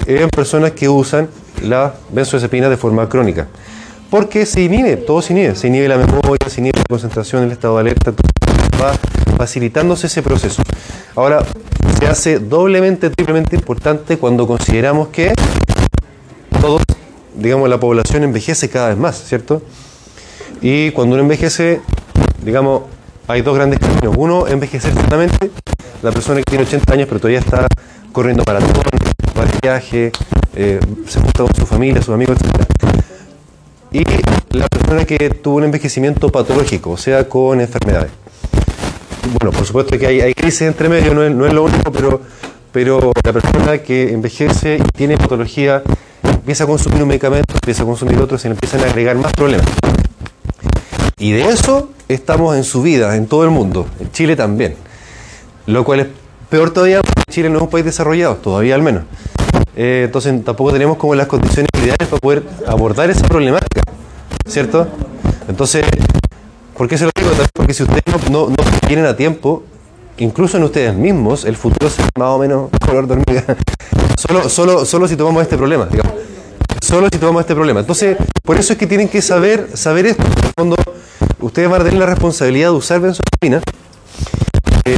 en 0.05 0.29
personas 0.29 0.71
que 0.71 0.88
usan 0.89 1.27
la 1.63 1.95
benzodiazepina 2.11 2.69
de 2.69 2.77
forma 2.77 3.07
crónica. 3.09 3.47
Porque 4.12 4.45
se 4.45 4.62
inhibe, 4.62 4.97
todo 4.97 5.22
se 5.22 5.32
inhibe, 5.32 5.55
se 5.55 5.68
inhibe 5.68 5.88
la 5.88 5.97
memoria, 5.97 6.38
se 6.47 6.59
inhibe 6.59 6.80
la 6.80 6.84
concentración, 6.89 7.43
el 7.43 7.51
estado 7.53 7.76
de 7.76 7.82
alerta, 7.82 8.12
va 8.80 8.93
facilitándose 9.38 10.07
ese 10.07 10.22
proceso. 10.22 10.62
Ahora, 11.16 11.45
se 11.97 12.07
hace 12.07 12.39
doblemente, 12.39 13.09
triplemente 13.09 13.55
importante 13.55 14.18
cuando 14.18 14.45
consideramos 14.45 15.07
que 15.07 15.34
todos, 16.59 16.82
digamos, 17.38 17.70
la 17.70 17.80
población 17.80 18.24
envejece 18.24 18.70
cada 18.70 18.89
vez 18.89 18.97
más, 18.97 19.24
¿cierto? 19.24 19.62
Y 20.62 20.91
cuando 20.91 21.16
uno 21.16 21.24
envejece, 21.24 21.80
digamos, 22.43 22.82
hay 23.30 23.43
dos 23.43 23.55
grandes 23.55 23.80
caminos. 23.80 24.14
Uno, 24.18 24.45
envejecer 24.45 24.93
sanamente, 24.93 25.51
la 26.03 26.12
persona 26.12 26.39
que 26.39 26.51
tiene 26.51 26.66
80 26.66 26.93
años 26.93 27.07
pero 27.07 27.22
todavía 27.22 27.39
está 27.39 27.66
corriendo 28.12 28.43
maratón, 28.45 28.84
va 29.39 29.45
viaje, 29.62 30.12
eh, 30.53 30.82
se 31.07 31.22
junta 31.22 31.43
con 31.43 31.55
su 31.55 31.66
familia, 31.66 32.01
sus 32.01 32.14
amigos, 32.14 32.36
etc. 32.41 33.11
Y 33.91 34.03
la 34.51 34.67
persona 34.67 35.03
que 35.03 35.29
tuvo 35.29 35.57
un 35.57 35.65
envejecimiento 35.65 36.29
patológico, 36.29 36.91
o 36.91 36.97
sea, 36.97 37.27
con 37.27 37.59
enfermedades. 37.59 38.11
Bueno, 39.39 39.51
por 39.55 39.65
supuesto 39.65 39.97
que 39.97 40.07
hay, 40.07 40.33
crisis 40.33 40.61
entre 40.63 40.87
medio, 40.87 41.13
no 41.13 41.23
es, 41.23 41.31
no 41.31 41.45
es 41.45 41.53
lo 41.53 41.63
único, 41.63 41.91
pero, 41.91 42.21
pero 42.71 43.11
la 43.23 43.33
persona 43.33 43.77
que 43.79 44.13
envejece 44.13 44.77
y 44.77 44.97
tiene 44.97 45.17
patología 45.17 45.83
empieza 46.23 46.63
a 46.63 46.67
consumir 46.67 47.01
un 47.01 47.09
medicamento, 47.09 47.53
empieza 47.53 47.83
a 47.83 47.85
consumir 47.85 48.17
otro, 48.19 48.37
se 48.37 48.47
empiezan 48.47 48.81
a 48.81 48.85
agregar 48.85 49.17
más 49.17 49.33
problemas. 49.33 49.67
Y 51.17 51.33
de 51.33 51.49
eso 51.49 51.91
estamos 52.07 52.55
en 52.55 52.63
subida 52.63 53.15
en 53.15 53.27
todo 53.27 53.43
el 53.43 53.51
mundo, 53.51 53.85
en 53.99 54.11
Chile 54.11 54.35
también. 54.35 54.75
Lo 55.67 55.83
cual 55.83 55.99
es 55.99 56.07
peor 56.49 56.71
todavía 56.71 57.01
porque 57.01 57.23
Chile 57.29 57.49
no 57.49 57.57
es 57.57 57.61
un 57.61 57.69
país 57.69 57.85
desarrollado, 57.85 58.35
todavía 58.37 58.73
al 58.73 58.81
menos. 58.81 59.03
Eh, 59.76 60.03
entonces 60.05 60.43
tampoco 60.43 60.72
tenemos 60.72 60.97
como 60.97 61.15
las 61.15 61.28
condiciones 61.28 61.69
ideales 61.76 62.07
para 62.09 62.19
poder 62.19 62.43
abordar 62.67 63.09
esa 63.09 63.26
problemática, 63.28 63.82
¿cierto? 64.45 64.88
Entonces, 65.47 65.86
¿por 66.78 66.88
qué 66.88 66.97
se 66.97 67.05
lo 67.05 67.11
digo? 67.15 67.32
Porque 67.53 67.74
si 67.74 67.84
ustedes 67.84 68.03
no, 68.30 68.49
no, 68.49 68.55
vienen 68.88 69.05
a 69.05 69.15
tiempo, 69.15 69.63
incluso 70.17 70.57
en 70.57 70.63
ustedes 70.63 70.93
mismos, 70.93 71.45
el 71.45 71.55
futuro 71.55 71.89
será 71.89 72.09
más 72.17 72.30
o 72.30 72.38
menos 72.38 72.69
color 72.86 73.07
de 73.07 73.13
hormiga. 73.13 73.43
Solo, 74.17 74.49
solo, 74.49 74.86
solo 74.86 75.07
si 75.07 75.15
tomamos 75.15 75.41
este 75.43 75.57
problema, 75.57 75.86
digamos. 75.86 76.13
Solo 76.82 77.07
si 77.11 77.17
tomamos 77.17 77.41
este 77.41 77.55
problema. 77.55 77.80
Entonces, 77.80 78.17
por 78.43 78.57
eso 78.57 78.74
es 78.74 78.80
que 78.80 78.88
tienen 78.88 79.07
que 79.07 79.22
saber, 79.22 79.69
saber 79.76 80.07
esto. 80.07 80.24
En 80.24 80.45
el 80.45 80.53
fondo, 80.57 80.76
ustedes 81.39 81.69
van 81.69 81.82
a 81.82 81.84
tener 81.86 81.99
la 81.99 82.07
responsabilidad 82.07 82.69
de 82.69 82.76
usar 82.76 82.99
benzodiazepina. 82.99 83.61
Eh, 84.86 84.97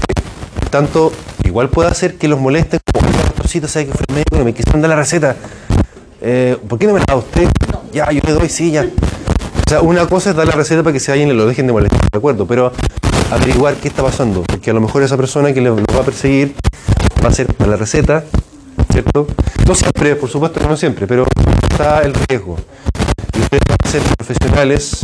tanto, 0.74 1.13
igual 1.43 1.69
puede 1.69 1.89
hacer 1.89 2.15
que 2.15 2.28
los 2.28 2.39
molesten, 2.39 2.80
como, 2.91 3.07
"Oiga, 3.07 3.21
doctorcito, 3.26 3.67
¿sabe 3.67 3.86
que 3.86 3.91
fue 3.91 4.05
el 4.09 4.15
médico? 4.15 4.43
Me 4.43 4.55
quisieron 4.55 4.82
dar 4.82 4.89
la 4.89 4.95
receta. 4.95 5.36
Eh, 6.19 6.57
¿Por 6.67 6.80
qué 6.80 6.88
no 6.88 6.93
me 6.93 6.99
la 6.99 7.05
da 7.05 7.15
usted? 7.15 7.47
Ya, 7.93 8.11
yo 8.11 8.21
le 8.26 8.34
doy, 8.34 8.49
sí, 8.49 8.71
ya. 8.71 8.82
O 8.82 9.69
sea, 9.69 9.82
una 9.82 10.07
cosa 10.07 10.32
es 10.32 10.36
dar 10.36 10.47
la 10.47 10.53
receta 10.53 10.82
para 10.82 10.91
que 10.91 10.99
se 10.99 11.11
vayan 11.11 11.28
y 11.30 11.34
lo 11.34 11.45
dejen 11.45 11.67
de 11.67 11.74
molestar, 11.74 12.01
de 12.11 12.17
acuerdo, 12.17 12.47
pero 12.47 12.71
averiguar 13.30 13.76
qué 13.76 13.88
está 13.88 14.01
pasando, 14.01 14.41
porque 14.41 14.71
a 14.71 14.74
lo 14.74 14.82
mejor 14.82 15.03
esa 15.03 15.15
persona 15.15 15.53
que 15.53 15.61
lo 15.61 15.76
va 15.76 15.99
a 15.99 16.03
perseguir 16.03 16.55
va 17.24 17.30
a 17.30 17.32
ser 17.32 17.53
para 17.53 17.69
la 17.69 17.78
receta, 17.78 18.24
¿cierto? 18.91 19.28
No 19.67 19.76
siempre, 19.76 20.15
por 20.15 20.32
supuesto 20.32 20.59
que 20.59 20.65
no 20.65 20.76
siempre, 20.76 21.05
pero 21.05 21.28
está 21.69 22.01
el 22.01 22.15
riesgo. 22.15 22.57
Y 23.38 23.41
ustedes 23.41 23.61
van 23.69 23.78
a 23.80 23.88
ser 23.91 24.01
profesionales, 24.17 25.03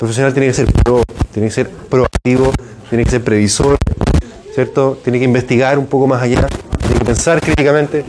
profesional 0.00 0.32
tiene 0.34 0.48
que 0.48 0.54
ser 0.54 0.66
pro, 0.72 1.04
tiene 1.32 1.46
que 1.46 1.54
ser 1.54 1.70
proactivo, 1.70 2.50
tiene 2.88 3.04
que 3.04 3.10
ser 3.10 3.22
previsor, 3.22 3.76
¿cierto? 4.56 4.96
Tiene 5.04 5.18
que 5.18 5.26
investigar 5.26 5.78
un 5.78 5.86
poco 5.86 6.06
más 6.06 6.22
allá, 6.22 6.48
tiene 6.80 6.98
que 6.98 7.04
pensar 7.04 7.42
críticamente. 7.42 8.06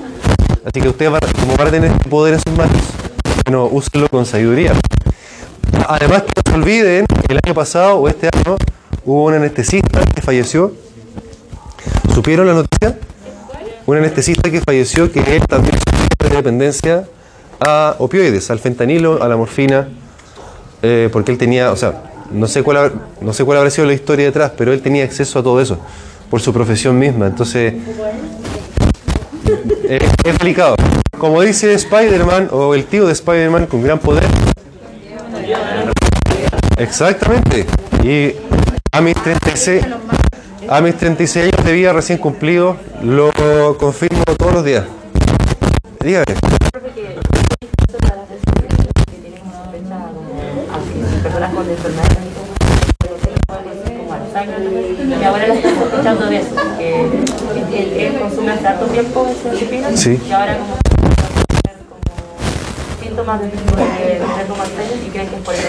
Así 0.63 0.79
que 0.79 0.87
ustedes 0.87 1.11
van, 1.11 1.19
como 1.41 1.57
van 1.57 1.67
a 1.67 1.71
tener 1.71 1.91
este 1.91 2.09
poder 2.09 2.35
en 2.35 2.39
sus 2.39 2.57
manos, 2.57 2.81
bueno, 3.43 3.65
úsenlo 3.69 4.07
con 4.07 4.25
sabiduría. 4.25 4.71
Además, 5.89 6.23
que 6.23 6.31
no 6.37 6.51
se 6.53 6.57
olviden, 6.57 7.05
el 7.27 7.39
año 7.45 7.53
pasado 7.53 7.97
o 7.97 8.07
este 8.07 8.29
año 8.33 8.55
hubo 9.03 9.25
un 9.25 9.33
anestesista 9.33 9.99
que 10.15 10.21
falleció. 10.21 10.71
¿Supieron 12.13 12.47
la 12.47 12.53
noticia? 12.53 12.97
Un 13.85 13.97
anestesista 13.97 14.49
que 14.49 14.61
falleció 14.61 15.11
que 15.11 15.19
él 15.19 15.43
también 15.49 15.75
sufría 15.77 16.29
de 16.29 16.35
dependencia 16.37 17.07
a 17.59 17.97
opioides, 17.99 18.49
al 18.51 18.59
fentanilo, 18.59 19.21
a 19.21 19.27
la 19.27 19.35
morfina, 19.35 19.89
eh, 20.81 21.09
porque 21.11 21.33
él 21.33 21.37
tenía, 21.37 21.73
o 21.73 21.75
sea, 21.75 22.03
no 22.31 22.47
sé, 22.47 22.63
cuál, 22.63 22.93
no 23.19 23.33
sé 23.33 23.43
cuál 23.43 23.57
habrá 23.57 23.69
sido 23.69 23.85
la 23.85 23.93
historia 23.93 24.25
detrás, 24.25 24.53
pero 24.57 24.71
él 24.71 24.81
tenía 24.81 25.03
acceso 25.03 25.39
a 25.39 25.43
todo 25.43 25.59
eso 25.59 25.77
por 26.29 26.41
su 26.41 26.53
profesión 26.53 26.97
misma. 26.97 27.27
Entonces, 27.27 27.73
eh, 29.89 29.99
es 30.23 30.37
delicado. 30.37 30.75
Como 31.17 31.41
dice 31.41 31.73
Spider-Man, 31.73 32.49
o 32.51 32.75
el 32.75 32.85
tío 32.85 33.05
de 33.05 33.13
Spider-Man 33.13 33.65
con 33.67 33.81
gran 33.81 33.99
poder. 33.99 34.25
Exactamente. 36.77 37.65
Y 38.03 38.33
a 38.91 39.01
mis 39.01 39.15
36, 39.15 39.83
a 40.69 40.81
mis 40.81 40.95
36 40.95 41.45
años 41.45 41.65
de 41.65 41.71
vida 41.73 41.93
recién 41.93 42.19
cumplido, 42.19 42.77
lo 43.01 43.31
confirmo 43.77 44.23
todos 44.37 44.53
los 44.53 44.65
días. 44.65 44.85
Dígame. 46.03 46.25
Puede 51.53 52.26
y 54.45 55.23
ahora 55.23 55.47
la 55.47 55.53
estoy 55.55 55.71
sospechando 55.75 56.25
de 56.27 56.37
eso 56.37 56.49
que, 56.77 57.01
él, 57.01 57.93
él 57.97 58.19
consume 58.19 58.51
hace 58.51 58.67
harto 58.67 58.85
tiempo 58.85 59.27
ese 59.27 59.51
disciplina 59.51 59.95
Sí. 59.95 60.19
y 60.27 60.31
ahora 60.31 60.57
como 60.57 60.77
como 61.87 63.01
síntomas 63.01 63.41
de, 63.41 63.47
Alzheimer 63.47 65.05
y 65.05 65.09
creen 65.09 65.27
que 65.29 65.35
es 65.37 65.41
por 65.41 65.53
eso 65.53 65.63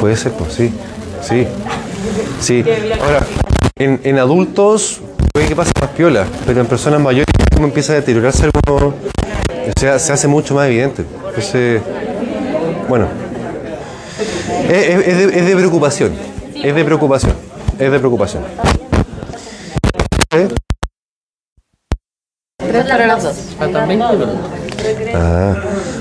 Puede 0.00 0.16
ser, 0.16 0.32
pues 0.32 0.52
sí. 0.52 0.72
Sí. 1.22 1.46
Sí. 2.40 2.64
Ahora, 3.02 3.20
en, 3.76 4.00
en 4.04 4.18
adultos 4.18 5.00
puede 5.32 5.46
que 5.48 5.56
pase 5.56 5.72
más 5.80 5.90
piola, 5.90 6.26
pero 6.46 6.60
en 6.60 6.66
personas 6.66 7.00
mayores 7.00 7.26
como 7.54 7.66
empieza 7.66 7.92
a 7.92 7.96
deteriorarse 7.96 8.44
alguno, 8.44 8.88
o 8.88 9.80
sea, 9.80 9.98
se 9.98 10.12
hace 10.12 10.28
mucho 10.28 10.54
más 10.54 10.66
evidente. 10.68 11.04
Entonces, 11.28 11.80
bueno, 12.88 13.06
es, 14.68 14.88
es- 14.88 15.06
es 15.08 15.16
de, 15.18 15.38
es 15.40 15.46
de 15.46 15.56
preocupación, 15.56 16.12
es 16.62 16.74
de 16.74 16.84
preocupación, 16.84 17.32
es 17.78 17.90
de 17.92 17.98
preocupación. 17.98 18.44
¿Eh? 20.30 20.48
Ah, 25.14 25.56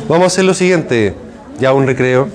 vamos 0.08 0.24
a 0.24 0.28
hacer 0.28 0.46
lo 0.46 0.54
siguiente, 0.54 1.14
ya 1.60 1.74
un 1.74 1.88
recreo. 1.88 2.28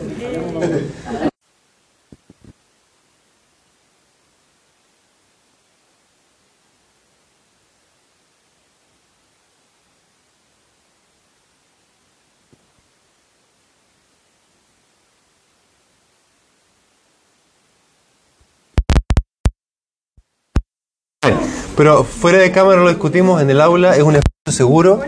Pero 21.76 22.04
fuera 22.04 22.38
de 22.38 22.52
cámara 22.52 22.80
lo 22.82 22.88
discutimos 22.88 23.40
en 23.40 23.50
el 23.50 23.60
aula, 23.60 23.96
es 23.96 24.02
un 24.02 24.16
espacio 24.16 24.52
seguro, 24.52 25.00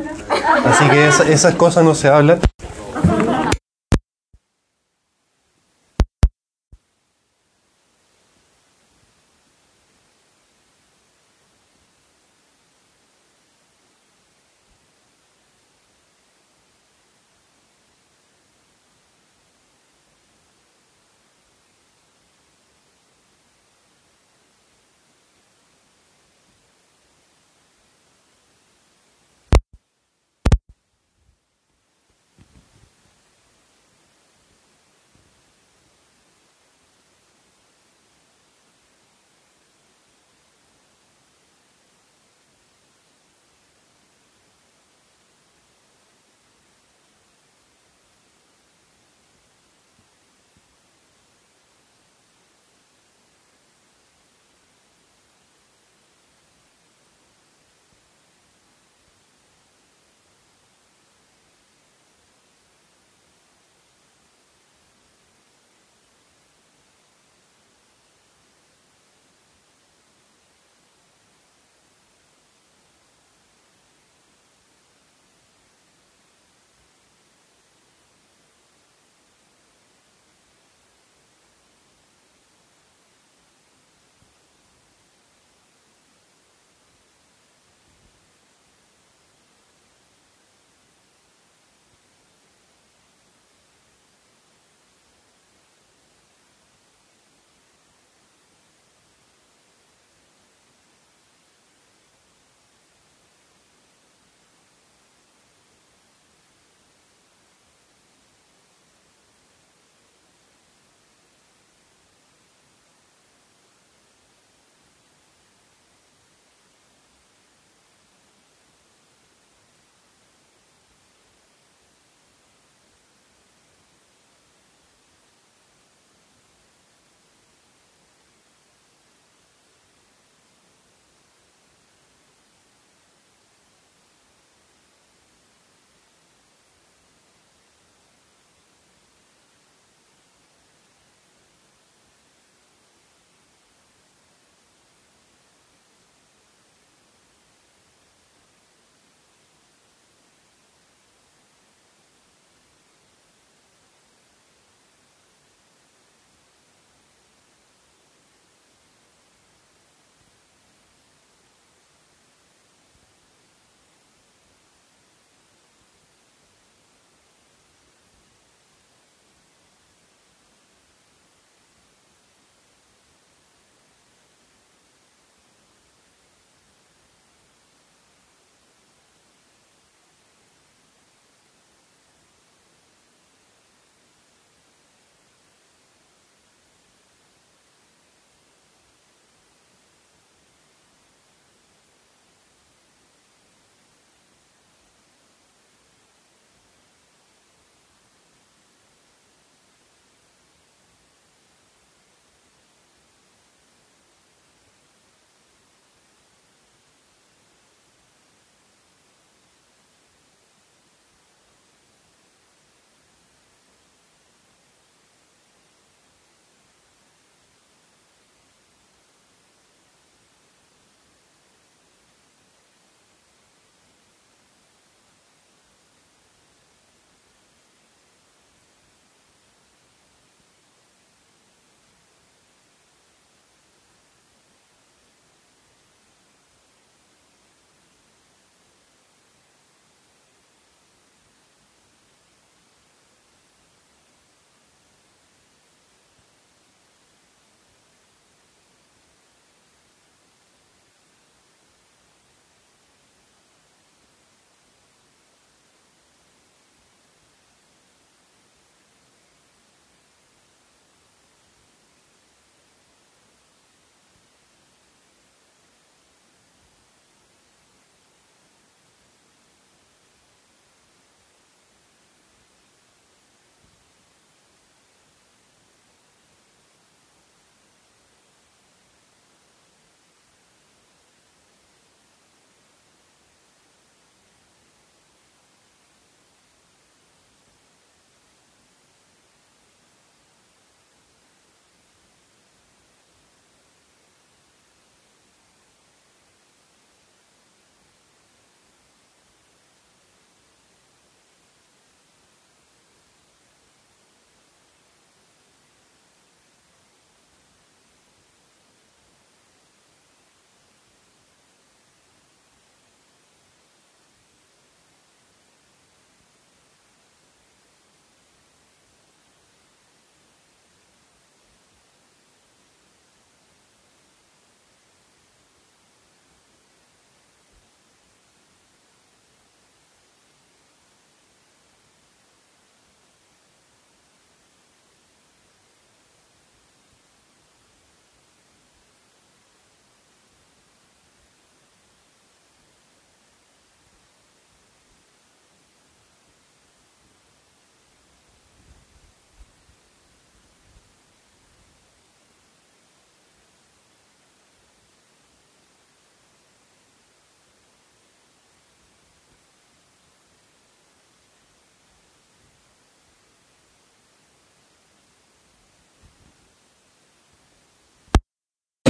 así 0.65 0.89
que 0.91 1.09
esa- 1.09 1.29
esas 1.29 1.55
cosas 1.57 1.85
no 1.85 1.95
se 1.95 2.09
hablan. 2.09 2.41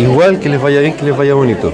Igual 0.04 0.38
que 0.38 0.50
les 0.50 0.60
vaya 0.60 0.80
bien, 0.80 0.92
que 0.92 1.04
les 1.06 1.16
vaya 1.16 1.32
bonito. 1.32 1.72